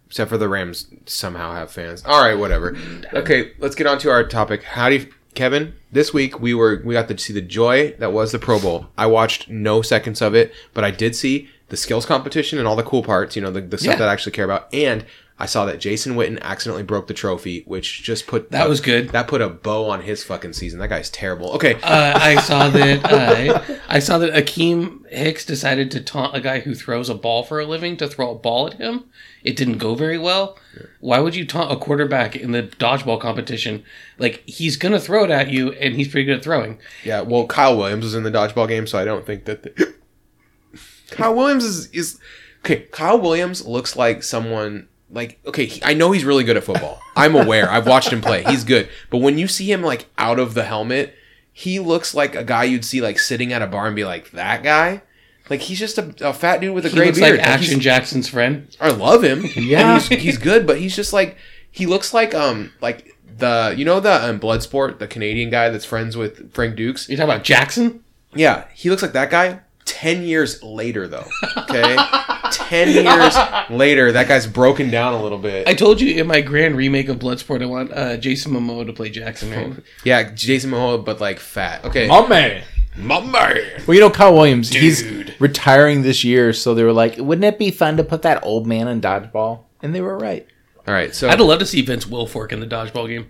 Except 0.07 0.29
for 0.29 0.37
the 0.37 0.49
Rams 0.49 0.87
somehow 1.05 1.53
have 1.53 1.71
fans. 1.71 2.03
All 2.05 2.21
right, 2.21 2.37
whatever. 2.37 2.75
Okay, 3.13 3.51
let's 3.59 3.75
get 3.75 3.87
on 3.87 3.97
to 3.99 4.09
our 4.09 4.23
topic. 4.25 4.63
How 4.63 4.89
do 4.89 4.95
you, 4.95 5.07
Kevin? 5.35 5.73
This 5.91 6.13
week 6.13 6.39
we 6.39 6.53
were 6.53 6.81
we 6.83 6.93
got 6.93 7.07
to 7.09 7.17
see 7.17 7.33
the 7.33 7.41
joy 7.41 7.91
that 7.99 8.11
was 8.13 8.31
the 8.31 8.39
Pro 8.39 8.59
Bowl. 8.59 8.87
I 8.97 9.05
watched 9.07 9.49
no 9.49 9.81
seconds 9.81 10.21
of 10.21 10.33
it, 10.33 10.53
but 10.73 10.83
I 10.83 10.91
did 10.91 11.15
see 11.15 11.49
the 11.69 11.77
skills 11.77 12.05
competition 12.05 12.57
and 12.57 12.67
all 12.67 12.75
the 12.77 12.83
cool 12.83 13.03
parts. 13.03 13.35
You 13.35 13.41
know, 13.41 13.51
the, 13.51 13.61
the 13.61 13.77
stuff 13.77 13.93
Yeah. 13.93 13.99
that 13.99 14.09
I 14.09 14.13
actually 14.13 14.31
care 14.31 14.45
about. 14.45 14.73
And 14.73 15.05
I 15.39 15.45
saw 15.45 15.65
that 15.65 15.79
Jason 15.79 16.15
Witten 16.15 16.41
accidentally 16.41 16.81
broke 16.83 17.05
the 17.05 17.13
trophy, 17.13 17.63
which 17.67 18.01
just 18.01 18.25
put 18.25 18.49
That 18.49 18.67
was 18.67 18.81
good. 18.81 19.09
That 19.09 19.27
put 19.27 19.39
a 19.39 19.49
bow 19.49 19.87
on 19.87 20.01
his 20.01 20.23
fucking 20.23 20.53
season. 20.53 20.79
That 20.79 20.89
guy's 20.89 21.11
terrible. 21.11 21.51
Okay, 21.51 21.75
Uh, 21.75 22.17
I 22.19 22.41
saw 22.41 22.69
that. 22.69 23.05
Uh, 23.05 23.77
I 23.87 23.99
saw 23.99 24.17
that 24.17 24.33
Akiem 24.33 25.07
Hicks 25.11 25.45
decided 25.45 25.91
to 25.91 26.01
taunt 26.01 26.35
a 26.35 26.41
guy 26.41 26.61
who 26.61 26.73
throws 26.73 27.07
a 27.07 27.13
ball 27.13 27.43
for 27.43 27.59
a 27.59 27.65
living 27.65 27.97
to 27.97 28.07
throw 28.07 28.31
a 28.31 28.35
ball 28.35 28.67
at 28.67 28.73
him. 28.75 29.05
It 29.43 29.55
didn't 29.55 29.77
go 29.77 29.93
very 29.93 30.17
well. 30.17 30.57
Why 30.99 31.19
would 31.19 31.35
you 31.35 31.45
taunt 31.45 31.71
a 31.71 31.75
quarterback 31.77 32.35
in 32.35 32.51
the 32.51 32.63
dodgeball 32.63 33.21
competition? 33.21 33.83
Like 34.17 34.43
he's 34.47 34.75
gonna 34.75 34.99
throw 34.99 35.23
it 35.23 35.31
at 35.31 35.49
you, 35.49 35.71
and 35.73 35.95
he's 35.95 36.07
pretty 36.07 36.25
good 36.25 36.37
at 36.37 36.43
throwing. 36.43 36.79
Yeah, 37.03 37.21
well, 37.21 37.45
Kyle 37.45 37.77
Williams 37.77 38.05
was 38.05 38.15
in 38.15 38.23
the 38.23 38.31
dodgeball 38.31 38.67
game, 38.67 38.87
so 38.87 38.97
I 38.97 39.05
don't 39.05 39.25
think 39.25 39.45
that. 39.45 39.61
The... 39.63 39.93
Kyle 41.11 41.35
Williams 41.35 41.63
is 41.63 41.91
is 41.91 42.19
okay. 42.65 42.81
Kyle 42.91 43.19
Williams 43.19 43.65
looks 43.65 43.95
like 43.95 44.23
someone 44.23 44.87
like 45.09 45.39
okay. 45.45 45.65
he- 45.65 45.83
I 45.83 45.93
know 45.93 46.11
he's 46.11 46.25
really 46.25 46.43
good 46.43 46.57
at 46.57 46.63
football. 46.63 46.99
I'm 47.15 47.35
aware. 47.35 47.69
I've 47.69 47.87
watched 47.87 48.09
him 48.11 48.21
play. 48.21 48.43
He's 48.43 48.63
good, 48.63 48.89
but 49.09 49.17
when 49.19 49.37
you 49.37 49.47
see 49.47 49.71
him 49.71 49.81
like 49.81 50.07
out 50.17 50.39
of 50.39 50.53
the 50.53 50.63
helmet, 50.63 51.15
he 51.53 51.79
looks 51.79 52.13
like 52.13 52.35
a 52.35 52.43
guy 52.43 52.65
you'd 52.65 52.85
see 52.85 53.01
like 53.01 53.17
sitting 53.19 53.51
at 53.53 53.61
a 53.61 53.67
bar 53.67 53.87
and 53.87 53.95
be 53.95 54.05
like 54.05 54.31
that 54.31 54.63
guy. 54.63 55.01
Like 55.49 55.61
he's 55.61 55.79
just 55.79 55.97
a, 55.97 56.13
a 56.21 56.33
fat 56.33 56.59
dude 56.59 56.75
with 56.75 56.85
a 56.85 56.89
He 56.89 56.95
gray 56.95 57.05
looks 57.07 57.19
beard. 57.19 57.39
like 57.39 57.47
Action 57.47 57.75
he's- 57.75 57.83
Jackson's 57.83 58.27
friend. 58.27 58.67
I 58.81 58.89
love 58.89 59.23
him. 59.23 59.45
Yeah. 59.55 59.99
He's, 59.99 60.07
he's 60.21 60.37
good, 60.37 60.67
but 60.67 60.77
he's 60.79 60.95
just 60.95 61.13
like 61.13 61.37
he 61.71 61.85
looks 61.85 62.13
like 62.13 62.35
um 62.35 62.73
like 62.81 63.15
the 63.37 63.73
you 63.77 63.85
know 63.85 63.99
the 63.99 64.29
um, 64.29 64.39
Bloodsport 64.39 64.99
the 64.99 65.07
Canadian 65.07 65.49
guy 65.49 65.69
that's 65.69 65.85
friends 65.85 66.17
with 66.17 66.51
Frank 66.53 66.75
Dux. 66.75 67.07
You 67.07 67.15
talking 67.15 67.29
about 67.31 67.43
Jackson? 67.45 68.03
Yeah, 68.35 68.65
he 68.73 68.89
looks 68.89 69.01
like 69.01 69.13
that 69.13 69.29
guy. 69.29 69.61
Ten 69.85 70.23
years 70.23 70.61
later, 70.61 71.07
though. 71.07 71.25
Okay, 71.55 71.95
ten 72.51 72.89
years 72.89 73.35
later, 73.69 74.11
that 74.11 74.27
guy's 74.27 74.47
broken 74.47 74.89
down 74.89 75.13
a 75.13 75.21
little 75.21 75.37
bit. 75.37 75.67
I 75.67 75.73
told 75.73 76.01
you 76.01 76.19
in 76.19 76.27
my 76.27 76.41
grand 76.41 76.75
remake 76.75 77.09
of 77.09 77.17
Bloodsport, 77.17 77.61
I 77.61 77.65
want 77.65 77.91
uh, 77.93 78.17
Jason 78.17 78.53
Momoa 78.53 78.85
to 78.85 78.93
play 78.93 79.09
Jackson. 79.09 79.51
Right? 79.51 79.83
yeah, 80.03 80.31
Jason 80.31 80.71
Momoa, 80.71 81.03
but 81.03 81.19
like 81.19 81.39
fat. 81.39 81.85
Okay, 81.85 82.07
man. 82.07 82.63
my 82.97 83.21
man. 83.21 83.83
Well, 83.87 83.95
you 83.95 84.01
know, 84.01 84.09
Kyle 84.09 84.33
Williams, 84.33 84.69
he's 84.69 85.03
retiring 85.39 86.01
this 86.01 86.23
year, 86.23 86.53
so 86.53 86.73
they 86.73 86.83
were 86.83 86.93
like, 86.93 87.17
wouldn't 87.17 87.45
it 87.45 87.59
be 87.59 87.71
fun 87.71 87.97
to 87.97 88.03
put 88.03 88.23
that 88.23 88.43
old 88.43 88.67
man 88.67 88.87
in 88.87 89.01
dodgeball? 89.01 89.65
And 89.81 89.93
they 89.93 90.01
were 90.01 90.17
right. 90.17 90.47
All 90.87 90.93
right, 90.93 91.13
so 91.13 91.29
I'd 91.29 91.39
love 91.39 91.59
to 91.59 91.65
see 91.65 91.81
Vince 91.81 92.05
Wilfork 92.05 92.51
in 92.51 92.59
the 92.59 92.67
dodgeball 92.67 93.07
game. 93.07 93.29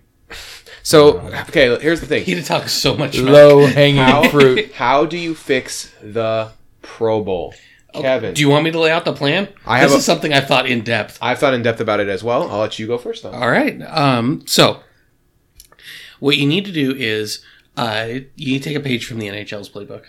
so 0.83 1.19
okay. 1.49 1.79
Here's 1.79 2.01
the 2.01 2.05
thing. 2.05 2.23
He'd 2.23 2.45
talk 2.45 2.69
so 2.69 2.95
much. 2.95 3.17
Low 3.17 3.65
hanging 3.65 4.01
How 4.01 4.29
fruit. 4.29 4.71
how 4.73 5.05
do 5.05 5.17
you 5.17 5.33
fix 5.33 5.91
the 6.01 6.51
Pro 6.83 7.23
Bowl, 7.23 7.53
Kevin? 7.93 8.33
Do 8.33 8.41
you 8.41 8.49
want 8.49 8.63
me 8.63 8.71
to 8.71 8.79
lay 8.79 8.91
out 8.91 9.05
the 9.05 9.13
plan? 9.13 9.47
I 9.65 9.79
have 9.79 9.89
this 9.89 9.95
a- 9.95 9.99
is 9.99 10.05
something 10.05 10.33
I 10.33 10.41
thought 10.41 10.67
in 10.67 10.81
depth. 10.81 11.17
I've 11.21 11.39
thought 11.39 11.53
in 11.53 11.61
depth 11.63 11.79
about 11.79 11.99
it 11.99 12.07
as 12.09 12.23
well. 12.23 12.49
I'll 12.49 12.59
let 12.59 12.77
you 12.79 12.87
go 12.87 12.97
first, 12.97 13.23
though. 13.23 13.31
All 13.31 13.49
right. 13.49 13.81
Um, 13.83 14.43
so, 14.45 14.81
what 16.19 16.37
you 16.37 16.45
need 16.47 16.65
to 16.65 16.71
do 16.71 16.93
is 16.95 17.43
uh, 17.75 18.07
you 18.35 18.53
need 18.53 18.63
to 18.63 18.69
take 18.69 18.77
a 18.77 18.81
page 18.81 19.05
from 19.05 19.19
the 19.19 19.27
NHL's 19.27 19.69
playbook. 19.69 20.05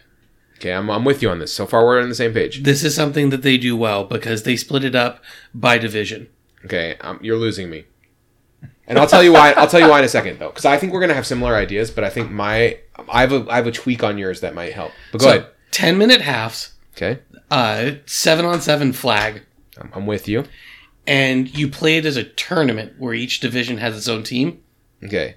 Okay, 0.57 0.73
I'm, 0.73 0.91
I'm 0.91 1.05
with 1.05 1.23
you 1.23 1.31
on 1.31 1.39
this. 1.39 1.53
So 1.53 1.67
far, 1.67 1.85
we're 1.87 2.01
on 2.03 2.09
the 2.09 2.15
same 2.15 2.33
page. 2.33 2.65
This 2.65 2.83
is 2.83 2.95
something 2.95 3.31
that 3.31 3.43
they 3.43 3.57
do 3.57 3.77
well 3.77 4.05
because 4.05 4.43
they 4.43 4.57
split 4.57 4.83
it 4.85 4.95
up 4.97 5.23
by 5.55 5.79
division. 5.79 6.29
Okay, 6.65 6.97
um, 7.01 7.21
you're 7.23 7.37
losing 7.37 7.71
me. 7.71 7.85
And 8.89 8.99
I'll 8.99 9.07
tell 9.07 9.23
you 9.23 9.33
why. 9.33 9.53
I'll 9.53 9.69
tell 9.69 9.81
you 9.81 9.89
why 9.89 9.99
in 10.01 10.05
a 10.05 10.09
second, 10.09 10.39
though, 10.41 10.49
because 10.49 10.65
I 10.65 10.79
think 10.79 10.93
we're 10.93 11.01
gonna 11.01 11.15
have 11.15 11.27
similar 11.27 11.55
ideas. 11.55 11.91
But 11.91 12.05
I 12.05 12.11
think 12.11 12.31
my 12.33 12.79
I 13.09 13.21
have 13.21 13.33
a 13.33 13.47
I 13.49 13.57
have 13.57 13.67
a 13.67 13.71
tweak 13.71 14.03
on 14.03 14.17
yours 14.19 14.41
that 14.41 14.55
might 14.55 14.73
help. 14.73 14.91
But 15.13 15.21
go 15.21 15.25
So, 15.27 15.31
ahead. 15.31 15.47
10 15.73 15.99
minute 15.99 16.23
halves, 16.23 16.73
Okay, 16.97 17.21
uh, 17.51 17.93
7 18.07 18.45
on 18.45 18.61
7 18.61 18.93
flag, 18.93 19.43
I'm, 19.81 19.91
I'm 19.95 20.07
with 20.07 20.29
you. 20.29 20.45
and 21.07 21.57
you 21.57 21.69
play 21.69 21.97
it 21.97 22.05
as 22.07 22.17
a 22.17 22.25
tournament 22.25 22.95
where 22.99 23.15
each 23.15 23.41
division 23.41 23.79
has 23.79 23.97
its 23.97 24.09
own 24.09 24.23
team. 24.23 24.61
Okay, 25.05 25.37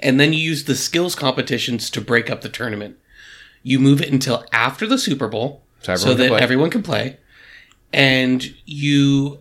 and 0.00 0.20
then 0.20 0.32
you 0.32 0.38
use 0.40 0.64
the 0.64 0.74
skills 0.76 1.14
competitions 1.14 1.90
to 1.90 2.00
break 2.00 2.30
up 2.30 2.42
the 2.42 2.48
tournament. 2.48 2.96
You 3.62 3.78
move 3.78 4.00
it 4.02 4.12
until 4.12 4.44
after 4.52 4.86
the 4.86 4.98
Super 4.98 5.26
Bowl 5.28 5.62
So 5.82 5.96
so 5.96 6.14
that 6.14 6.28
play. 6.28 6.40
everyone 6.40 6.70
can 6.70 6.82
play, 6.82 7.18
and 7.92 8.54
you 8.66 9.40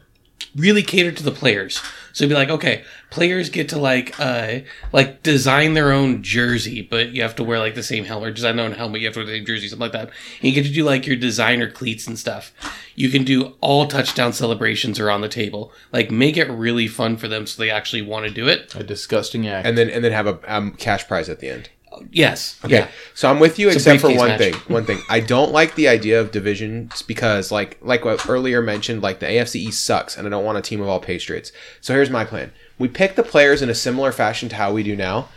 really 0.56 0.84
cater 0.84 1.12
to 1.12 1.24
the 1.24 1.32
players. 1.32 1.82
So 2.14 2.24
you'd 2.24 2.30
be 2.30 2.36
like, 2.36 2.50
okay, 2.50 2.84
players 3.10 3.50
get 3.50 3.70
to 3.70 3.80
like 3.80 4.20
uh 4.20 4.60
like 4.92 5.24
design 5.24 5.74
their 5.74 5.92
own 5.92 6.24
jersey, 6.24 6.82
but 6.82 7.10
you 7.10 7.22
have 7.24 7.36
to 7.36 7.44
wear 7.44 7.60
like 7.60 7.76
the 7.76 7.84
same 7.84 8.06
helmet, 8.06 8.30
or 8.30 8.32
design 8.32 8.56
their 8.56 8.66
own 8.66 8.74
helmet, 8.74 9.02
you 9.02 9.08
have 9.08 9.16
to 9.16 9.20
wear 9.20 9.26
the 9.26 9.38
same 9.38 9.46
jersey, 9.46 9.68
something 9.68 9.82
like 9.82 9.92
that. 9.92 10.10
And 10.10 10.14
you 10.42 10.52
get 10.52 10.66
to 10.66 10.74
do 10.74 10.86
like 10.86 11.06
your 11.06 11.16
designer 11.16 11.70
cleats 11.70 12.08
and 12.08 12.18
stuff. 12.18 12.54
You 12.96 13.10
can 13.10 13.24
do 13.24 13.56
all 13.60 13.88
touchdown 13.88 14.32
celebrations 14.34 15.00
are 15.00 15.10
on 15.10 15.22
the 15.22 15.30
table. 15.30 15.72
Like 15.92 16.12
make 16.12 16.38
it 16.38 16.50
really 16.50 16.88
fun 16.88 17.18
for 17.18 17.28
them 17.28 17.48
so 17.48 17.62
they 17.62 17.72
actually 17.72 18.04
want 18.04 18.28
to 18.28 18.32
do 18.32 18.48
it. 18.48 18.74
A 18.76 18.84
disgusting 18.84 19.48
act. 19.48 19.68
and 19.68 19.78
then 19.78 19.90
and 19.90 20.04
then 20.04 20.12
have 20.12 20.28
a 20.28 20.40
um, 20.48 20.72
cash 20.72 21.08
prize 21.08 21.30
at 21.30 21.40
the 21.40 21.50
end. 21.50 21.70
Yes. 22.12 22.60
Okay, 22.66 22.76
Yeah. 22.76 22.88
so 23.14 23.30
I'm 23.30 23.40
with 23.40 23.60
you, 23.60 23.68
It's 23.68 23.78
except 23.78 24.02
for 24.02 24.10
one 24.16 24.30
match. 24.30 24.38
thing. 24.40 24.54
One 24.68 24.86
thing, 24.86 25.02
I 25.10 25.20
don't 25.20 25.52
like 25.52 25.76
the 25.76 25.88
idea 25.88 26.20
of 26.20 26.32
divisions 26.32 27.02
because, 27.02 27.52
like, 27.52 27.78
like 27.82 28.04
what 28.06 28.28
earlier 28.30 28.62
mentioned, 28.62 29.02
like 29.02 29.20
the 29.20 29.28
AFC 29.28 29.56
East 29.60 29.86
sucks, 29.86 30.18
and 30.18 30.26
I 30.26 30.30
don't 30.30 30.44
want 30.46 30.58
a 30.58 30.62
team 30.62 30.82
of 30.82 30.88
all 30.88 31.00
Patriots. 31.00 31.52
So 31.82 31.94
here's 31.94 32.10
my 32.10 32.26
plan: 32.26 32.52
we 32.80 32.88
pick 32.88 33.16
the 33.16 33.24
players 33.24 33.62
in 33.62 33.70
a 33.70 33.76
similar 33.76 34.12
fashion 34.12 34.50
to 34.50 34.56
how 34.56 34.74
we 34.74 34.84
do 34.84 34.96
now, 34.96 35.30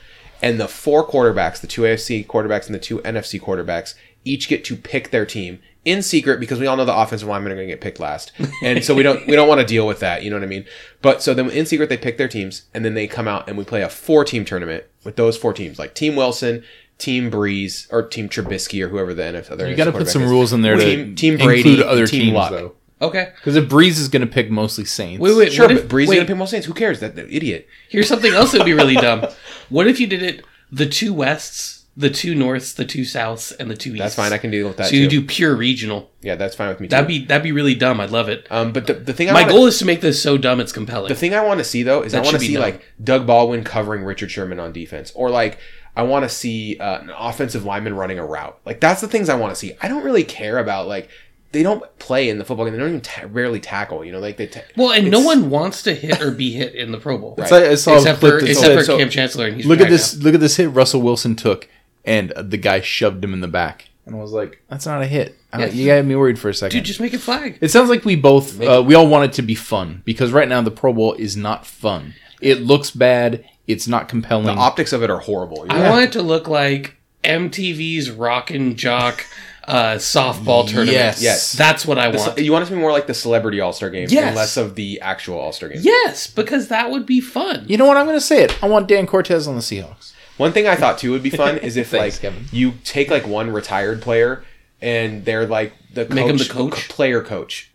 and 0.42 0.58
the 0.60 0.68
four 0.68 1.06
quarterbacks, 1.06 1.60
the 1.60 1.66
two 1.66 1.82
AFC 1.82 2.26
quarterbacks 2.26 2.66
and 2.66 2.74
the 2.74 2.78
two 2.80 2.98
NFC 3.00 3.40
quarterbacks, 3.40 3.94
each 4.24 4.48
get 4.48 4.64
to 4.64 4.76
pick 4.76 5.10
their 5.10 5.26
team 5.26 5.60
in 5.86 6.02
secret 6.02 6.38
because 6.40 6.60
we 6.60 6.66
all 6.66 6.76
know 6.76 6.84
the 6.84 6.94
offensive 6.94 7.28
linemen 7.28 7.52
are 7.52 7.54
going 7.54 7.68
to 7.68 7.72
get 7.72 7.80
picked 7.80 8.00
last, 8.00 8.32
and 8.62 8.84
so 8.84 8.94
we 8.94 9.02
don't 9.02 9.26
we 9.26 9.34
don't 9.34 9.48
want 9.48 9.60
to 9.62 9.66
deal 9.66 9.86
with 9.86 10.00
that. 10.00 10.22
You 10.22 10.28
know 10.30 10.36
what 10.36 10.42
I 10.42 10.48
mean? 10.48 10.66
But 11.00 11.22
so 11.22 11.32
then 11.32 11.48
in 11.48 11.64
secret 11.64 11.88
they 11.88 11.96
pick 11.96 12.18
their 12.18 12.28
teams, 12.28 12.64
and 12.74 12.84
then 12.84 12.92
they 12.92 13.06
come 13.06 13.26
out 13.26 13.48
and 13.48 13.56
we 13.56 13.64
play 13.64 13.80
a 13.82 13.88
four 13.88 14.24
team 14.24 14.44
tournament 14.44 14.84
with 15.04 15.16
those 15.16 15.38
four 15.38 15.54
teams, 15.54 15.78
like 15.78 15.94
Team 15.94 16.16
Wilson. 16.16 16.62
Team 16.98 17.30
Brees 17.30 17.86
or 17.92 18.08
Team 18.08 18.26
Trubisky 18.26 18.82
or 18.82 18.88
whoever 18.88 19.12
the 19.12 19.22
NFL. 19.22 19.50
other 19.50 19.68
you 19.68 19.76
got 19.76 19.84
to 19.84 19.92
put 19.92 20.08
some 20.08 20.22
is. 20.22 20.30
rules 20.30 20.54
in 20.54 20.62
there 20.62 20.78
Team- 20.78 21.14
to 21.14 21.14
Team 21.14 21.36
Brady, 21.36 21.72
include 21.72 21.86
other 21.86 22.06
Team 22.06 22.20
teams, 22.22 22.34
Luck. 22.34 22.50
though. 22.52 22.72
Okay. 23.02 23.32
Because 23.36 23.54
if 23.54 23.68
Brees 23.68 23.98
is 23.98 24.08
going 24.08 24.22
to 24.22 24.26
pick 24.26 24.50
mostly 24.50 24.86
Saints, 24.86 25.20
Wait, 25.20 25.36
wait. 25.36 25.52
Sure, 25.52 25.66
what 25.68 25.76
if, 25.76 25.86
but 25.86 25.94
Brees 25.94 26.04
is 26.04 26.08
wait, 26.08 26.16
gonna 26.16 26.26
pick 26.28 26.36
most 26.38 26.50
Saints. 26.52 26.66
Who 26.66 26.72
cares? 26.72 27.00
That, 27.00 27.16
that 27.16 27.30
idiot. 27.30 27.68
Here's 27.90 28.08
something 28.08 28.32
else 28.32 28.52
that 28.52 28.60
would 28.60 28.64
be 28.64 28.72
really 28.72 28.94
dumb. 28.94 29.26
What 29.68 29.86
if 29.86 30.00
you 30.00 30.06
did 30.06 30.22
it 30.22 30.42
the 30.72 30.86
two 30.86 31.12
wests, 31.12 31.84
the 31.98 32.10
two 32.10 32.34
norths, 32.34 32.74
the 32.74 32.84
two 32.84 33.02
souths, 33.02 33.52
and 33.58 33.70
the 33.70 33.76
two 33.76 33.90
easts? 33.90 34.00
That's 34.00 34.14
fine. 34.16 34.32
I 34.32 34.38
can 34.38 34.50
deal 34.50 34.66
with 34.68 34.76
that 34.76 34.86
So 34.86 34.90
too. 34.90 34.98
you 34.98 35.08
do 35.08 35.22
pure 35.22 35.54
regional. 35.56 36.10
yeah, 36.22 36.34
that's 36.36 36.54
fine 36.54 36.68
with 36.68 36.80
me. 36.80 36.86
Too. 36.86 36.90
That'd 36.90 37.08
be 37.08 37.24
that'd 37.24 37.42
be 37.42 37.52
really 37.52 37.74
dumb. 37.74 38.00
I'd 38.00 38.10
love 38.10 38.28
it. 38.28 38.46
um, 38.50 38.72
but 38.72 38.86
the, 38.86 38.94
the 38.94 39.12
thing 39.12 39.28
I 39.30 39.32
My 39.32 39.40
wanna, 39.42 39.52
goal 39.52 39.66
is 39.66 39.78
to 39.78 39.84
make 39.86 40.00
this 40.00 40.22
so 40.22 40.36
dumb 40.36 40.60
it's 40.60 40.72
compelling. 40.72 41.08
the 41.08 41.14
thing 41.14 41.34
I 41.34 41.42
want 41.44 41.58
to 41.58 41.64
see 41.64 41.82
though 41.82 42.02
is 42.02 42.14
I 42.14 42.20
want 42.20 42.34
to 42.34 42.40
see 42.40 42.52
done. 42.54 42.62
like 42.62 42.84
Doug 43.02 43.26
Baldwin 43.26 43.64
covering 43.64 44.04
Richard 44.04 44.30
Sherman 44.30 44.60
on 44.60 44.72
defense, 44.72 45.10
or 45.14 45.30
like 45.30 45.58
I 45.96 46.02
want 46.02 46.24
to 46.24 46.28
see 46.28 46.76
uh, 46.78 47.00
an 47.00 47.10
offensive 47.16 47.64
lineman 47.64 47.94
running 47.94 48.18
a 48.18 48.26
route. 48.26 48.58
Like 48.66 48.80
that's 48.80 49.00
the 49.00 49.08
things 49.08 49.28
I 49.30 49.36
want 49.36 49.52
to 49.54 49.56
see. 49.58 49.72
I 49.80 49.88
don't 49.88 50.04
really 50.04 50.24
care 50.24 50.58
about 50.58 50.86
like 50.88 51.08
they 51.52 51.62
don't 51.62 51.82
play 51.98 52.28
in 52.28 52.36
the 52.36 52.44
football 52.44 52.66
game. 52.66 52.74
They 52.74 52.80
don't 52.80 52.88
even 52.88 53.00
ta- 53.00 53.28
rarely 53.30 53.60
tackle. 53.60 54.04
You 54.04 54.12
know, 54.12 54.18
like 54.18 54.36
they. 54.36 54.48
Ta- 54.48 54.60
well, 54.76 54.90
and 54.92 55.10
no 55.10 55.20
one 55.20 55.48
wants 55.48 55.82
to 55.84 55.94
hit 55.94 56.20
or 56.20 56.30
be 56.30 56.52
hit 56.52 56.74
in 56.74 56.92
the 56.92 56.98
Pro 56.98 57.16
Bowl, 57.16 57.34
It's 57.38 57.50
like- 57.50 57.64
I 57.64 57.76
saw 57.76 57.94
a 57.94 57.96
except 57.98 58.18
clip 58.20 58.34
for 58.34 58.40
that 58.40 58.50
except 58.50 58.74
for 58.74 58.84
so- 58.84 58.98
Kam 58.98 59.08
Chancellor. 59.08 59.46
And 59.46 59.56
he's 59.56 59.64
look 59.64 59.78
at 59.78 59.84
back 59.84 59.90
this. 59.90 60.16
Look 60.18 60.34
at 60.34 60.40
this 60.40 60.56
hit 60.56 60.66
Russell 60.66 61.00
Wilson 61.00 61.34
took, 61.34 61.66
and 62.06 62.32
uh, 62.32 62.42
the 62.42 62.56
guy 62.56 62.80
shoved 62.80 63.22
him 63.22 63.34
in 63.34 63.40
the 63.40 63.48
back, 63.48 63.88
and 64.06 64.14
I 64.16 64.18
was 64.18 64.32
like, 64.32 64.62
"That's 64.70 64.86
not 64.86 65.02
a 65.02 65.06
hit." 65.06 65.36
I- 65.52 65.60
Yeah. 65.60 65.66
You 65.72 65.86
got 65.86 66.04
me 66.04 66.14
worried 66.16 66.38
for 66.38 66.48
a 66.48 66.54
second. 66.54 66.76
Dude, 66.78 66.84
just 66.86 67.00
make 67.00 67.12
it 67.14 67.18
flag. 67.20 67.58
It 67.60 67.70
sounds 67.70 67.88
like 67.90 68.04
we 68.04 68.14
both 68.16 68.60
uh, 68.60 68.82
we 68.86 68.94
all 68.94 69.06
want 69.08 69.24
it 69.24 69.32
to 69.34 69.42
be 69.42 69.54
fun 69.54 70.02
because 70.04 70.30
right 70.32 70.48
now 70.48 70.60
the 70.62 70.70
Pro 70.70 70.92
Bowl 70.92 71.14
is 71.14 71.36
not 71.36 71.66
fun. 71.66 72.14
It 72.40 72.60
looks 72.62 72.90
bad. 72.90 73.44
It's 73.66 73.88
not 73.88 74.08
compelling. 74.08 74.46
the 74.46 74.52
optics 74.52 74.92
of 74.92 75.02
it 75.02 75.10
are 75.10 75.18
horrible. 75.18 75.58
you 75.62 75.66
know? 75.68 75.74
I 75.82 75.90
want 75.90 76.04
it 76.04 76.12
to 76.12 76.22
look 76.22 76.46
like 76.46 76.96
MTV's 77.24 78.10
Rock 78.10 78.50
and 78.50 78.76
Jock 78.76 79.24
uh, 79.66 79.94
softball 79.96 80.64
tournament. 80.66 80.92
Yes. 80.92 81.20
Yes. 81.22 81.52
That's 81.54 81.84
what 81.84 81.98
I 81.98 82.08
want. 82.08 82.36
ce- 82.38 82.42
you 82.42 82.52
want 82.52 82.62
it 82.64 82.68
to 82.68 82.74
be 82.74 82.78
more 82.80 82.92
like 82.92 83.06
the 83.08 83.14
celebrity 83.14 83.60
All 83.60 83.72
Star 83.72 83.90
game, 83.90 84.06
Yes. 84.10 84.26
and 84.28 84.36
less 84.36 84.56
of 84.56 84.74
the 84.76 85.00
actual 85.00 85.38
All 85.38 85.52
Star 85.52 85.68
game. 85.68 85.80
yes, 85.82 86.26
because 86.28 86.68
that 86.68 86.90
would 86.90 87.06
be 87.06 87.20
fun. 87.20 87.64
you 87.68 87.76
know 87.76 87.86
what? 87.86 87.96
I'm 87.96 88.06
going 88.06 88.16
to 88.16 88.20
say 88.24 88.42
it. 88.44 88.62
I 88.62 88.68
want 88.68 88.86
Dan 88.88 89.06
Cortese 89.06 89.48
on 89.48 89.56
the 89.56 89.60
Seahawks. 89.62 90.12
One 90.36 90.52
thing 90.52 90.66
I 90.66 90.74
thought 90.76 90.98
too 90.98 91.12
would 91.12 91.22
be 91.22 91.30
fun 91.30 91.58
is 91.58 91.76
if 91.76 91.88
Thanks, 91.90 92.16
like 92.16 92.22
Kevin. 92.32 92.44
you 92.52 92.74
take 92.84 93.10
like 93.10 93.26
one 93.26 93.50
retired 93.50 94.02
player 94.02 94.44
and 94.82 95.24
they're 95.24 95.46
like 95.46 95.72
the 95.92 96.04
coach, 96.04 96.14
Make 96.14 96.26
him 96.26 96.36
the 96.36 96.44
coach? 96.44 96.88
player 96.88 97.22
coach. 97.22 97.72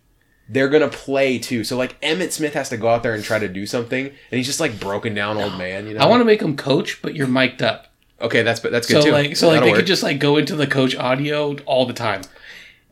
They're 0.49 0.69
gonna 0.69 0.89
play 0.89 1.39
too. 1.39 1.63
So 1.63 1.77
like 1.77 1.99
Emmitt 2.01 2.31
Smith 2.31 2.53
has 2.55 2.69
to 2.69 2.77
go 2.77 2.89
out 2.89 3.03
there 3.03 3.13
and 3.13 3.23
try 3.23 3.39
to 3.39 3.47
do 3.47 3.65
something, 3.65 4.05
and 4.07 4.15
he's 4.29 4.45
just 4.45 4.59
like 4.59 4.79
broken 4.79 5.13
down 5.13 5.37
old 5.37 5.57
man. 5.57 5.87
You 5.87 5.93
know. 5.93 6.01
I 6.01 6.05
want 6.07 6.21
to 6.21 6.25
make 6.25 6.41
him 6.41 6.55
coach, 6.57 7.01
but 7.01 7.15
you're 7.15 7.27
mic'd 7.27 7.61
up. 7.63 7.87
Okay, 8.19 8.43
that's 8.43 8.59
but 8.59 8.71
that's 8.71 8.85
good 8.87 9.01
So 9.01 9.09
too. 9.09 9.11
like, 9.13 9.35
so 9.37 9.47
like 9.47 9.55
That'll 9.55 9.65
they 9.67 9.71
work. 9.71 9.77
could 9.79 9.87
just 9.87 10.03
like 10.03 10.19
go 10.19 10.37
into 10.37 10.55
the 10.55 10.67
coach 10.67 10.95
audio 10.95 11.55
all 11.65 11.85
the 11.85 11.93
time. 11.93 12.21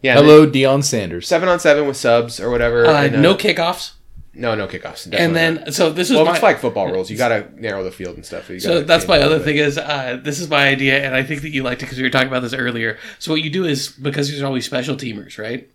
yeah. 0.02 0.18
and 0.18 0.26
Hello, 0.26 0.48
Deion 0.50 0.84
Sanders. 0.84 1.28
seven 1.28 1.48
on 1.50 1.60
seven 1.60 1.86
with 1.86 1.98
subs 1.98 2.40
or 2.40 2.50
whatever. 2.50 2.86
Uh, 2.88 3.04
and, 3.04 3.18
uh, 3.18 3.22
no 3.22 3.36
kickoffs, 3.36 3.92
no, 4.40 4.56
no 4.56 4.68
kickoffs. 4.68 5.12
and 5.12 5.36
then 5.36 5.56
not. 5.56 5.74
so 5.74 5.92
this 5.92 6.10
is 6.10 6.16
well, 6.16 6.26
my 6.26 6.32
it's 6.32 6.40
flag 6.40 6.58
football 6.58 6.92
rules. 6.92 7.12
You 7.12 7.18
gotta 7.18 7.50
narrow 7.56 7.84
the 7.84 7.92
field 7.92 8.16
and 8.16 8.26
stuff. 8.26 8.50
You 8.50 8.60
so 8.60 8.82
that's 8.82 9.08
my 9.08 9.20
other 9.20 9.40
thing 9.40 9.58
is 9.58 9.78
uh, 9.78 10.20
this 10.24 10.40
is 10.40 10.50
my 10.50 10.68
idea, 10.68 11.06
and 11.06 11.16
I 11.16 11.24
think 11.24 11.42
that 11.42 11.50
you 11.50 11.64
liked 11.64 11.82
it 11.82 11.86
because 11.86 11.98
we 11.98 12.04
were 12.04 12.10
talking 12.10 12.30
about 12.30 12.42
this 12.42 12.54
earlier. 12.54 12.98
So 13.20 13.32
what 13.32 13.42
you 13.42 13.50
do 13.50 13.66
is 13.66 13.90
because 13.90 14.30
there's 14.30 14.42
always 14.42 14.66
special 14.66 14.96
teamers, 14.96 15.38
right? 15.38 15.70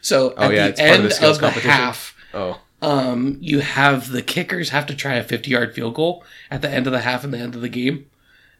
So 0.00 0.34
Oh, 0.36 0.44
at 0.44 0.52
yeah, 0.52 0.68
the 0.68 0.72
part 0.74 0.88
of 0.90 0.94
end 0.96 1.10
the 1.10 1.46
of 1.46 1.54
the, 1.54 1.60
half, 1.60 2.16
Oh, 2.34 2.60
um, 2.82 3.38
you 3.40 3.60
have 3.60 4.10
the 4.10 4.22
kickers 4.22 4.70
have 4.70 4.86
to 4.86 4.94
try 4.94 5.14
a 5.14 5.24
50 5.24 5.50
yard 5.50 5.74
field 5.74 5.94
goal 5.94 6.24
at 6.50 6.62
the 6.62 6.70
end 6.70 6.86
of 6.86 6.92
the 6.92 7.00
half 7.00 7.24
and 7.24 7.32
the 7.32 7.38
end 7.38 7.54
of 7.54 7.60
the 7.60 7.68
game, 7.68 8.06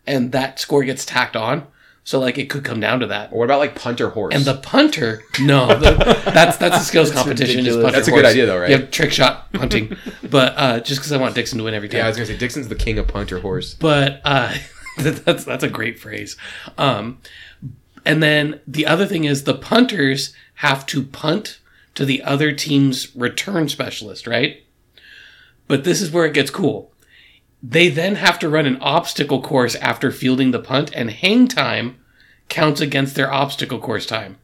and 0.06 0.32
that 0.32 0.58
score 0.58 0.84
gets 0.84 1.04
tacked 1.04 1.36
on. 1.36 1.66
So 2.08 2.18
like 2.18 2.38
it 2.38 2.48
could 2.48 2.64
come 2.64 2.80
down 2.80 3.00
to 3.00 3.08
that. 3.08 3.32
or 3.32 3.40
what 3.40 3.44
about 3.44 3.58
like 3.58 3.74
punter 3.74 4.08
horse? 4.08 4.34
And 4.34 4.42
the 4.42 4.54
punter, 4.54 5.24
no, 5.42 5.66
the, 5.66 6.22
that's 6.32 6.56
that's 6.56 6.78
a 6.78 6.80
skills 6.80 7.10
competition. 7.12 7.66
Is 7.66 7.76
punter 7.76 7.90
That's 7.90 8.08
a 8.08 8.10
good 8.10 8.24
idea, 8.24 8.46
though, 8.46 8.58
right? 8.58 8.70
You 8.70 8.78
have 8.78 8.90
trick 8.90 9.12
shot 9.12 9.52
punting, 9.52 9.94
but 10.22 10.54
uh, 10.56 10.80
just 10.80 11.00
because 11.00 11.12
I 11.12 11.18
want 11.18 11.34
Dickson 11.34 11.58
to 11.58 11.64
win 11.64 11.74
every 11.74 11.86
time. 11.86 11.98
yeah, 11.98 12.04
I 12.06 12.08
was 12.08 12.16
gonna 12.16 12.24
say 12.24 12.38
Dickson's 12.38 12.68
the 12.68 12.76
king 12.76 12.98
of 12.98 13.08
punter 13.08 13.40
horse. 13.40 13.74
but 13.74 14.22
uh, 14.24 14.54
that's 14.96 15.44
that's 15.44 15.62
a 15.62 15.68
great 15.68 15.98
phrase. 15.98 16.38
Um, 16.78 17.18
and 18.06 18.22
then 18.22 18.62
the 18.66 18.86
other 18.86 19.04
thing 19.04 19.24
is 19.24 19.44
the 19.44 19.52
punters 19.52 20.32
have 20.54 20.86
to 20.86 21.02
punt 21.02 21.60
to 21.94 22.06
the 22.06 22.22
other 22.22 22.52
team's 22.52 23.14
return 23.14 23.68
specialist, 23.68 24.26
right? 24.26 24.64
But 25.66 25.84
this 25.84 26.00
is 26.00 26.10
where 26.10 26.24
it 26.24 26.32
gets 26.32 26.50
cool. 26.50 26.90
They 27.62 27.88
then 27.88 28.16
have 28.16 28.38
to 28.40 28.48
run 28.48 28.66
an 28.66 28.78
obstacle 28.80 29.42
course 29.42 29.74
after 29.76 30.10
fielding 30.10 30.52
the 30.52 30.60
punt, 30.60 30.90
and 30.94 31.10
hang 31.10 31.48
time 31.48 31.96
counts 32.48 32.80
against 32.80 33.14
their 33.14 33.32
obstacle 33.32 33.78
course 33.78 34.06
time. 34.06 34.38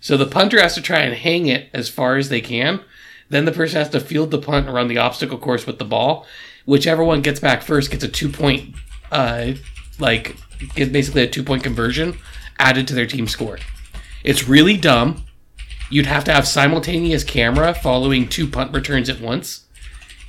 So 0.00 0.16
the 0.16 0.26
punter 0.26 0.60
has 0.60 0.74
to 0.74 0.82
try 0.82 1.00
and 1.00 1.14
hang 1.14 1.46
it 1.46 1.68
as 1.72 1.88
far 1.88 2.16
as 2.16 2.28
they 2.28 2.40
can. 2.40 2.80
Then 3.28 3.44
the 3.44 3.52
person 3.52 3.78
has 3.78 3.90
to 3.90 4.00
field 4.00 4.30
the 4.30 4.38
punt 4.38 4.66
and 4.66 4.74
run 4.74 4.88
the 4.88 4.98
obstacle 4.98 5.38
course 5.38 5.66
with 5.66 5.78
the 5.78 5.84
ball. 5.84 6.26
Whichever 6.64 7.04
one 7.04 7.22
gets 7.22 7.40
back 7.40 7.62
first 7.62 7.90
gets 7.90 8.04
a 8.04 8.08
two 8.08 8.28
point, 8.28 8.74
uh, 9.10 9.52
like, 9.98 10.36
gets 10.74 10.90
basically 10.90 11.22
a 11.22 11.28
two 11.28 11.42
point 11.42 11.62
conversion 11.62 12.18
added 12.58 12.88
to 12.88 12.94
their 12.94 13.06
team 13.06 13.26
score. 13.26 13.58
It's 14.24 14.48
really 14.48 14.76
dumb. 14.76 15.24
You'd 15.90 16.06
have 16.06 16.24
to 16.24 16.32
have 16.32 16.46
simultaneous 16.46 17.24
camera 17.24 17.74
following 17.74 18.28
two 18.28 18.46
punt 18.46 18.72
returns 18.72 19.08
at 19.08 19.20
once. 19.20 19.66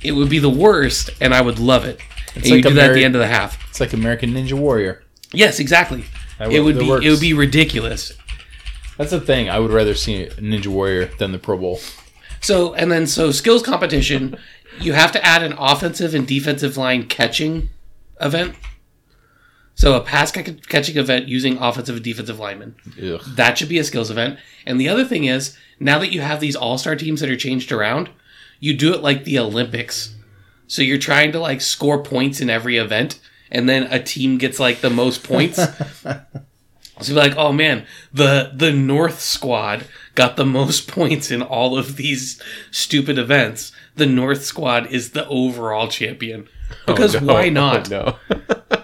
It 0.04 0.12
would 0.12 0.28
be 0.28 0.38
the 0.38 0.50
worst, 0.50 1.10
and 1.20 1.32
I 1.34 1.40
would 1.40 1.58
love 1.58 1.84
it. 1.84 2.00
and 2.34 2.44
you 2.46 2.56
like 2.56 2.64
do 2.64 2.74
that 2.74 2.90
at 2.90 2.94
the 2.94 3.04
end 3.04 3.14
of 3.14 3.20
the 3.20 3.26
half. 3.26 3.58
It's 3.70 3.80
like 3.80 3.92
American 3.92 4.30
Ninja 4.32 4.54
Warrior. 4.54 5.02
Yes, 5.32 5.60
exactly. 5.60 6.04
That 6.38 6.52
it 6.52 6.60
would 6.60 6.78
be 6.78 6.88
works. 6.88 7.04
it 7.06 7.10
would 7.10 7.20
be 7.20 7.32
ridiculous. 7.34 8.12
That's 8.98 9.10
the 9.10 9.20
thing. 9.20 9.48
I 9.48 9.58
would 9.58 9.70
rather 9.70 9.94
see 9.94 10.26
Ninja 10.36 10.66
Warrior 10.66 11.06
than 11.18 11.32
the 11.32 11.38
Pro 11.38 11.56
Bowl. 11.56 11.80
So 12.40 12.74
and 12.74 12.90
then 12.90 13.06
so 13.06 13.30
skills 13.30 13.62
competition, 13.62 14.36
you 14.80 14.92
have 14.94 15.12
to 15.12 15.24
add 15.24 15.42
an 15.42 15.54
offensive 15.58 16.14
and 16.14 16.26
defensive 16.26 16.76
line 16.76 17.06
catching 17.06 17.68
event. 18.20 18.54
So 19.74 19.94
a 19.96 20.00
pass 20.00 20.30
ca- 20.30 20.42
catching 20.68 20.98
event 20.98 21.28
using 21.28 21.56
offensive 21.58 21.96
and 21.96 22.04
defensive 22.04 22.38
linemen. 22.38 22.74
Ugh. 23.02 23.20
That 23.36 23.56
should 23.56 23.68
be 23.70 23.78
a 23.78 23.84
skills 23.84 24.10
event. 24.10 24.38
And 24.66 24.78
the 24.80 24.88
other 24.88 25.04
thing 25.04 25.24
is, 25.24 25.56
now 25.80 25.98
that 25.98 26.12
you 26.12 26.20
have 26.20 26.40
these 26.40 26.54
all-star 26.54 26.94
teams 26.96 27.20
that 27.20 27.30
are 27.30 27.36
changed 27.36 27.72
around, 27.72 28.10
you 28.62 28.72
do 28.74 28.94
it 28.94 29.02
like 29.02 29.24
the 29.24 29.38
Olympics. 29.38 30.14
So 30.68 30.80
you're 30.80 30.96
trying 31.10 31.32
to 31.32 31.38
like 31.40 31.60
score 31.60 32.02
points 32.02 32.40
in 32.40 32.48
every 32.48 32.76
event 32.78 33.18
and 33.50 33.68
then 33.68 33.82
a 33.92 34.02
team 34.02 34.38
gets 34.38 34.58
like 34.58 34.80
the 34.80 34.88
most 34.90 35.22
points. 35.24 35.60
So 37.00 37.14
you're 37.14 37.22
like, 37.24 37.36
oh 37.36 37.52
man, 37.52 37.84
the 38.12 38.52
the 38.54 38.70
North 38.70 39.18
squad 39.20 39.86
got 40.14 40.36
the 40.36 40.44
most 40.44 40.86
points 40.96 41.30
in 41.32 41.42
all 41.42 41.76
of 41.76 41.96
these 41.96 42.40
stupid 42.70 43.18
events. 43.18 43.72
the 43.96 44.06
North 44.06 44.44
squad 44.44 44.86
is 44.86 45.10
the 45.10 45.26
overall 45.26 45.88
champion. 45.88 46.48
Oh, 46.86 46.94
because 46.94 47.16
Oh, 47.16 47.20
no. 47.20 47.32
why 47.32 47.48
not? 47.62 47.90
Oh 47.92 48.18
no. 48.30 48.81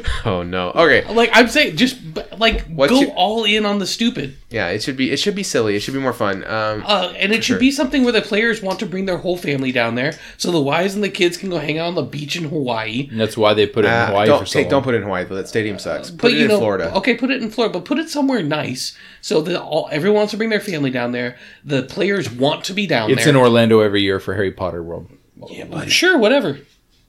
oh 0.24 0.42
no. 0.42 0.70
Okay. 0.70 1.04
Like 1.12 1.30
I'm 1.32 1.48
saying, 1.48 1.76
just 1.76 1.96
like 2.38 2.62
What's 2.66 2.92
go 2.92 3.00
your- 3.00 3.10
all 3.12 3.44
in 3.44 3.64
on 3.66 3.78
the 3.78 3.86
stupid. 3.86 4.36
Yeah, 4.50 4.68
it 4.68 4.82
should 4.82 4.96
be 4.96 5.10
it 5.10 5.16
should 5.18 5.34
be 5.34 5.42
silly. 5.42 5.74
It 5.76 5.80
should 5.80 5.94
be 5.94 6.00
more 6.00 6.12
fun. 6.12 6.44
Um 6.44 6.82
Uh, 6.86 7.12
and 7.16 7.32
it 7.32 7.36
should 7.36 7.54
sure. 7.54 7.58
be 7.58 7.70
something 7.70 8.04
where 8.04 8.12
the 8.12 8.20
players 8.22 8.60
want 8.62 8.78
to 8.80 8.86
bring 8.86 9.06
their 9.06 9.16
whole 9.18 9.36
family 9.36 9.72
down 9.72 9.94
there, 9.94 10.12
so 10.36 10.50
the 10.50 10.60
wives 10.60 10.94
and 10.94 11.02
the 11.02 11.08
kids 11.08 11.36
can 11.36 11.48
go 11.50 11.58
hang 11.58 11.78
out 11.78 11.86
on 11.88 11.94
the 11.94 12.02
beach 12.02 12.36
in 12.36 12.44
Hawaii. 12.44 13.08
And 13.10 13.20
that's 13.20 13.36
why 13.36 13.54
they 13.54 13.66
put 13.66 13.84
it 13.84 13.88
in 13.88 13.94
uh, 13.94 14.06
Hawaii 14.08 14.26
don't 14.26 14.40
for 14.40 14.46
so 14.46 14.52
take, 14.58 14.66
long. 14.66 14.70
don't 14.70 14.82
put 14.84 14.94
it 14.94 14.98
in 14.98 15.02
Hawaii. 15.04 15.24
But 15.24 15.36
that 15.36 15.48
stadium 15.48 15.78
sucks. 15.78 16.10
Put 16.10 16.20
but 16.22 16.30
it 16.32 16.36
you 16.38 16.42
in 16.44 16.48
know, 16.48 16.58
Florida. 16.58 16.94
okay, 16.96 17.14
put 17.14 17.30
it 17.30 17.42
in 17.42 17.50
Florida, 17.50 17.72
but 17.78 17.84
put 17.86 17.98
it 17.98 18.08
somewhere 18.10 18.42
nice, 18.42 18.96
so 19.20 19.40
that 19.42 19.60
all 19.60 19.88
everyone 19.90 20.16
wants 20.18 20.30
to 20.32 20.36
bring 20.36 20.50
their 20.50 20.60
family 20.60 20.90
down 20.90 21.12
there. 21.12 21.36
The 21.64 21.82
players 21.84 22.30
want 22.30 22.64
to 22.64 22.74
be 22.74 22.86
down 22.86 23.10
It's 23.10 23.16
there. 23.20 23.28
It's 23.28 23.30
in 23.30 23.36
Orlando 23.36 23.80
every 23.80 24.02
year 24.02 24.20
for 24.20 24.34
Harry 24.34 24.52
Potter 24.52 24.82
World. 24.82 25.08
Yeah, 25.50 25.64
buddy. 25.64 25.90
Sure, 25.90 26.18
whatever. 26.18 26.58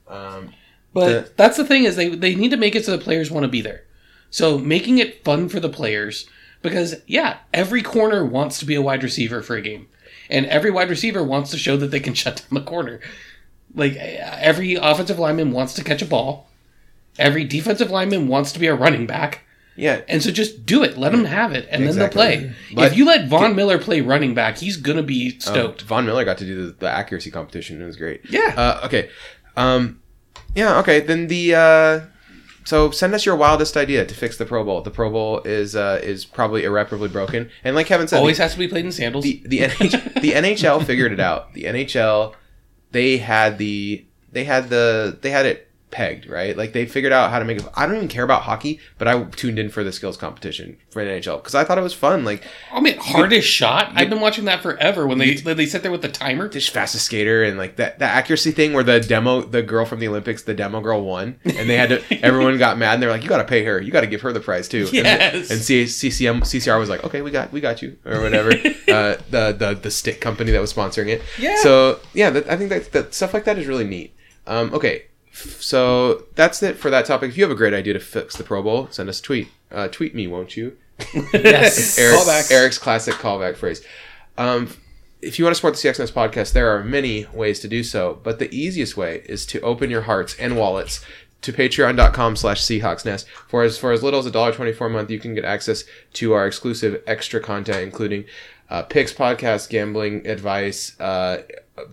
Um, 0.08 0.52
But 0.94 1.08
The- 1.08 1.30
that's 1.36 1.56
the 1.58 1.64
thing 1.66 1.84
is 1.84 1.96
they 1.96 2.08
they 2.08 2.34
need 2.34 2.50
to 2.52 2.56
make 2.56 2.74
it 2.74 2.84
so 2.86 2.92
the 2.96 3.04
players 3.04 3.30
want 3.30 3.44
to 3.44 3.48
be 3.48 3.60
there. 3.60 3.82
So 4.30 4.56
making 4.58 4.98
it 4.98 5.22
fun 5.24 5.48
for 5.48 5.60
the 5.60 5.68
players 5.68 6.26
because 6.62 6.94
yeah, 7.06 7.38
every 7.52 7.82
corner 7.82 8.24
wants 8.24 8.58
to 8.60 8.64
be 8.64 8.74
a 8.74 8.80
wide 8.82 9.02
receiver 9.02 9.42
for 9.42 9.54
a 9.56 9.60
game, 9.62 9.86
and 10.30 10.46
every 10.46 10.70
wide 10.70 10.88
receiver 10.90 11.22
wants 11.22 11.50
to 11.50 11.58
show 11.58 11.76
that 11.76 11.90
they 11.90 12.00
can 12.00 12.14
shut 12.22 12.36
down 12.36 12.62
the 12.62 12.68
corner. 12.70 13.00
Like 13.74 13.96
every 13.96 14.74
offensive 14.76 15.18
lineman 15.18 15.50
wants 15.50 15.74
to 15.74 15.84
catch 15.84 16.00
a 16.00 16.06
ball, 16.06 16.48
every 17.18 17.44
defensive 17.44 17.90
lineman 17.90 18.28
wants 18.28 18.52
to 18.52 18.58
be 18.60 18.66
a 18.68 18.74
running 18.74 19.06
back. 19.06 19.40
yeah. 19.76 20.02
And 20.06 20.22
so 20.22 20.30
just 20.30 20.64
do 20.64 20.84
it. 20.84 20.96
Let 20.96 21.10
them 21.10 21.24
have 21.24 21.50
it, 21.52 21.66
and 21.70 21.84
then 21.84 21.96
they'll 21.96 22.08
play. 22.08 22.52
But- 22.72 22.92
if 22.92 22.96
you 22.96 23.04
let 23.04 23.26
Von 23.26 23.56
Miller 23.56 23.78
play 23.78 24.00
running 24.00 24.32
back, 24.32 24.58
he's 24.58 24.76
gonna 24.76 25.02
be 25.02 25.40
stoked. 25.40 25.82
Um, 25.82 25.88
Von 25.88 26.06
Miller 26.06 26.24
got 26.24 26.38
to 26.38 26.44
do 26.44 26.66
the, 26.66 26.72
the 26.78 26.88
accuracy 26.88 27.32
competition. 27.32 27.82
It 27.82 27.84
was 27.84 27.96
great. 27.96 28.20
Yeah. 28.30 28.54
Uh, 28.56 28.80
okay. 28.86 29.10
Um, 29.56 30.00
yeah. 30.54 30.78
Okay. 30.78 31.00
Then 31.00 31.28
the 31.28 31.54
uh, 31.54 32.00
so 32.64 32.90
send 32.90 33.14
us 33.14 33.26
your 33.26 33.36
wildest 33.36 33.76
idea 33.76 34.06
to 34.06 34.14
fix 34.14 34.38
the 34.38 34.46
Pro 34.46 34.64
Bowl. 34.64 34.80
The 34.80 34.90
Pro 34.90 35.10
Bowl 35.10 35.40
is 35.40 35.76
uh, 35.76 36.00
is 36.02 36.24
probably 36.24 36.64
irreparably 36.64 37.08
broken, 37.08 37.50
and 37.62 37.76
like 37.76 37.86
Kevin 37.86 38.08
said, 38.08 38.18
Always 38.18 38.38
the, 38.38 38.42
has 38.44 38.52
to 38.54 38.58
be 38.58 38.68
played 38.68 38.84
in 38.86 38.92
sandals. 38.92 39.24
the 39.24 39.42
the, 39.46 39.58
NH, 39.60 40.14
the 40.22 40.32
NHL 40.32 40.84
figured 40.84 41.12
it 41.12 41.20
out. 41.20 41.52
The 41.52 41.64
NHL 41.64 42.34
they 42.90 43.18
had 43.18 43.58
the 43.58 44.06
they 44.32 44.44
had 44.44 44.70
the 44.70 45.18
they 45.20 45.30
had 45.30 45.46
it 45.46 45.70
pegged 45.94 46.28
right. 46.28 46.56
Like 46.56 46.72
they 46.72 46.84
figured 46.86 47.12
out 47.12 47.30
how 47.30 47.38
to 47.38 47.44
make 47.44 47.58
it. 47.60 47.66
I 47.74 47.86
don't 47.86 47.96
even 47.96 48.08
care 48.08 48.24
about 48.24 48.42
hockey, 48.42 48.80
but 48.98 49.06
I 49.08 49.22
tuned 49.24 49.58
in 49.58 49.70
for 49.70 49.82
the 49.84 49.92
skills 49.92 50.16
competition 50.16 50.76
for 50.90 51.02
NHL 51.02 51.38
because 51.38 51.54
I 51.54 51.64
thought 51.64 51.78
it 51.78 51.82
was 51.82 51.94
fun. 51.94 52.24
Like 52.24 52.42
I 52.72 52.80
mean, 52.80 52.98
hardest 52.98 53.48
shot. 53.48 53.92
I've 53.94 54.10
been 54.10 54.20
watching 54.20 54.44
that 54.46 54.60
forever. 54.62 55.06
When 55.06 55.18
they 55.18 55.34
they 55.34 55.66
sit 55.66 55.82
there 55.82 55.92
with 55.92 56.02
the 56.02 56.08
timer. 56.10 56.50
fastest 56.50 57.04
skater 57.06 57.42
and 57.44 57.56
like 57.56 57.76
that 57.76 57.98
the 58.00 58.04
accuracy 58.04 58.50
thing 58.50 58.72
where 58.72 58.82
the 58.84 59.00
demo 59.00 59.40
the 59.42 59.62
girl 59.62 59.84
from 59.86 60.00
the 60.00 60.08
Olympics 60.08 60.42
the 60.42 60.54
demo 60.54 60.80
girl 60.80 61.02
won 61.04 61.38
and 61.44 61.70
they 61.70 61.76
had 61.76 61.90
to 61.90 62.02
everyone 62.24 62.58
got 62.58 62.76
mad 62.76 62.94
and 62.94 63.02
they're 63.02 63.10
like 63.10 63.22
you 63.22 63.28
got 63.28 63.38
to 63.38 63.44
pay 63.44 63.64
her 63.64 63.80
you 63.80 63.92
got 63.92 64.00
to 64.00 64.06
give 64.08 64.20
her 64.22 64.32
the 64.32 64.40
prize 64.40 64.68
too 64.68 64.88
Yes. 64.92 65.34
and, 65.34 65.50
and 65.52 65.60
C- 65.60 65.84
CCM 65.86 66.40
CCR 66.40 66.78
was 66.78 66.88
like 66.88 67.04
okay 67.04 67.22
we 67.22 67.30
got 67.30 67.52
we 67.52 67.60
got 67.60 67.82
you 67.82 67.96
or 68.04 68.20
whatever 68.20 68.50
uh, 68.88 69.16
the 69.30 69.54
the 69.56 69.78
the 69.80 69.90
stick 69.90 70.20
company 70.20 70.50
that 70.50 70.60
was 70.60 70.72
sponsoring 70.72 71.08
it 71.08 71.22
Yeah. 71.38 71.56
so 71.62 72.00
yeah 72.14 72.30
that, 72.30 72.48
I 72.48 72.56
think 72.56 72.70
that, 72.70 72.90
that 72.92 73.14
stuff 73.14 73.32
like 73.34 73.44
that 73.44 73.58
is 73.58 73.66
really 73.66 73.84
neat 73.84 74.14
um, 74.46 74.74
okay 74.74 75.04
so 75.34 76.24
that's 76.34 76.62
it 76.62 76.76
for 76.76 76.90
that 76.90 77.04
topic 77.04 77.30
if 77.30 77.36
you 77.36 77.42
have 77.42 77.50
a 77.50 77.56
great 77.56 77.74
idea 77.74 77.92
to 77.92 78.00
fix 78.00 78.36
the 78.36 78.44
Pro 78.44 78.62
Bowl 78.62 78.88
send 78.90 79.08
us 79.08 79.20
a 79.20 79.22
tweet 79.22 79.48
uh, 79.70 79.88
tweet 79.88 80.14
me 80.14 80.26
won't 80.26 80.56
you 80.56 80.76
Yes. 81.32 81.98
Eric, 81.98 82.18
Callback. 82.20 82.50
Eric's 82.52 82.78
classic 82.78 83.14
callback 83.14 83.56
phrase. 83.56 83.84
Um, 84.38 84.68
if 85.20 85.38
you 85.38 85.44
want 85.44 85.52
to 85.52 85.56
support 85.56 85.74
the 85.74 85.88
CXNS 85.88 86.12
podcast, 86.12 86.52
there 86.52 86.74
are 86.74 86.84
many 86.84 87.26
ways 87.32 87.60
to 87.60 87.68
do 87.68 87.82
so, 87.82 88.20
but 88.22 88.38
the 88.38 88.54
easiest 88.54 88.96
way 88.96 89.22
is 89.26 89.46
to 89.46 89.60
open 89.62 89.90
your 89.90 90.02
hearts 90.02 90.36
and 90.38 90.56
wallets 90.56 91.04
to 91.42 91.52
patreon.com 91.52 92.36
slash 92.36 92.62
seahawksnest. 92.62 93.26
For 93.48 93.62
as, 93.62 93.78
for 93.78 93.92
as 93.92 94.02
little 94.02 94.20
as 94.20 94.26
$1.24 94.30 94.86
a 94.86 94.88
month, 94.90 95.10
you 95.10 95.18
can 95.18 95.34
get 95.34 95.44
access 95.44 95.84
to 96.14 96.32
our 96.32 96.46
exclusive 96.46 97.02
extra 97.06 97.40
content, 97.40 97.78
including 97.82 98.24
uh, 98.70 98.82
picks, 98.82 99.12
podcast, 99.12 99.68
gambling 99.68 100.26
advice, 100.26 100.98
uh, 101.00 101.42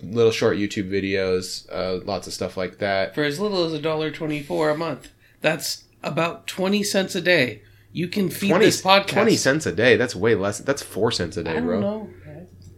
little 0.01 0.31
short 0.31 0.57
YouTube 0.57 0.89
videos, 0.89 1.67
uh, 1.71 2.03
lots 2.05 2.27
of 2.27 2.33
stuff 2.33 2.57
like 2.57 2.79
that. 2.79 3.15
For 3.15 3.23
as 3.23 3.39
little 3.39 3.63
as 3.63 3.73
a 3.73 3.79
dollar 3.79 4.11
twenty 4.11 4.41
four 4.41 4.69
a 4.69 4.77
month, 4.77 5.11
that's 5.41 5.85
about 6.03 6.47
twenty 6.47 6.83
cents 6.83 7.15
a 7.15 7.21
day. 7.21 7.61
You 7.93 8.07
can 8.07 8.29
feed 8.29 8.51
20, 8.51 8.65
this 8.65 8.81
podcast. 8.81 9.07
20 9.07 9.35
cents 9.35 9.65
a 9.65 9.73
day. 9.73 9.97
That's 9.97 10.15
way 10.15 10.33
less. 10.33 10.59
That's 10.59 10.81
4 10.81 11.11
cents 11.11 11.35
a 11.35 11.43
day, 11.43 11.51
I 11.51 11.53
don't 11.55 11.65
bro. 11.65 11.79
know. 11.81 12.09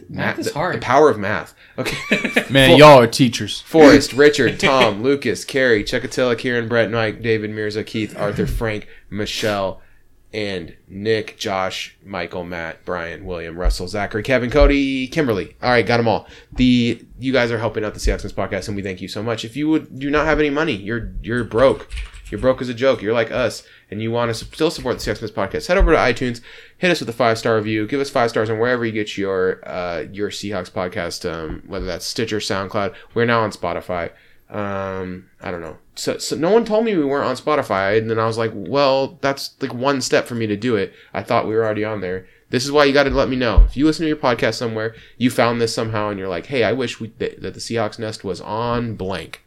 Math 0.10 0.39
is 0.39 0.47
the, 0.47 0.54
hard. 0.54 0.76
The 0.76 0.80
power 0.80 1.10
of 1.10 1.18
math. 1.18 1.56
Okay. 1.78 2.45
Man, 2.49 2.78
y'all 2.78 2.99
are 2.99 3.08
teachers. 3.08 3.62
Forrest, 3.62 4.14
Richard, 4.14 4.60
Tom, 4.60 5.01
Lucas, 5.01 5.43
Carrie, 5.43 5.84
Chekatilla, 5.84 6.38
Kieran, 6.38 6.68
Brett, 6.68 6.91
Mike, 6.91 7.22
David, 7.22 7.49
Mirza, 7.51 7.84
Keith, 7.84 8.18
Arthur, 8.18 8.45
Frank, 8.45 8.88
Michelle, 9.10 9.82
and 10.34 10.75
Nick, 10.88 11.38
Josh, 11.38 11.95
Michael, 12.03 12.43
Matt, 12.43 12.84
Brian, 12.86 13.25
William, 13.25 13.57
Russell, 13.57 13.88
Zachary, 13.88 14.23
Kevin, 14.23 14.49
Cody, 14.49 15.07
Kimberly. 15.07 15.55
All 15.61 15.69
right, 15.69 15.86
got 15.86 15.97
them 15.97 16.07
all. 16.07 16.27
The 16.53 17.05
you 17.19 17.31
guys 17.31 17.51
are 17.51 17.59
helping 17.59 17.86
out 17.86 17.93
the 17.93 17.99
Seahawks 17.99 18.34
podcast, 18.34 18.67
and 18.67 18.75
we 18.75 18.81
thank 18.81 19.01
you 19.01 19.07
so 19.07 19.21
much. 19.21 19.45
If 19.45 19.55
you 19.55 19.69
would 19.69 19.99
do 19.99 20.09
not 20.09 20.25
have 20.25 20.39
any 20.39 20.49
money, 20.49 20.73
you're 20.73 21.11
you're 21.21 21.43
broke. 21.43 21.89
You're 22.31 22.41
broke 22.41 22.61
as 22.61 22.69
a 22.69 22.73
joke. 22.73 23.03
You're 23.03 23.13
like 23.13 23.31
us, 23.31 23.61
and 23.91 24.01
you 24.01 24.09
want 24.09 24.34
to 24.34 24.45
still 24.45 24.71
support 24.71 24.97
the 24.97 25.03
Seahawks 25.03 25.31
podcast. 25.31 25.67
Head 25.67 25.77
over 25.77 25.91
to 25.91 25.97
iTunes, 25.97 26.41
hit 26.77 26.89
us 26.89 26.99
with 26.99 27.09
a 27.09 27.13
five 27.13 27.38
star 27.38 27.55
review. 27.57 27.86
Give 27.86 28.01
us 28.01 28.09
five 28.09 28.31
stars 28.31 28.49
on 28.49 28.57
wherever 28.57 28.84
you 28.84 28.91
get 28.91 29.17
your 29.17 29.61
uh, 29.69 30.05
your 30.11 30.31
Seahawks 30.31 30.71
podcast, 30.71 31.31
um, 31.31 31.61
whether 31.67 31.86
that's 31.86 32.05
Stitcher, 32.05 32.39
SoundCloud. 32.39 32.95
We're 33.13 33.25
now 33.25 33.41
on 33.41 33.51
Spotify. 33.51 34.09
Um, 34.49 35.29
I 35.41 35.51
don't 35.51 35.61
know. 35.61 35.77
So, 35.95 36.17
so 36.17 36.35
no 36.35 36.51
one 36.51 36.65
told 36.65 36.85
me 36.85 36.95
we 36.95 37.05
weren't 37.05 37.25
on 37.27 37.35
Spotify, 37.35 37.97
and 37.97 38.09
then 38.09 38.19
I 38.19 38.25
was 38.25 38.37
like, 38.37 38.51
well, 38.53 39.17
that's 39.21 39.55
like 39.61 39.73
one 39.73 40.01
step 40.01 40.25
for 40.25 40.35
me 40.35 40.47
to 40.47 40.55
do 40.55 40.75
it. 40.75 40.93
I 41.13 41.23
thought 41.23 41.47
we 41.47 41.55
were 41.55 41.63
already 41.63 41.85
on 41.85 42.01
there. 42.01 42.27
This 42.49 42.65
is 42.65 42.71
why 42.71 42.85
you 42.85 42.93
got 42.93 43.03
to 43.03 43.09
let 43.09 43.29
me 43.29 43.35
know. 43.35 43.63
If 43.65 43.75
you 43.75 43.85
listen 43.85 44.03
to 44.03 44.07
your 44.07 44.17
podcast 44.17 44.55
somewhere, 44.55 44.95
you 45.17 45.31
found 45.31 45.59
this 45.59 45.73
somehow, 45.73 46.09
and 46.09 46.19
you're 46.19 46.27
like, 46.27 46.45
hey, 46.47 46.63
I 46.63 46.71
wish 46.71 46.99
we 46.99 47.07
that 47.17 47.41
that 47.41 47.55
the 47.55 47.59
Seahawks 47.59 47.97
Nest 47.97 48.23
was 48.23 48.41
on 48.41 48.95
blank. 48.95 49.43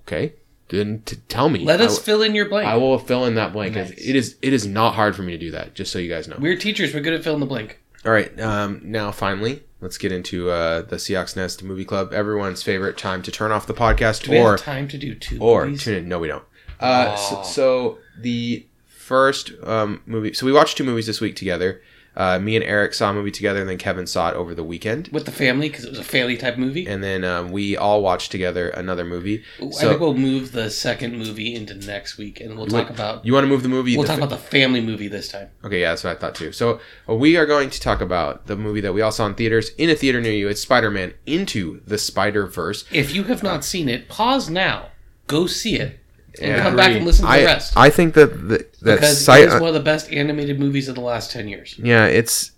Okay, 0.00 0.34
then 0.68 1.02
t- 1.04 1.18
tell 1.28 1.48
me. 1.48 1.60
Let 1.64 1.80
us 1.80 1.98
w- 1.98 2.04
fill 2.04 2.22
in 2.22 2.34
your 2.34 2.48
blank. 2.48 2.66
I 2.66 2.76
will 2.76 2.98
fill 2.98 3.26
in 3.26 3.36
that 3.36 3.52
blank. 3.52 3.76
Nice. 3.76 3.92
It 3.92 4.16
is 4.16 4.36
it 4.42 4.52
is 4.52 4.66
not 4.66 4.94
hard 4.94 5.14
for 5.14 5.22
me 5.22 5.32
to 5.32 5.38
do 5.38 5.52
that. 5.52 5.74
Just 5.74 5.92
so 5.92 6.00
you 6.00 6.08
guys 6.08 6.26
know. 6.26 6.36
We're 6.40 6.56
teachers. 6.56 6.92
We're 6.92 7.00
good 7.00 7.14
at 7.14 7.22
filling 7.22 7.40
the 7.40 7.46
blank. 7.46 7.80
All 8.04 8.10
right. 8.10 8.36
Um, 8.40 8.80
now, 8.82 9.12
finally, 9.12 9.62
let's 9.82 9.98
get 9.98 10.12
into 10.12 10.50
uh, 10.50 10.80
the 10.82 10.96
Seahawks 10.96 11.36
Nest 11.36 11.62
Movie 11.62 11.84
Club. 11.84 12.14
Everyone's 12.14 12.62
favorite 12.62 12.96
time 12.96 13.20
to 13.22 13.30
turn 13.30 13.52
off 13.52 13.66
the 13.66 13.74
podcast 13.74 14.22
Do 14.22 14.30
we 14.30 14.38
or 14.38 14.52
have 14.52 14.60
time 14.60 14.88
to 14.88 14.96
do 14.96 15.14
two 15.14 15.38
or 15.40 15.66
movies? 15.66 15.84
tune 15.84 15.94
in. 15.96 16.08
No, 16.08 16.18
we 16.18 16.28
don't. 16.28 16.44
Uh, 16.80 17.14
so, 17.16 17.42
so 17.42 17.98
the 18.18 18.66
first 18.86 19.52
um, 19.64 20.00
movie. 20.06 20.32
So 20.32 20.46
we 20.46 20.52
watched 20.52 20.78
two 20.78 20.84
movies 20.84 21.06
this 21.06 21.20
week 21.20 21.36
together. 21.36 21.82
Uh, 22.14 22.38
me 22.38 22.56
and 22.56 22.64
Eric 22.64 22.92
saw 22.92 23.10
a 23.10 23.14
movie 23.14 23.30
together, 23.30 23.60
and 23.60 23.68
then 23.68 23.78
Kevin 23.78 24.06
saw 24.06 24.28
it 24.28 24.34
over 24.34 24.54
the 24.54 24.62
weekend. 24.64 25.08
with 25.12 25.24
the 25.24 25.30
family 25.32 25.68
because 25.70 25.84
it 25.86 25.90
was 25.90 25.98
a 25.98 26.04
family 26.04 26.36
type 26.36 26.58
movie. 26.58 26.86
And 26.86 27.02
then 27.02 27.24
um, 27.24 27.50
we 27.52 27.76
all 27.76 28.02
watched 28.02 28.30
together 28.30 28.68
another 28.68 29.04
movie. 29.04 29.42
I 29.60 29.70
So 29.70 29.88
think 29.88 30.00
we'll 30.00 30.14
move 30.14 30.52
the 30.52 30.68
second 30.70 31.16
movie 31.16 31.54
into 31.54 31.74
next 31.74 32.18
week, 32.18 32.40
and 32.40 32.56
we'll 32.56 32.66
talk 32.66 32.90
about 32.90 33.24
you 33.24 33.32
want 33.32 33.44
to 33.44 33.48
move 33.48 33.62
the 33.62 33.68
movie? 33.70 33.96
we'll 33.96 34.02
the 34.02 34.08
talk 34.08 34.18
fi- 34.18 34.24
about 34.26 34.36
the 34.36 34.42
family 34.50 34.80
movie 34.82 35.08
this 35.08 35.28
time. 35.28 35.48
Okay, 35.64 35.80
yeah, 35.80 35.90
that's 35.92 36.04
what 36.04 36.14
I 36.16 36.20
thought 36.20 36.34
too. 36.34 36.52
So 36.52 36.80
uh, 37.08 37.14
we 37.14 37.36
are 37.38 37.46
going 37.46 37.70
to 37.70 37.80
talk 37.80 38.00
about 38.02 38.46
the 38.46 38.56
movie 38.56 38.82
that 38.82 38.92
we 38.92 39.00
all 39.00 39.12
saw 39.12 39.26
in 39.26 39.34
theaters 39.34 39.70
in 39.78 39.88
a 39.88 39.94
theater 39.94 40.20
near 40.20 40.32
you. 40.32 40.48
It's 40.48 40.60
Spider-Man 40.60 41.14
Into 41.26 41.80
the 41.86 41.96
Spider-Verse. 41.98 42.84
If 42.92 43.14
you 43.14 43.24
have 43.24 43.42
not 43.42 43.64
seen 43.64 43.88
it, 43.88 44.08
pause 44.08 44.50
now, 44.50 44.88
go 45.26 45.46
see 45.46 45.76
it, 45.76 45.98
and 46.42 46.52
Yeah. 46.52 46.62
come 46.62 46.76
back 46.76 46.92
and 46.94 47.04
listen 47.06 47.24
to 47.24 47.30
I 47.30 47.40
the 47.40 47.46
rest. 47.46 47.72
I 47.76 47.90
think 47.90 48.14
that 48.14 48.48
the, 48.48 48.66
that 48.82 48.96
because 48.96 49.24
site, 49.24 49.44
it 49.44 49.48
is 49.48 49.60
one 49.60 49.68
of 49.68 49.74
the 49.74 49.80
best 49.80 50.12
animated 50.12 50.58
movies 50.58 50.88
of 50.88 50.94
the 50.94 51.00
last 51.00 51.30
ten 51.30 51.48
years. 51.48 51.74
yeah, 51.78 52.06
it's. 52.06 52.50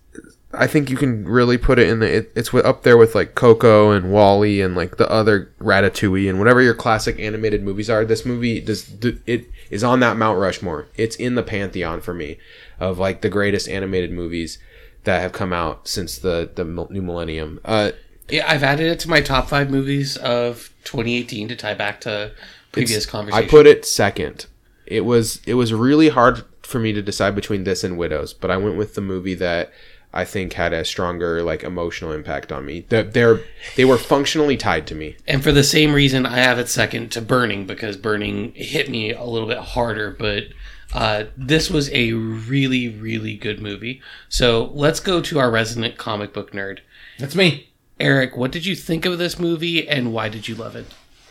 I 0.57 0.67
think 0.67 0.89
you 0.89 0.95
can 0.95 1.25
really 1.27 1.57
put 1.57 1.79
it 1.79 1.89
in 1.89 1.99
the. 1.99 2.17
It, 2.17 2.31
it's 2.33 2.53
up 2.53 2.83
there 2.83 2.95
with 2.95 3.13
like 3.13 3.35
Coco 3.35 3.91
and 3.91 4.09
WALL-E 4.09 4.61
and 4.61 4.73
like 4.73 4.95
the 4.95 5.09
other 5.11 5.51
Ratatouille 5.59 6.29
and 6.29 6.39
whatever 6.39 6.61
your 6.61 6.73
classic 6.73 7.19
animated 7.19 7.61
movies 7.61 7.89
are. 7.89 8.05
This 8.05 8.25
movie 8.25 8.61
does 8.61 8.89
it 9.25 9.49
is 9.69 9.83
on 9.83 9.99
that 9.99 10.15
Mount 10.15 10.39
Rushmore. 10.39 10.87
It's 10.95 11.17
in 11.17 11.35
the 11.35 11.43
pantheon 11.43 11.99
for 11.99 12.13
me 12.13 12.37
of 12.79 12.97
like 12.97 13.19
the 13.19 13.27
greatest 13.29 13.67
animated 13.67 14.11
movies 14.13 14.57
that 15.03 15.19
have 15.19 15.33
come 15.33 15.51
out 15.51 15.89
since 15.89 16.17
the 16.17 16.49
the 16.55 16.63
new 16.63 17.01
millennium. 17.01 17.59
Uh, 17.65 17.91
Yeah, 18.29 18.45
I've 18.47 18.63
added 18.63 18.87
it 18.87 18.99
to 19.01 19.09
my 19.09 19.19
top 19.19 19.49
five 19.49 19.69
movies 19.69 20.15
of 20.17 20.69
2018 20.85 21.49
to 21.49 21.55
tie 21.57 21.73
back 21.73 21.99
to 22.01 22.31
previous 22.75 23.13
I 23.13 23.45
put 23.47 23.67
it 23.67 23.85
second. 23.85 24.45
It 24.85 25.01
was 25.05 25.41
it 25.45 25.55
was 25.55 25.73
really 25.73 26.09
hard 26.09 26.43
for 26.61 26.79
me 26.79 26.93
to 26.93 27.01
decide 27.01 27.35
between 27.35 27.63
this 27.63 27.83
and 27.83 27.97
Widows, 27.97 28.33
but 28.33 28.51
I 28.51 28.57
went 28.57 28.77
with 28.77 28.95
the 28.95 29.01
movie 29.01 29.35
that 29.35 29.71
I 30.13 30.23
think 30.23 30.53
had 30.53 30.71
a 30.71 30.85
stronger 30.85 31.43
like 31.43 31.63
emotional 31.63 32.13
impact 32.13 32.51
on 32.51 32.65
me. 32.65 32.85
That 32.89 33.13
they're 33.13 33.41
they 33.75 33.83
were 33.83 33.97
functionally 33.97 34.55
tied 34.55 34.87
to 34.87 34.95
me. 34.95 35.17
And 35.27 35.43
for 35.43 35.51
the 35.51 35.63
same 35.63 35.93
reason, 35.93 36.25
I 36.25 36.37
have 36.37 36.57
it 36.57 36.69
second 36.69 37.11
to 37.11 37.21
Burning 37.21 37.65
because 37.65 37.97
Burning 37.97 38.53
hit 38.55 38.89
me 38.89 39.11
a 39.11 39.25
little 39.25 39.47
bit 39.47 39.57
harder. 39.57 40.11
But 40.11 40.45
uh, 40.93 41.25
this 41.35 41.69
was 41.69 41.89
a 41.91 42.13
really, 42.13 42.87
really 42.87 43.35
good 43.35 43.61
movie. 43.61 44.01
So 44.29 44.71
let's 44.73 45.01
go 45.01 45.19
to 45.21 45.39
our 45.39 45.51
resident 45.51 45.97
comic 45.97 46.33
book 46.33 46.51
nerd. 46.51 46.79
That's 47.19 47.35
me. 47.35 47.69
Eric, 47.99 48.37
what 48.37 48.51
did 48.51 48.65
you 48.65 48.75
think 48.75 49.05
of 49.05 49.17
this 49.17 49.37
movie 49.37 49.87
and 49.87 50.13
why 50.13 50.29
did 50.29 50.47
you 50.47 50.55
love 50.55 50.75
it? 50.75 50.85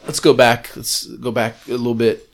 Let's 0.06 0.20
go 0.20 0.34
back. 0.34 0.74
Let's 0.76 1.06
go 1.06 1.30
back 1.30 1.56
a 1.66 1.72
little 1.72 1.94
bit. 1.94 2.28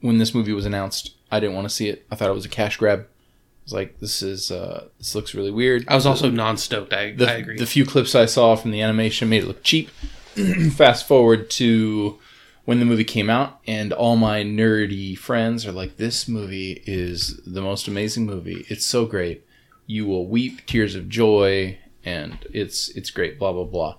When 0.00 0.18
this 0.18 0.34
movie 0.34 0.52
was 0.52 0.66
announced, 0.66 1.14
I 1.30 1.40
didn't 1.40 1.54
want 1.54 1.68
to 1.68 1.74
see 1.74 1.88
it. 1.88 2.06
I 2.10 2.16
thought 2.16 2.30
it 2.30 2.34
was 2.34 2.44
a 2.44 2.50
cash 2.50 2.76
grab. 2.76 3.00
I 3.00 3.62
was 3.64 3.72
like, 3.72 4.00
this 4.00 4.22
is 4.22 4.50
uh, 4.50 4.86
this 4.98 5.14
looks 5.14 5.34
really 5.34 5.50
weird. 5.50 5.84
I 5.88 5.94
was 5.94 6.06
also 6.06 6.30
non 6.30 6.56
stoked. 6.56 6.92
I, 6.92 7.12
the, 7.12 7.30
I 7.30 7.34
agree. 7.34 7.58
the 7.58 7.66
few 7.66 7.84
clips 7.84 8.14
I 8.14 8.26
saw 8.26 8.56
from 8.56 8.70
the 8.70 8.80
animation 8.80 9.28
made 9.28 9.44
it 9.44 9.46
look 9.46 9.62
cheap. 9.62 9.90
Fast 10.72 11.06
forward 11.06 11.50
to 11.50 12.18
when 12.64 12.78
the 12.78 12.86
movie 12.86 13.04
came 13.04 13.28
out, 13.28 13.60
and 13.66 13.92
all 13.92 14.16
my 14.16 14.42
nerdy 14.42 15.16
friends 15.16 15.66
are 15.66 15.72
like, 15.72 15.98
"This 15.98 16.26
movie 16.26 16.82
is 16.86 17.40
the 17.46 17.60
most 17.60 17.86
amazing 17.86 18.24
movie. 18.26 18.64
It's 18.68 18.86
so 18.86 19.04
great. 19.04 19.44
You 19.86 20.06
will 20.06 20.26
weep 20.26 20.64
tears 20.66 20.94
of 20.94 21.08
joy, 21.08 21.78
and 22.04 22.38
it's 22.52 22.88
it's 22.90 23.10
great." 23.10 23.38
Blah 23.38 23.52
blah 23.52 23.64
blah. 23.64 23.96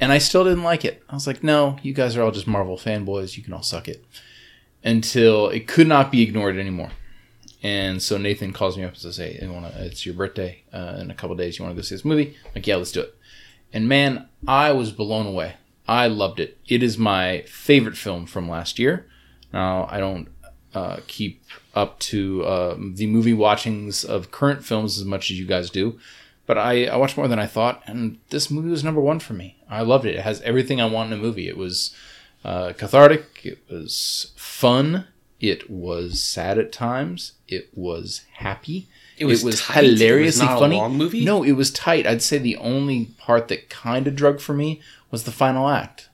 And 0.00 0.12
I 0.12 0.18
still 0.18 0.44
didn't 0.44 0.62
like 0.62 0.84
it. 0.84 1.02
I 1.08 1.14
was 1.14 1.26
like, 1.26 1.44
"No, 1.44 1.78
you 1.82 1.92
guys 1.92 2.16
are 2.16 2.22
all 2.22 2.30
just 2.30 2.46
Marvel 2.46 2.76
fanboys. 2.76 3.36
You 3.36 3.42
can 3.42 3.52
all 3.52 3.62
suck 3.62 3.86
it." 3.86 4.04
Until 4.82 5.48
it 5.50 5.68
could 5.68 5.86
not 5.86 6.10
be 6.10 6.22
ignored 6.22 6.56
anymore. 6.56 6.90
And 7.62 8.02
so 8.02 8.16
Nathan 8.16 8.54
calls 8.54 8.78
me 8.78 8.84
up 8.84 8.92
and 8.92 8.98
says, 8.98 9.18
"Hey, 9.18 9.38
wanna, 9.46 9.72
it's 9.76 10.06
your 10.06 10.14
birthday 10.14 10.62
uh, 10.72 10.96
in 10.98 11.10
a 11.10 11.14
couple 11.14 11.36
days. 11.36 11.58
You 11.58 11.64
want 11.64 11.76
to 11.76 11.80
go 11.80 11.84
see 11.84 11.94
this 11.94 12.04
movie?" 12.04 12.34
I'm 12.46 12.52
like, 12.56 12.66
yeah, 12.66 12.76
let's 12.76 12.92
do 12.92 13.02
it. 13.02 13.14
And 13.72 13.88
man, 13.88 14.28
I 14.48 14.72
was 14.72 14.90
blown 14.90 15.26
away. 15.26 15.56
I 15.86 16.06
loved 16.06 16.40
it. 16.40 16.58
It 16.66 16.82
is 16.82 16.96
my 16.96 17.42
favorite 17.42 17.96
film 17.96 18.26
from 18.26 18.48
last 18.48 18.78
year. 18.78 19.06
Now 19.52 19.86
I 19.90 19.98
don't 19.98 20.28
uh, 20.74 20.98
keep 21.06 21.42
up 21.74 21.98
to 21.98 22.44
uh, 22.44 22.76
the 22.94 23.06
movie 23.06 23.34
watchings 23.34 24.04
of 24.04 24.30
current 24.30 24.64
films 24.64 24.98
as 24.98 25.04
much 25.04 25.30
as 25.30 25.38
you 25.38 25.46
guys 25.46 25.68
do, 25.70 25.98
but 26.46 26.58
I, 26.58 26.86
I 26.86 26.96
watched 26.96 27.16
more 27.16 27.28
than 27.28 27.38
I 27.38 27.46
thought, 27.46 27.82
and 27.86 28.18
this 28.30 28.50
movie 28.50 28.70
was 28.70 28.84
number 28.84 29.00
one 29.00 29.20
for 29.20 29.34
me. 29.34 29.56
I 29.68 29.82
loved 29.82 30.06
it. 30.06 30.16
It 30.16 30.22
has 30.22 30.40
everything 30.42 30.80
I 30.80 30.86
want 30.86 31.12
in 31.12 31.18
a 31.18 31.22
movie. 31.22 31.48
It 31.48 31.56
was 31.56 31.94
uh, 32.44 32.72
cathartic. 32.76 33.40
It 33.44 33.58
was 33.70 34.32
fun. 34.36 35.06
It 35.38 35.70
was 35.70 36.22
sad 36.22 36.58
at 36.58 36.72
times. 36.72 37.32
It 37.48 37.70
was 37.74 38.24
happy. 38.34 38.88
It 39.16 39.26
was. 39.26 39.42
It 39.42 39.46
was 39.46 39.66
hilariously 39.68 40.46
not 40.46 40.56
a 40.56 40.60
funny. 40.60 40.76
long 40.76 40.96
movie? 40.96 41.24
No, 41.24 41.42
it 41.42 41.52
was 41.52 41.70
tight. 41.70 42.06
I'd 42.06 42.22
say 42.22 42.38
the 42.38 42.56
only 42.56 43.06
part 43.18 43.48
that 43.48 43.70
kind 43.70 44.06
of 44.06 44.16
drug 44.16 44.40
for 44.40 44.52
me 44.54 44.80
was 45.10 45.24
the 45.24 45.32
final 45.32 45.68
act. 45.68 46.08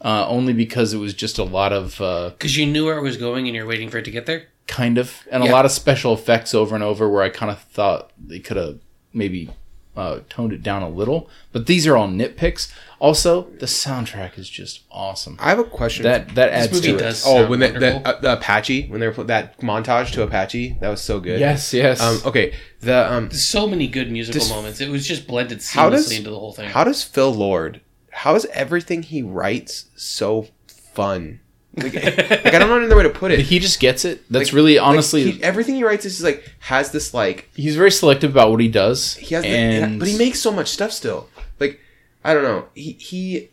Uh, 0.00 0.26
only 0.26 0.52
because 0.52 0.92
it 0.92 0.98
was 0.98 1.14
just 1.14 1.38
a 1.38 1.44
lot 1.44 1.72
of 1.72 2.00
uh, 2.00 2.30
Because 2.30 2.56
you 2.56 2.66
knew 2.66 2.86
where 2.86 2.98
it 2.98 3.02
was 3.02 3.16
going 3.16 3.46
and 3.46 3.54
you're 3.54 3.66
waiting 3.66 3.88
for 3.88 3.98
it 3.98 4.04
to 4.04 4.10
get 4.10 4.26
there? 4.26 4.48
kind 4.66 4.96
of 4.96 5.26
and 5.30 5.42
a 5.42 5.50
lot 5.50 5.64
of 5.64 5.72
special 5.72 6.14
effects 6.14 6.54
over 6.54 6.74
and 6.74 6.84
over 6.84 7.08
where 7.08 7.22
I 7.22 7.28
kind 7.28 7.50
of 7.50 7.60
thought 7.60 8.12
they 8.16 8.38
could 8.38 8.56
have 8.56 8.78
maybe 9.12 9.50
uh, 9.96 10.20
toned 10.28 10.52
it 10.52 10.62
down 10.62 10.82
a 10.82 10.88
little. 10.88 11.28
But 11.52 11.66
these 11.66 11.86
are 11.86 11.96
all 11.96 12.08
nitpicks. 12.08 12.72
Also, 12.98 13.42
the 13.58 13.66
soundtrack 13.66 14.38
is 14.38 14.48
just 14.48 14.82
awesome. 14.90 15.36
I 15.40 15.50
have 15.50 15.58
a 15.58 15.64
question. 15.64 16.04
That 16.04 16.34
that 16.36 16.50
adds 16.50 16.72
movie 16.72 16.88
to 16.88 16.94
it. 16.96 16.98
does- 16.98 17.24
oh, 17.26 17.46
when 17.48 17.60
that, 17.60 17.74
the, 17.74 17.92
wonderful. 17.94 18.06
uh, 18.06 18.20
the 18.20 18.32
Apache 18.34 18.88
when 18.88 19.00
they 19.00 19.06
were 19.06 19.12
put 19.12 19.26
that 19.26 19.58
montage 19.60 20.12
to 20.12 20.22
Apache 20.22 20.76
that 20.80 20.88
was 20.88 21.00
so 21.00 21.20
good. 21.20 21.40
Yes, 21.40 21.74
yes. 21.74 22.00
Um. 22.00 22.20
Okay. 22.24 22.54
The 22.80 23.12
um. 23.12 23.30
So 23.30 23.66
many 23.66 23.88
good 23.88 24.10
musical 24.10 24.40
This- 24.40 24.50
moments. 24.50 24.80
It 24.80 24.88
was 24.88 25.06
just 25.06 25.26
blended 25.26 25.58
seamlessly 25.58 25.90
does- 25.90 26.12
into 26.12 26.30
the 26.30 26.38
whole 26.38 26.52
thing. 26.52 26.70
How 26.70 26.84
does 26.84 27.02
Phil 27.02 27.32
Lord? 27.34 27.80
How 28.12 28.34
is 28.34 28.46
everything 28.52 29.02
he 29.02 29.22
writes 29.22 29.86
so 29.96 30.48
fun? 30.66 31.40
Like, 31.74 31.94
like 31.94 32.46
I 32.54 32.58
don't 32.58 32.68
know 32.68 32.76
another 32.76 32.96
way 32.96 33.02
to 33.04 33.08
put 33.10 33.30
it. 33.32 33.40
he 33.40 33.58
just 33.58 33.80
gets 33.80 34.04
it. 34.04 34.22
That's 34.30 34.48
Like- 34.50 34.54
really 34.54 34.76
like, 34.78 34.86
honestly. 34.86 35.30
he- 35.32 35.42
everything 35.42 35.74
he 35.76 35.84
writes 35.84 36.04
is 36.04 36.12
just, 36.18 36.24
like 36.24 36.44
has 36.60 36.92
this 36.92 37.14
like 37.14 37.48
he's 37.54 37.76
very 37.76 37.90
selective 37.90 38.30
about 38.32 38.50
what 38.50 38.60
he 38.60 38.68
does. 38.68 39.14
he 39.14 39.34
has, 39.34 39.42
the, 39.44 39.96
but 39.98 40.06
he 40.06 40.18
makes 40.18 40.38
so 40.40 40.52
much 40.52 40.68
stuff 40.68 40.92
still. 40.92 41.28
Like 41.58 41.80
I 42.24 42.34
don't 42.34 42.42
know. 42.42 42.66
He 42.74 42.92
he 42.92 43.48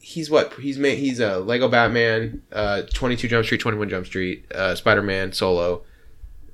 he's 0.00 0.28
what 0.30 0.52
he's 0.54 0.78
made. 0.78 0.98
He's 0.98 1.20
a 1.20 1.38
Lego 1.38 1.68
Batman, 1.68 2.42
uh, 2.52 2.82
Twenty 2.92 3.16
Two 3.16 3.28
Jump 3.28 3.44
Street, 3.46 3.60
Twenty 3.62 3.78
One 3.78 3.88
Jump 3.88 4.04
Street, 4.06 4.44
uh, 4.54 4.74
Spider 4.74 5.02
Man, 5.02 5.32
Solo, 5.32 5.82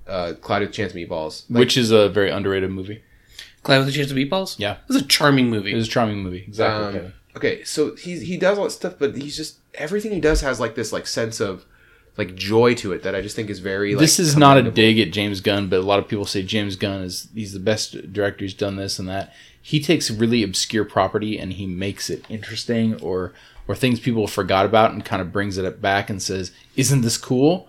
uh, 0.07 0.35
Cloudy 0.41 0.67
with 0.67 0.75
Chance 0.75 0.93
of 0.93 0.97
Meatballs. 0.99 1.45
Like, 1.51 1.59
which 1.61 1.77
is 1.77 1.91
a 1.91 2.09
very 2.09 2.31
underrated 2.31 2.71
movie. 2.71 3.03
Cloud 3.65 3.81
with 3.81 3.89
a 3.89 3.93
Chance 3.93 4.13
of 4.13 4.17
Meatballs? 4.17 4.59
Yeah. 4.59 4.75
It 4.75 4.79
was 4.89 4.97
a 5.03 5.05
charming 5.07 5.51
movie. 5.51 5.73
It 5.73 5.77
was 5.77 5.89
a 5.89 5.91
charming 5.91 6.23
movie. 6.23 6.45
Exactly. 6.47 6.87
Um, 6.87 6.93
Kevin. 6.93 7.13
Okay, 7.37 7.65
so 7.65 7.95
he 7.95 8.19
he 8.25 8.37
does 8.37 8.59
all 8.59 8.65
that 8.65 8.71
stuff, 8.71 8.95
but 8.99 9.17
he's 9.17 9.37
just 9.37 9.59
everything 9.75 10.13
he 10.13 10.21
does 10.21 10.41
has 10.41 10.61
like 10.61 10.75
this 10.75 10.93
like 10.93 11.07
sense 11.07 11.41
of 11.41 11.65
like 12.19 12.35
joy 12.35 12.75
to 12.75 12.93
it 12.93 13.05
that 13.05 13.15
I 13.15 13.23
just 13.23 13.37
think 13.37 13.49
is 13.49 13.61
very. 13.61 13.95
Like, 13.95 14.01
this 14.01 14.19
is 14.19 14.37
not 14.37 14.59
a 14.59 14.71
dig 14.71 14.99
at 14.99 15.13
James 15.13 15.41
Gunn, 15.41 15.69
but 15.69 15.79
a 15.79 15.83
lot 15.83 16.01
of 16.01 16.09
people 16.09 16.27
say 16.27 16.43
James 16.43 16.77
Gunn 16.77 17.03
is 17.03 17.29
he's 17.35 17.53
the 17.53 17.61
best 17.61 18.13
director 18.13 18.45
who's 18.45 18.55
done 18.55 18.77
this 18.77 18.99
and 18.99 19.09
that. 19.09 19.33
He 19.61 19.81
takes 19.81 20.11
really 20.11 20.43
obscure 20.43 20.85
property 20.85 21.39
and 21.39 21.53
he 21.53 21.67
makes 21.67 22.11
it 22.11 22.25
interesting 22.29 23.01
or 23.01 23.33
or 23.69 23.75
things 23.75 24.01
people 24.01 24.27
forgot 24.27 24.67
about 24.67 24.93
and 24.93 25.05
kind 25.05 25.23
of 25.23 25.33
brings 25.33 25.59
it 25.59 25.81
back 25.81 26.11
and 26.11 26.21
says, 26.21 26.51
"Isn't 26.75 27.03
this 27.03 27.17
cool?" 27.17 27.69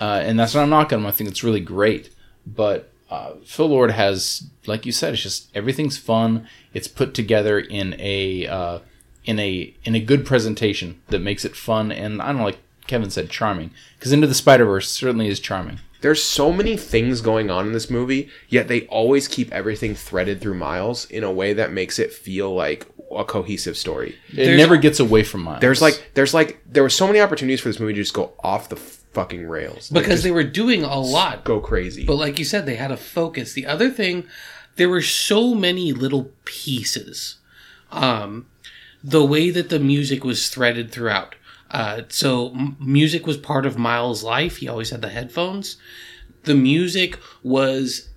Uh, 0.00 0.22
and 0.24 0.38
that's 0.40 0.54
not 0.54 0.64
a 0.64 0.66
knock 0.66 0.92
on 0.92 1.00
him. 1.00 1.06
I 1.06 1.10
think 1.10 1.28
it's 1.28 1.44
really 1.44 1.60
great. 1.60 2.10
But 2.46 2.90
uh, 3.10 3.32
Phil 3.44 3.66
Lord 3.66 3.90
has, 3.90 4.48
like 4.66 4.86
you 4.86 4.92
said, 4.92 5.12
it's 5.12 5.22
just 5.22 5.54
everything's 5.54 5.98
fun. 5.98 6.48
It's 6.72 6.88
put 6.88 7.12
together 7.12 7.58
in 7.58 7.94
a 7.98 8.46
uh, 8.46 8.78
in 9.24 9.38
a 9.38 9.74
in 9.84 9.94
a 9.94 10.00
good 10.00 10.24
presentation 10.24 11.00
that 11.08 11.20
makes 11.20 11.44
it 11.44 11.54
fun 11.56 11.92
and 11.92 12.20
I 12.22 12.26
don't 12.28 12.38
know, 12.38 12.44
like 12.44 12.58
Kevin 12.86 13.10
said, 13.10 13.30
charming. 13.30 13.70
Because 13.98 14.12
Into 14.12 14.26
the 14.26 14.34
Spider 14.34 14.64
Verse 14.64 14.88
certainly 14.90 15.28
is 15.28 15.40
charming. 15.40 15.78
There's 16.00 16.22
so 16.22 16.50
many 16.50 16.76
things 16.78 17.20
going 17.20 17.50
on 17.50 17.66
in 17.66 17.72
this 17.74 17.90
movie, 17.90 18.30
yet 18.48 18.68
they 18.68 18.86
always 18.86 19.28
keep 19.28 19.52
everything 19.52 19.94
threaded 19.94 20.40
through 20.40 20.54
Miles 20.54 21.04
in 21.10 21.22
a 21.24 21.30
way 21.30 21.52
that 21.52 21.72
makes 21.72 21.98
it 21.98 22.10
feel 22.12 22.54
like 22.54 22.86
a 23.14 23.22
cohesive 23.24 23.76
story. 23.76 24.16
It 24.30 24.36
There's- 24.36 24.56
never 24.58 24.76
gets 24.78 24.98
away 24.98 25.24
from 25.24 25.42
Miles. 25.42 25.60
There's 25.60 25.82
like 25.82 26.10
there's 26.14 26.32
like 26.32 26.60
there 26.66 26.82
were 26.82 26.88
so 26.90 27.06
many 27.06 27.20
opportunities 27.20 27.60
for 27.60 27.68
this 27.68 27.78
movie 27.78 27.92
to 27.92 28.00
just 28.00 28.14
go 28.14 28.32
off 28.42 28.68
the 28.70 28.76
fucking 28.76 29.46
rails. 29.46 29.90
Because 29.90 30.08
just 30.14 30.22
they 30.24 30.30
were 30.30 30.44
doing 30.44 30.84
a 30.84 30.98
lot. 30.98 31.44
go 31.44 31.60
crazy. 31.60 32.06
But 32.06 32.16
like 32.16 32.38
you 32.38 32.44
said, 32.46 32.64
they 32.64 32.76
had 32.76 32.90
a 32.92 32.96
focus. 32.96 33.52
The 33.52 33.66
other 33.66 33.90
thing, 33.90 34.26
there 34.76 34.88
were 34.88 35.02
so 35.02 35.54
many 35.54 35.92
little 35.92 36.30
pieces. 36.44 37.36
Um, 37.90 38.46
the 39.02 39.24
way 39.24 39.50
that 39.50 39.68
the 39.68 39.78
music 39.78 40.24
was 40.24 40.48
threaded 40.48 40.90
throughout. 40.90 41.34
Uh, 41.70 42.02
so 42.08 42.50
m- 42.50 42.76
music 42.80 43.26
was 43.26 43.36
part 43.36 43.64
of 43.64 43.78
Miles' 43.78 44.24
life. 44.24 44.58
He 44.58 44.68
always 44.68 44.90
had 44.90 45.02
the 45.02 45.08
headphones. 45.08 45.76
The 46.44 46.54
music 46.54 47.18
was 47.42 48.08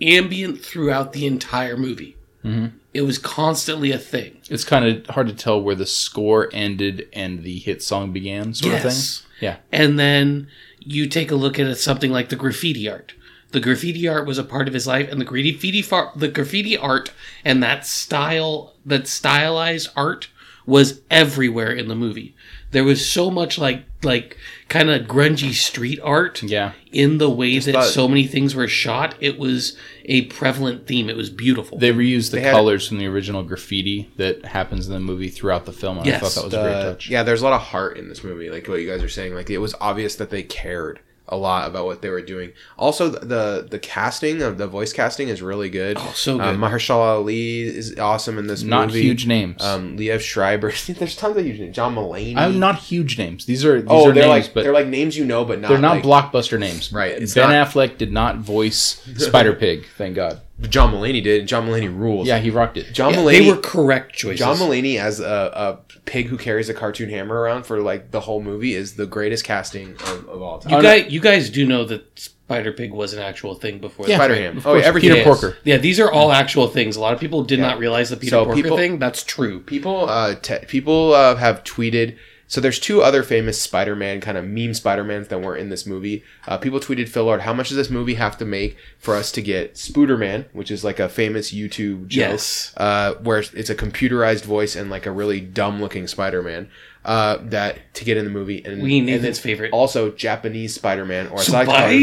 ambient 0.00 0.64
throughout 0.64 1.12
the 1.12 1.26
entire 1.26 1.76
movie. 1.76 2.16
Mm-hmm. 2.44 2.76
It 2.92 3.02
was 3.02 3.18
constantly 3.18 3.92
a 3.92 3.98
thing. 3.98 4.38
it's 4.48 4.64
kind 4.64 4.84
of 4.84 5.06
hard 5.14 5.28
to 5.28 5.34
tell 5.34 5.60
where 5.60 5.74
the 5.76 5.86
score 5.86 6.48
ended 6.52 7.06
and 7.12 7.44
the 7.44 7.58
hit 7.58 7.82
song 7.82 8.12
began, 8.12 8.54
sort 8.54 8.74
of 8.74 8.92
thing. 8.92 9.26
Yeah. 9.40 9.56
And 9.70 9.98
then 9.98 10.48
you 10.80 11.06
take 11.06 11.30
a 11.30 11.36
look 11.36 11.58
at 11.58 11.76
something 11.76 12.10
like 12.10 12.30
the 12.30 12.36
graffiti 12.36 12.88
art. 12.88 13.12
The 13.52 13.60
graffiti 13.60 14.06
art 14.06 14.26
was 14.26 14.38
a 14.38 14.44
part 14.44 14.68
of 14.68 14.74
his 14.74 14.86
life, 14.86 15.08
and 15.10 15.20
the 15.20 15.24
graffiti 15.24 15.82
far- 15.82 16.12
the 16.14 16.28
graffiti 16.28 16.76
art 16.76 17.10
and 17.44 17.62
that 17.62 17.86
style, 17.86 18.74
that 18.86 19.08
stylized 19.08 19.88
art, 19.96 20.28
was 20.66 21.00
everywhere 21.10 21.72
in 21.72 21.88
the 21.88 21.96
movie. 21.96 22.36
There 22.70 22.84
was 22.84 23.04
so 23.10 23.30
much 23.30 23.58
like 23.58 23.84
like 24.04 24.38
kind 24.68 24.88
of 24.88 25.02
grungy 25.08 25.52
street 25.52 25.98
art 26.02 26.42
Yeah. 26.44 26.72
in 26.92 27.18
the 27.18 27.28
way 27.28 27.58
that 27.58 27.70
about- 27.70 27.88
so 27.88 28.06
many 28.08 28.26
things 28.26 28.54
were 28.54 28.68
shot. 28.68 29.14
It 29.20 29.36
was 29.38 29.76
a 30.04 30.22
prevalent 30.26 30.86
theme. 30.86 31.10
It 31.10 31.16
was 31.16 31.28
beautiful. 31.28 31.76
They 31.78 31.92
reused 31.92 32.30
the 32.30 32.36
They 32.36 32.42
had- 32.44 32.52
colors 32.52 32.86
from 32.88 32.98
the 32.98 33.06
original 33.06 33.42
graffiti 33.42 34.08
that 34.16 34.44
happens 34.46 34.86
in 34.86 34.92
the 34.94 35.00
movie 35.00 35.28
throughout 35.28 35.66
the 35.66 35.72
film. 35.72 35.98
And 35.98 36.08
I 36.08 36.18
thought 36.18 36.34
that 36.34 36.44
was 36.44 36.54
a 36.54 36.62
great 36.62 36.72
touch. 36.82 37.10
yeah, 37.10 37.24
there's 37.24 37.40
a 37.42 37.44
lot 37.44 37.52
of 37.54 37.60
heart 37.62 37.98
in 37.98 38.08
this 38.08 38.22
movie, 38.24 38.48
like 38.48 38.68
what 38.68 38.80
you 38.80 38.88
guys 38.88 39.02
are 39.02 39.08
saying. 39.08 39.34
Like 39.34 39.50
it 39.50 39.58
was 39.58 39.74
obvious 39.80 40.14
that 40.14 40.30
they 40.30 40.42
cared 40.44 41.00
a 41.30 41.36
lot 41.36 41.68
about 41.68 41.86
what 41.86 42.02
they 42.02 42.08
were 42.08 42.20
doing. 42.20 42.52
Also, 42.76 43.08
the 43.08 43.66
the 43.68 43.78
casting 43.78 44.42
of 44.42 44.58
the 44.58 44.66
voice 44.66 44.92
casting 44.92 45.28
is 45.28 45.40
really 45.40 45.70
good. 45.70 45.96
Oh, 45.98 46.12
so 46.14 46.36
good. 46.36 46.44
Uh, 46.44 46.54
Mahershala 46.54 47.16
Ali 47.18 47.62
is 47.62 47.96
awesome 47.98 48.38
in 48.38 48.46
this 48.46 48.62
Not 48.62 48.88
movie. 48.88 49.02
huge 49.02 49.26
names. 49.26 49.62
Um, 49.62 49.96
Liev 49.96 50.20
Schreiber. 50.20 50.72
there's 50.88 51.16
tons 51.16 51.36
of 51.36 51.44
huge 51.44 51.60
names. 51.60 51.74
John 51.74 51.94
Mulaney. 51.94 52.36
I'm 52.36 52.58
not 52.58 52.78
huge 52.78 53.16
names. 53.16 53.46
These 53.46 53.64
are 53.64 53.80
these 53.80 53.90
oh, 53.90 54.08
are 54.08 54.12
they're 54.12 54.26
names, 54.26 54.46
like 54.46 54.54
but 54.54 54.64
they're 54.64 54.74
like 54.74 54.88
names 54.88 55.16
you 55.16 55.24
know, 55.24 55.44
but 55.44 55.60
not 55.60 55.68
they're 55.68 55.78
not 55.78 56.04
like, 56.04 56.32
blockbuster 56.32 56.58
names. 56.58 56.92
Right, 56.92 57.18
ben 57.34 57.50
not- 57.50 57.68
Affleck 57.68 57.96
did 57.96 58.12
not 58.12 58.38
voice 58.38 59.00
Spider 59.16 59.54
Pig. 59.54 59.86
Thank 59.96 60.16
God. 60.16 60.40
John 60.68 60.92
Mulaney 60.92 61.22
did. 61.22 61.46
John 61.48 61.66
Mulaney 61.66 61.94
rules. 61.94 62.26
Yeah, 62.28 62.38
he 62.38 62.50
rocked 62.50 62.76
it. 62.76 62.92
John 62.92 63.14
Yeah, 63.14 63.20
Mulaney. 63.20 63.38
they 63.38 63.50
were 63.50 63.56
correct 63.60 64.14
choices. 64.14 64.38
John 64.40 64.56
Mulaney 64.56 64.98
as 64.98 65.20
a, 65.20 65.78
a 65.86 66.00
pig 66.04 66.26
who 66.26 66.36
carries 66.36 66.68
a 66.68 66.74
cartoon 66.74 67.08
hammer 67.10 67.34
around 67.40 67.64
for 67.64 67.80
like 67.80 68.10
the 68.10 68.20
whole 68.20 68.42
movie 68.42 68.74
is 68.74 68.96
the 68.96 69.06
greatest 69.06 69.44
casting 69.44 69.92
of, 69.94 70.28
of 70.28 70.42
all 70.42 70.58
time. 70.58 70.72
you 70.76 70.82
guys, 70.82 71.12
you 71.12 71.20
guys 71.20 71.50
do 71.50 71.66
know 71.66 71.84
that 71.84 72.18
Spider 72.18 72.72
Pig 72.72 72.92
was 72.92 73.12
an 73.12 73.20
actual 73.20 73.54
thing 73.54 73.78
before. 73.78 74.08
Yeah. 74.08 74.16
Spider 74.16 74.34
Ham. 74.34 74.58
Oh, 74.58 74.62
course, 74.62 74.84
everything 74.84 75.10
Peter 75.10 75.20
is. 75.20 75.24
Porker. 75.24 75.56
Yeah, 75.64 75.76
these 75.76 76.00
are 76.00 76.10
all 76.10 76.32
actual 76.32 76.66
things. 76.68 76.96
A 76.96 77.00
lot 77.00 77.14
of 77.14 77.20
people 77.20 77.44
did 77.44 77.58
Yeah. 77.60 77.68
not 77.68 77.78
realize 77.78 78.10
the 78.10 78.16
Peter 78.16 78.30
So 78.30 78.44
Porker 78.44 78.62
people- 78.62 78.76
thing. 78.76 78.98
That's 78.98 79.22
true. 79.22 79.60
People, 79.60 80.08
uh, 80.08 80.34
te- 80.34 80.64
people 80.66 81.14
uh, 81.14 81.36
have 81.36 81.62
tweeted 81.64 82.16
So 82.50 82.60
there's 82.60 82.80
two 82.80 83.00
other 83.00 83.22
famous 83.22 83.62
Spider-Man 83.62 84.20
kind 84.20 84.36
of 84.36 84.44
meme 84.44 84.74
Spider-Mans 84.74 85.28
that 85.28 85.40
weren't 85.40 85.60
in 85.60 85.68
this 85.68 85.86
movie. 85.86 86.24
Uh, 86.48 86.58
people 86.58 86.80
tweeted 86.80 87.08
Phil 87.08 87.22
Lord, 87.22 87.42
how 87.42 87.54
much 87.54 87.68
does 87.68 87.76
this 87.76 87.90
movie 87.90 88.14
have 88.14 88.36
to 88.38 88.44
make 88.44 88.76
for 88.98 89.14
us 89.14 89.30
to 89.32 89.40
get 89.40 89.74
Spooderman, 89.76 90.46
which 90.52 90.68
is 90.72 90.82
like 90.82 90.98
a 90.98 91.08
famous 91.08 91.52
YouTube 91.52 92.08
joke, 92.08 92.30
Yes. 92.32 92.74
uh, 92.76 93.14
where 93.22 93.38
it's 93.38 93.70
a 93.70 93.74
computerized 93.76 94.42
voice 94.42 94.74
and 94.74 94.90
like 94.90 95.06
a 95.06 95.12
really 95.12 95.40
dumb-looking 95.40 96.08
Spider-Man. 96.08 96.68
Uh, 97.04 97.38
that 97.44 97.78
to 97.94 98.04
get 98.04 98.18
in 98.18 98.24
the 98.24 98.30
movie, 98.30 98.62
and 98.62 98.82
We 98.82 98.98
and 98.98 99.06
Nathan's 99.06 99.38
then 99.38 99.42
favorite. 99.42 99.72
also 99.72 100.10
Japanese 100.10 100.74
Spider-Man, 100.74 101.28
or 101.28 101.38
as 101.40 101.48
I 101.48 101.58
like 101.58 101.66
to 101.68 101.72
call 101.72 101.74
it, 101.76 101.78
Spider-Man. 101.80 102.02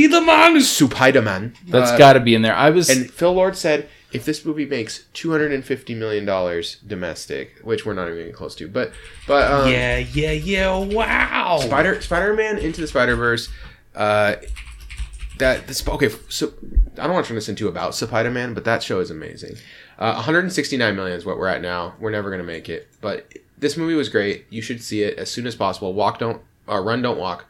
Supaidaman. 0.65 1.55
That's 1.67 1.91
Uh, 1.91 1.97
got 1.99 2.13
to 2.13 2.19
be 2.19 2.33
in 2.33 2.41
there. 2.41 2.55
I 2.55 2.69
was 2.71 2.89
and 2.89 3.11
Phil 3.11 3.33
Lord 3.33 3.55
said 3.55 3.89
if 4.17 4.25
this 4.25 4.43
movie 4.43 4.65
makes 4.65 5.05
two 5.13 5.31
hundred 5.31 5.51
and 5.51 5.63
fifty 5.63 5.93
million 5.93 6.25
dollars 6.25 6.77
domestic, 6.85 7.59
which 7.63 7.85
we're 7.85 7.93
not 7.93 8.07
even 8.07 8.17
getting 8.17 8.33
close 8.33 8.55
to, 8.55 8.67
but 8.67 8.91
but 9.27 9.49
um, 9.51 9.71
Yeah, 9.71 9.99
yeah, 9.99 10.31
yeah. 10.31 10.75
Wow. 10.75 11.59
Spider 11.61 12.01
Spider 12.01 12.33
Man 12.33 12.57
into 12.57 12.81
the 12.81 12.87
Spider 12.87 13.15
Verse, 13.15 13.47
uh, 13.95 14.35
that 15.37 15.67
this 15.67 15.87
okay. 15.87 16.09
So 16.29 16.51
I 16.97 17.03
don't 17.03 17.13
want 17.13 17.25
to 17.25 17.29
turn 17.29 17.35
this 17.35 17.47
into 17.47 17.67
about 17.67 17.93
Spider 17.93 18.31
Man, 18.31 18.55
but 18.55 18.65
that 18.65 18.81
show 18.81 18.99
is 18.99 19.11
amazing. 19.11 19.55
Uh, 19.99 20.13
one 20.13 20.23
hundred 20.23 20.39
and 20.45 20.51
sixty 20.51 20.77
nine 20.77 20.95
million 20.95 21.15
is 21.15 21.23
what 21.23 21.37
we're 21.37 21.47
at 21.47 21.61
now. 21.61 21.93
We're 21.99 22.11
never 22.11 22.31
gonna 22.31 22.43
make 22.43 22.67
it, 22.69 22.87
but 22.99 23.31
this 23.59 23.77
movie 23.77 23.93
was 23.93 24.09
great. 24.09 24.45
You 24.49 24.63
should 24.63 24.81
see 24.81 25.03
it 25.03 25.17
as 25.19 25.29
soon 25.29 25.45
as 25.45 25.55
possible. 25.55 25.93
Walk 25.93 26.17
don't 26.17 26.41
or 26.65 26.83
run 26.83 27.03
don't 27.03 27.19
walk. 27.19 27.45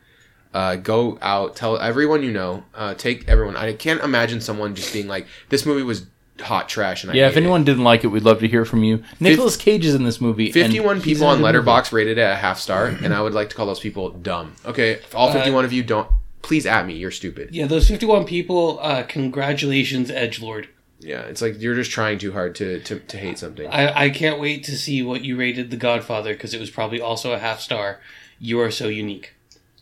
Uh, 0.54 0.76
go 0.76 1.18
out, 1.22 1.56
tell 1.56 1.78
everyone 1.78 2.24
you 2.24 2.32
know. 2.32 2.64
Uh, 2.74 2.94
take 2.94 3.28
everyone. 3.30 3.56
I 3.56 3.74
can't 3.74 4.02
imagine 4.02 4.42
someone 4.42 4.76
just 4.76 4.92
being 4.92 5.08
like, 5.08 5.28
"This 5.50 5.66
movie 5.66 5.84
was 5.84 6.08
hot 6.42 6.70
trash." 6.70 7.04
And 7.04 7.12
I 7.12 7.16
yeah. 7.16 7.24
hate 7.24 7.32
If 7.32 7.38
it." 7.38 7.42
anyone 7.42 7.64
didn't 7.64 7.84
like 7.84 8.04
it, 8.04 8.08
we'd 8.08 8.24
love 8.24 8.40
to 8.40 8.48
hear 8.48 8.66
from 8.66 8.84
you. 8.84 9.04
Nicolas 9.20 9.58
Cage 9.58 9.86
is 9.86 9.96
in 9.96 10.04
this 10.04 10.22
movie. 10.22 10.52
51 10.52 10.98
he's 10.98 11.04
people 11.04 11.28
on 11.28 11.42
the 11.42 11.52
movie. 11.52 11.60
Letterboxd 11.60 11.92
rated 11.92 12.18
it 12.18 12.22
a 12.22 12.36
half 12.36 12.60
star, 12.60 12.86
and 13.04 13.14
I 13.14 13.22
would 13.22 13.34
like 13.34 13.50
to 13.50 13.56
call 13.56 13.66
those 13.66 13.80
people 13.80 14.10
dumb. 14.12 14.54
Okay, 14.66 15.00
all 15.14 15.32
51 15.32 15.66
of 15.66 15.74
you 15.74 15.84
don't, 15.84 16.10
please 16.42 16.66
at 16.66 16.86
me. 16.86 16.96
You're 16.96 17.12
stupid. 17.12 17.54
Yeah, 17.54 17.68
those 17.68 17.88
51 17.88 18.26
people, 18.26 18.80
uh, 18.82 19.04
congratulations, 19.04 20.10
Edgelord. 20.10 20.68
Yeah, 21.00 21.22
it's 21.22 21.42
like 21.42 21.62
you're 21.62 21.76
just 21.76 21.92
trying 21.92 22.18
too 22.18 22.32
hard 22.32 22.56
to 22.56 22.80
to, 22.80 23.00
to 23.00 23.18
hate 23.18 23.38
something. 23.38 23.68
I, 23.68 24.06
I 24.06 24.10
can't 24.10 24.40
wait 24.40 24.64
to 24.64 24.76
see 24.76 25.04
what 25.04 25.24
you 25.24 25.38
rated 25.38 25.70
The 25.70 25.78
Godfather 25.78 26.34
because 26.34 26.54
it 26.54 26.60
was 26.60 26.72
probably 26.72 27.00
also 27.00 27.34
a 27.34 27.40
half 27.40 27.60
star. 27.60 28.00
You 28.40 28.60
are 28.62 28.72
so 28.72 28.88
unique. 28.88 29.34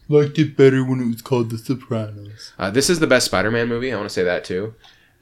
Liked 0.07 0.37
it 0.37 0.55
better 0.55 0.83
when 0.83 0.99
it 0.99 1.07
was 1.07 1.21
called 1.21 1.49
The 1.49 1.57
Sopranos. 1.57 2.53
Uh, 2.59 2.69
this 2.69 2.89
is 2.89 2.99
the 2.99 3.07
best 3.07 3.25
Spider-Man 3.25 3.67
movie. 3.67 3.91
I 3.91 3.95
want 3.95 4.07
to 4.07 4.13
say 4.13 4.23
that 4.23 4.43
too. 4.43 4.75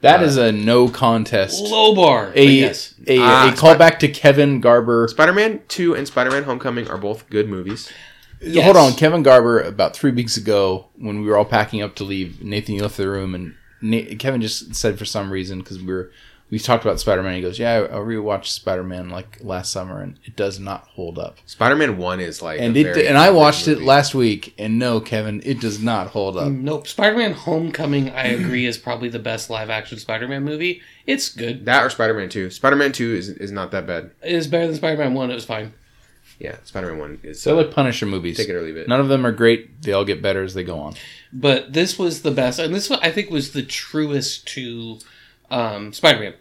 That 0.04 0.22
is 0.22 0.36
a 0.36 0.52
no 0.52 0.88
contest. 0.88 1.62
Low 1.64 1.94
bar. 1.94 2.30
A, 2.34 2.44
yes. 2.44 2.94
a, 3.06 3.18
Ah, 3.20 3.50
a 3.52 3.56
callback 3.56 3.98
to 4.00 4.08
Kevin 4.08 4.60
Garber. 4.60 5.08
Spider-Man 5.08 5.62
2 5.68 5.94
and 5.94 6.06
Spider-Man 6.06 6.44
Homecoming 6.44 6.88
are 6.88 6.98
both 6.98 7.28
good 7.30 7.48
movies. 7.48 7.90
Yes. 8.40 8.64
Hold 8.64 8.76
on, 8.76 8.92
Kevin 8.92 9.22
Garber. 9.22 9.60
About 9.60 9.96
three 9.96 10.10
weeks 10.10 10.36
ago, 10.36 10.88
when 10.96 11.22
we 11.22 11.26
were 11.28 11.36
all 11.38 11.44
packing 11.46 11.80
up 11.82 11.94
to 11.96 12.04
leave, 12.04 12.42
Nathan 12.42 12.74
you 12.74 12.82
left 12.82 12.96
the 12.98 13.08
room, 13.08 13.34
and 13.34 13.54
Na- 13.80 14.14
Kevin 14.18 14.42
just 14.42 14.74
said 14.74 14.98
for 14.98 15.04
some 15.06 15.30
reason 15.30 15.60
because 15.60 15.78
we 15.80 15.92
were 15.92 16.10
we 16.54 16.60
talked 16.60 16.84
about 16.84 17.00
Spider 17.00 17.20
Man. 17.24 17.34
He 17.34 17.40
goes, 17.40 17.58
"Yeah, 17.58 17.72
I, 17.72 17.84
I 17.86 17.98
rewatched 17.98 18.46
Spider 18.46 18.84
Man 18.84 19.10
like 19.10 19.38
last 19.40 19.72
summer, 19.72 20.00
and 20.00 20.20
it 20.24 20.36
does 20.36 20.60
not 20.60 20.86
hold 20.86 21.18
up." 21.18 21.38
Spider-Man 21.46 21.98
1 21.98 22.20
is 22.20 22.40
like 22.42 22.60
And 22.60 22.76
a 22.76 22.80
it 22.80 22.84
very 22.84 23.08
and 23.08 23.18
I 23.18 23.26
average 23.26 23.36
watched 23.36 23.66
it 23.66 23.82
last 23.82 24.14
week, 24.14 24.54
and 24.56 24.78
no, 24.78 25.00
Kevin, 25.00 25.42
it 25.44 25.60
does 25.60 25.82
not 25.82 26.06
hold 26.10 26.36
up. 26.36 26.52
Nope. 26.52 26.86
Spider 26.86 27.16
Man 27.16 27.32
Homecoming, 27.32 28.10
I 28.10 28.26
agree, 28.26 28.66
is 28.66 28.78
probably 28.78 29.08
the 29.08 29.18
best 29.18 29.50
live 29.50 29.68
action 29.68 29.98
Spider 29.98 30.28
Man 30.28 30.44
movie. 30.44 30.80
It's 31.08 31.28
good. 31.28 31.64
That 31.66 31.82
or 31.82 31.90
Spider-Man 31.90 32.28
2. 32.28 32.50
Spider-Man 32.50 32.92
2 32.92 33.14
is 33.16 33.28
is 33.30 33.50
not 33.50 33.72
that 33.72 33.84
bad. 33.84 34.12
It 34.22 34.32
is 34.32 34.46
better 34.46 34.68
than 34.68 34.76
Spider 34.76 35.02
Man 35.02 35.14
1. 35.14 35.32
It 35.32 35.34
was 35.34 35.44
fine. 35.44 35.72
Yeah, 36.38 36.56
Spider-Man 36.64 36.98
1 36.98 37.20
is 37.24 37.40
So 37.42 37.54
they're 37.56 37.64
like 37.64 37.74
Punisher 37.74 38.06
movies. 38.06 38.36
take 38.36 38.48
it 38.48 38.54
or 38.54 38.62
leave 38.62 38.76
it. 38.76 38.86
None 38.86 39.00
of 39.00 39.08
them 39.08 39.26
are 39.26 39.32
great. 39.32 39.82
They 39.82 39.92
all 39.92 40.04
get 40.04 40.22
better 40.22 40.44
as 40.44 40.54
they 40.54 40.62
go 40.64 40.78
on. 40.78 40.94
But 41.32 41.72
this 41.72 41.98
was 41.98 42.22
the 42.22 42.30
best. 42.30 42.58
And 42.60 42.72
this, 42.74 42.90
I 42.90 43.10
think, 43.10 43.30
was 43.30 43.52
the 43.52 43.62
truest 43.62 44.46
to 44.48 44.98
um, 45.50 45.92
Spider 45.92 46.20
Man. 46.20 46.34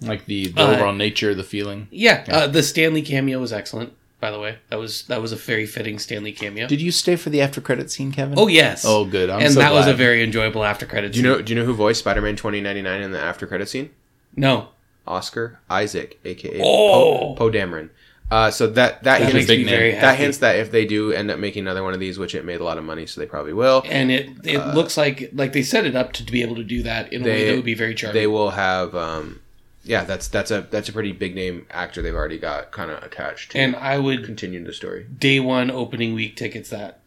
Like 0.00 0.24
the, 0.26 0.48
the 0.48 0.60
Uh, 0.62 0.72
overall 0.74 0.94
nature, 0.94 1.34
the 1.34 1.44
feeling. 1.44 1.88
Yeah. 1.90 2.24
Uh, 2.28 2.46
the 2.46 2.62
Stan 2.62 2.94
Lee 2.94 3.02
cameo 3.02 3.38
was 3.38 3.52
excellent, 3.52 3.92
by 4.20 4.30
the 4.30 4.38
way. 4.40 4.56
That 4.70 4.78
was 4.78 5.02
that 5.08 5.20
was 5.20 5.32
a 5.32 5.36
very 5.36 5.66
fitting 5.66 5.98
Stan 5.98 6.24
Lee 6.24 6.32
cameo. 6.32 6.66
Did 6.66 6.80
you 6.80 6.90
stay 6.90 7.16
for 7.16 7.28
the 7.30 7.40
after 7.42 7.60
credit 7.60 7.90
scene, 7.90 8.10
Kevin? 8.12 8.38
oh, 8.38 8.46
yes. 8.48 8.84
Oh, 8.86 9.04
good. 9.04 9.28
I'm 9.30 9.40
and 9.42 9.52
so 9.52 9.60
that 9.60 9.72
was 9.72 9.86
a 9.86 9.94
very 9.94 10.22
enjoyable 10.22 10.64
after 10.64 10.86
credit. 10.86 11.12
Do 11.12 11.18
you 11.18 11.24
know 11.24 11.42
do 11.42 11.52
you 11.52 11.58
know 11.58 11.66
who 11.66 11.74
voiced 11.74 12.00
Spider-Man 12.00 12.36
2099 12.36 13.02
in 13.02 13.10
the 13.12 13.20
after 13.20 13.46
credit 13.46 13.68
scene? 13.68 13.90
No. 14.36 14.68
Oscar 15.06 15.58
Isaac, 15.68 16.18
aka 16.24 16.60
Oh! 16.62 17.34
Poe, 17.34 17.34
Poe 17.36 17.50
Dameron. 17.50 17.90
Uh, 18.30 18.48
so 18.50 18.68
that 18.68 19.02
that 19.02 19.18
That's 19.18 19.22
a 19.34 19.36
hints, 19.38 19.46
big 19.48 19.66
very 19.66 19.90
that 19.90 20.16
hints 20.16 20.38
that 20.38 20.54
if 20.56 20.70
they 20.70 20.86
do 20.86 21.10
end 21.12 21.32
up 21.32 21.38
making 21.40 21.64
another 21.64 21.82
one 21.82 21.94
of 21.94 22.00
these, 22.00 22.16
which 22.16 22.34
it 22.36 22.44
made 22.44 22.60
a 22.60 22.64
lot 22.64 22.78
of 22.78 22.84
money, 22.84 23.04
so 23.04 23.20
they 23.20 23.26
probably 23.26 23.52
will, 23.52 23.82
and 23.86 24.08
it 24.12 24.28
it 24.44 24.56
Uh, 24.58 24.72
looks 24.72 24.96
like 24.96 25.30
like 25.34 25.52
they 25.52 25.62
set 25.62 25.84
it 25.84 25.96
up 25.96 26.12
to, 26.12 26.24
to 26.24 26.30
be 26.30 26.40
able 26.40 26.54
to 26.54 26.62
do 26.62 26.84
that 26.84 27.12
in 27.12 27.22
a 27.22 27.24
way 27.24 27.46
that 27.46 27.56
would 27.56 27.64
be 27.64 27.74
very 27.74 27.92
charming. 27.94 28.14
they 28.14 28.28
will 28.28 28.50
have. 28.50 28.94
Um, 28.94 29.40
yeah, 29.82 30.04
that's 30.04 30.28
that's 30.28 30.50
a 30.50 30.66
that's 30.70 30.88
a 30.88 30.92
pretty 30.92 31.12
big 31.12 31.34
name 31.34 31.66
actor 31.70 32.02
they've 32.02 32.14
already 32.14 32.38
got 32.38 32.70
kind 32.70 32.90
of 32.90 33.02
attached 33.02 33.52
to 33.52 33.58
and 33.58 33.74
I 33.76 33.98
would 33.98 34.24
continue 34.24 34.62
the 34.62 34.72
story. 34.72 35.04
day 35.04 35.40
one 35.40 35.70
opening 35.70 36.14
week 36.14 36.36
tickets 36.36 36.70
that. 36.70 36.98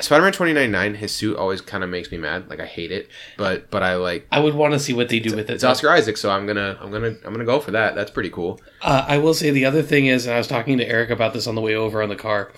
Spider-Man 0.00 0.32
2099, 0.32 0.94
his 0.94 1.14
suit 1.14 1.36
always 1.36 1.60
kind 1.60 1.84
of 1.84 1.90
makes 1.90 2.10
me 2.10 2.16
mad. 2.16 2.48
Like 2.48 2.60
I 2.60 2.64
hate 2.64 2.90
it, 2.90 3.10
but 3.36 3.70
but 3.70 3.82
I 3.82 3.96
like. 3.96 4.26
I 4.32 4.40
would 4.40 4.54
want 4.54 4.72
to 4.72 4.78
see 4.80 4.94
what 4.94 5.10
they 5.10 5.20
do 5.20 5.36
with 5.36 5.50
it. 5.50 5.52
It's 5.52 5.64
Oscar 5.64 5.90
Isaac, 5.90 6.16
so 6.16 6.30
I'm 6.30 6.46
gonna 6.46 6.78
I'm 6.80 6.90
gonna 6.90 7.14
I'm 7.26 7.32
gonna 7.34 7.44
go 7.44 7.60
for 7.60 7.72
that. 7.72 7.94
That's 7.94 8.10
pretty 8.10 8.30
cool. 8.30 8.58
Uh, 8.80 9.04
I 9.06 9.18
will 9.18 9.34
say 9.34 9.50
the 9.50 9.66
other 9.66 9.82
thing 9.82 10.06
is, 10.06 10.24
and 10.24 10.34
I 10.34 10.38
was 10.38 10.48
talking 10.48 10.78
to 10.78 10.88
Eric 10.88 11.10
about 11.10 11.34
this 11.34 11.46
on 11.46 11.56
the 11.56 11.60
way 11.60 11.74
over 11.74 12.02
on 12.02 12.08
the 12.08 12.16
car. 12.16 12.50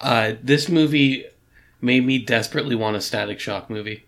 Uh, 0.00 0.34
this 0.40 0.68
movie 0.68 1.24
made 1.80 2.06
me 2.06 2.20
desperately 2.20 2.76
want 2.76 2.96
a 2.96 3.00
Static 3.00 3.40
Shock 3.40 3.68
movie. 3.68 4.04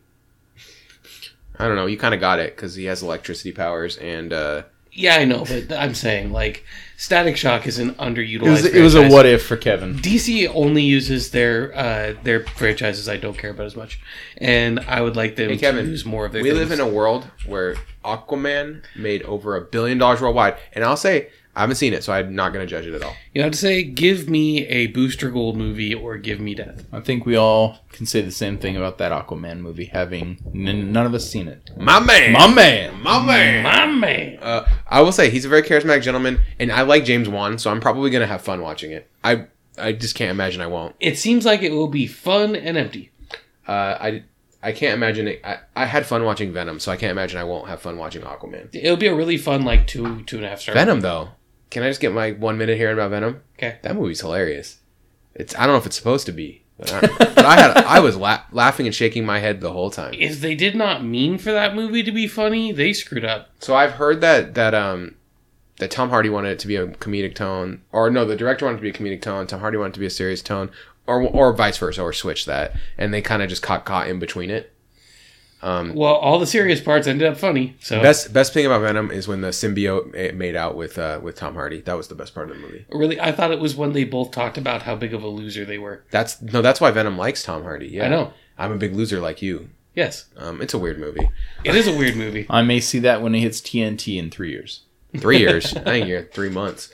I 1.58 1.66
don't 1.66 1.74
know. 1.74 1.86
You 1.86 1.98
kind 1.98 2.14
of 2.14 2.20
got 2.20 2.38
it 2.38 2.54
because 2.54 2.76
he 2.76 2.84
has 2.84 3.02
electricity 3.02 3.50
powers 3.50 3.96
and. 3.96 4.32
uh 4.32 4.62
Yeah, 4.98 5.14
I 5.16 5.24
know, 5.24 5.44
but 5.44 5.70
I'm 5.72 5.94
saying 5.94 6.32
like 6.32 6.64
Static 6.96 7.36
Shock 7.36 7.68
is 7.68 7.78
an 7.78 7.94
underutilized. 7.94 8.42
It 8.42 8.50
was, 8.50 8.64
it 8.64 8.82
was 8.82 8.94
a 8.96 9.08
what 9.08 9.26
if 9.26 9.46
for 9.46 9.56
Kevin. 9.56 9.94
DC 9.94 10.50
only 10.52 10.82
uses 10.82 11.30
their 11.30 11.72
uh, 11.76 12.14
their 12.24 12.44
franchises 12.44 13.08
I 13.08 13.16
don't 13.16 13.38
care 13.38 13.50
about 13.50 13.66
as 13.66 13.76
much, 13.76 14.00
and 14.38 14.80
I 14.80 15.00
would 15.00 15.14
like 15.14 15.36
them 15.36 15.50
Hey, 15.50 15.56
Kevin, 15.56 15.84
to 15.84 15.90
use 15.92 16.04
more 16.04 16.26
of 16.26 16.32
their. 16.32 16.42
We 16.42 16.50
things. 16.50 16.58
live 16.58 16.72
in 16.72 16.80
a 16.80 16.88
world 16.88 17.30
where 17.46 17.76
Aquaman 18.04 18.82
made 18.96 19.22
over 19.22 19.54
a 19.54 19.60
billion 19.60 19.98
dollars 19.98 20.20
worldwide, 20.20 20.56
and 20.72 20.84
I'll 20.84 20.96
say 20.96 21.28
I 21.58 21.62
haven't 21.62 21.76
seen 21.76 21.92
it, 21.92 22.04
so 22.04 22.12
I'm 22.12 22.34
not 22.36 22.52
going 22.52 22.64
to 22.64 22.70
judge 22.70 22.86
it 22.86 22.94
at 22.94 23.02
all. 23.02 23.14
You 23.34 23.42
have 23.42 23.50
to 23.52 23.58
say, 23.58 23.82
give 23.82 24.28
me 24.30 24.64
a 24.68 24.86
Booster 24.86 25.28
Gold 25.30 25.56
movie 25.56 25.92
or 25.92 26.16
give 26.16 26.38
me 26.40 26.54
death. 26.54 26.84
I 26.92 27.00
think 27.00 27.26
we 27.26 27.34
all 27.36 27.78
can 27.90 28.06
say 28.06 28.20
the 28.20 28.30
same 28.30 28.58
thing 28.58 28.76
about 28.76 28.98
that 28.98 29.10
Aquaman 29.10 29.58
movie, 29.58 29.86
having 29.86 30.38
n- 30.54 30.92
none 30.92 31.04
of 31.04 31.14
us 31.14 31.28
seen 31.28 31.48
it. 31.48 31.70
My 31.76 31.98
man, 32.00 32.32
My 32.32 32.46
man. 32.46 33.02
my 33.02 33.24
man. 33.26 33.62
My 33.64 33.86
man. 33.86 34.38
Uh, 34.40 34.68
I 34.86 35.00
will 35.00 35.10
say 35.12 35.30
he's 35.30 35.44
a 35.44 35.48
very 35.48 35.62
charismatic 35.62 36.02
gentleman, 36.02 36.38
and 36.60 36.70
I 36.70 36.82
like 36.82 37.04
James 37.04 37.28
Wan, 37.28 37.58
so 37.58 37.70
I'm 37.72 37.80
probably 37.80 38.10
going 38.10 38.20
to 38.22 38.26
have 38.28 38.40
fun 38.42 38.60
watching 38.62 38.92
it. 38.92 39.10
I 39.24 39.46
I 39.76 39.92
just 39.92 40.14
can't 40.14 40.30
imagine 40.30 40.60
I 40.60 40.66
won't. 40.68 40.94
It 41.00 41.18
seems 41.18 41.44
like 41.44 41.62
it 41.62 41.72
will 41.72 41.88
be 41.88 42.06
fun 42.06 42.54
and 42.56 42.76
empty. 42.76 43.10
Uh, 43.66 43.72
I 44.00 44.22
I 44.62 44.72
can't 44.72 44.94
imagine 44.94 45.28
it. 45.28 45.40
I, 45.44 45.58
I 45.76 45.84
had 45.86 46.04
fun 46.06 46.24
watching 46.24 46.52
Venom, 46.52 46.80
so 46.80 46.90
I 46.92 46.96
can't 46.96 47.10
imagine 47.12 47.38
I 47.38 47.44
won't 47.44 47.68
have 47.68 47.80
fun 47.80 47.96
watching 47.96 48.22
Aquaman. 48.22 48.68
It'll 48.72 48.96
be 48.96 49.06
a 49.06 49.14
really 49.14 49.36
fun, 49.36 49.64
like 49.64 49.86
two 49.86 50.22
two 50.24 50.36
and 50.36 50.46
a 50.46 50.48
half 50.48 50.60
star. 50.60 50.74
Venom 50.74 51.00
though, 51.00 51.30
can 51.70 51.82
I 51.82 51.88
just 51.88 52.00
get 52.00 52.12
my 52.12 52.32
one 52.32 52.58
minute 52.58 52.76
here 52.76 52.92
about 52.92 53.10
Venom? 53.10 53.42
Okay. 53.58 53.78
That 53.82 53.96
movie's 53.96 54.20
hilarious. 54.20 54.78
It's 55.34 55.54
I 55.56 55.60
don't 55.66 55.74
know 55.74 55.78
if 55.78 55.86
it's 55.86 55.96
supposed 55.96 56.26
to 56.26 56.32
be, 56.32 56.64
but 56.78 56.92
I, 56.92 57.00
but 57.00 57.44
I 57.44 57.56
had 57.60 57.76
I 57.84 58.00
was 58.00 58.16
la- 58.16 58.42
laughing 58.52 58.86
and 58.86 58.94
shaking 58.94 59.24
my 59.24 59.38
head 59.38 59.60
the 59.60 59.72
whole 59.72 59.90
time. 59.90 60.14
If 60.14 60.40
they 60.40 60.54
did 60.54 60.74
not 60.74 61.04
mean 61.04 61.38
for 61.38 61.52
that 61.52 61.74
movie 61.74 62.02
to 62.02 62.12
be 62.12 62.26
funny, 62.26 62.72
they 62.72 62.92
screwed 62.92 63.24
up. 63.24 63.50
So 63.60 63.74
I've 63.74 63.92
heard 63.92 64.20
that 64.20 64.54
that 64.54 64.74
um 64.74 65.14
that 65.78 65.90
Tom 65.90 66.10
Hardy 66.10 66.28
wanted 66.28 66.50
it 66.50 66.58
to 66.60 66.66
be 66.66 66.76
a 66.76 66.88
comedic 66.88 67.34
tone, 67.34 67.82
or 67.92 68.10
no, 68.10 68.24
the 68.24 68.34
director 68.36 68.64
wanted 68.66 68.78
it 68.84 68.92
to 68.94 69.00
be 69.00 69.10
a 69.10 69.16
comedic 69.16 69.22
tone. 69.22 69.46
Tom 69.46 69.60
Hardy 69.60 69.76
wanted 69.78 69.90
it 69.90 69.94
to 69.94 70.00
be 70.00 70.06
a 70.06 70.10
serious 70.10 70.42
tone, 70.42 70.70
or 71.06 71.22
or 71.22 71.52
vice 71.52 71.78
versa, 71.78 72.02
or 72.02 72.12
switch 72.12 72.46
that, 72.46 72.72
and 72.96 73.14
they 73.14 73.22
kind 73.22 73.42
of 73.42 73.48
just 73.48 73.62
caught 73.62 73.84
caught 73.84 74.08
in 74.08 74.18
between 74.18 74.50
it. 74.50 74.72
Um, 75.60 75.94
Well, 75.94 76.14
all 76.14 76.38
the 76.38 76.46
serious 76.46 76.80
parts 76.80 77.06
ended 77.06 77.26
up 77.26 77.36
funny. 77.36 77.76
So 77.80 78.00
best 78.00 78.32
best 78.32 78.52
thing 78.52 78.64
about 78.66 78.82
Venom 78.82 79.10
is 79.10 79.26
when 79.26 79.40
the 79.40 79.48
symbiote 79.48 80.34
made 80.34 80.54
out 80.56 80.76
with 80.76 80.98
uh, 80.98 81.18
with 81.22 81.34
Tom 81.36 81.54
Hardy. 81.54 81.80
That 81.80 81.96
was 81.96 82.08
the 82.08 82.14
best 82.14 82.34
part 82.34 82.50
of 82.50 82.56
the 82.56 82.62
movie. 82.62 82.84
really, 82.90 83.20
I 83.20 83.32
thought 83.32 83.50
it 83.50 83.58
was 83.58 83.74
when 83.76 83.92
they 83.92 84.04
both 84.04 84.30
talked 84.30 84.56
about 84.56 84.82
how 84.82 84.94
big 84.94 85.12
of 85.14 85.22
a 85.22 85.28
loser 85.28 85.64
they 85.64 85.78
were. 85.78 86.04
That's 86.10 86.40
no, 86.40 86.62
that's 86.62 86.80
why 86.80 86.90
Venom 86.92 87.18
likes 87.18 87.42
Tom 87.42 87.62
Hardy. 87.64 87.88
Yeah, 87.88 88.04
I 88.06 88.08
know. 88.08 88.32
I'm 88.56 88.72
a 88.72 88.76
big 88.76 88.94
loser 88.94 89.20
like 89.20 89.42
you. 89.42 89.70
Yes, 89.94 90.26
Um, 90.36 90.62
it's 90.62 90.74
a 90.74 90.78
weird 90.78 91.00
movie. 91.00 91.28
it 91.64 91.74
is 91.74 91.88
a 91.88 91.96
weird 91.96 92.14
movie. 92.14 92.46
I 92.48 92.62
may 92.62 92.78
see 92.78 93.00
that 93.00 93.20
when 93.20 93.34
it 93.34 93.40
hits 93.40 93.60
TNT 93.60 94.16
in 94.16 94.30
three 94.30 94.50
years. 94.50 94.82
Three 95.16 95.38
years. 95.38 95.74
I 95.76 95.80
think 95.82 96.06
you're 96.06 96.22
three 96.22 96.50
months. 96.50 96.90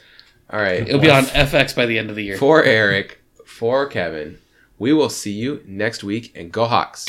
All 0.48 0.58
right. 0.60 0.88
It'll 0.88 1.00
be 1.00 1.10
on 1.10 1.24
FX 1.24 1.76
by 1.76 1.84
the 1.84 1.98
end 1.98 2.08
of 2.08 2.16
the 2.16 2.24
year. 2.24 2.38
For 2.38 2.62
Eric, 2.64 3.20
for 3.44 3.86
Kevin, 3.88 4.38
we 4.78 4.94
will 4.94 5.10
see 5.10 5.32
you 5.32 5.62
next 5.66 6.02
week 6.02 6.32
and 6.34 6.50
go 6.50 6.64
Hawks. 6.64 7.06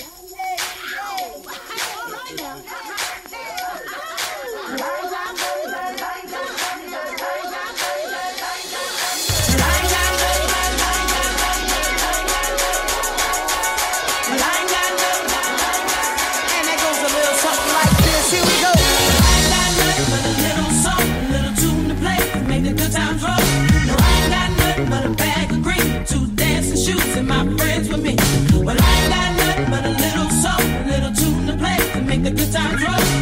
the 32.26 32.32
guitar 32.32 32.76
drop. 32.76 33.14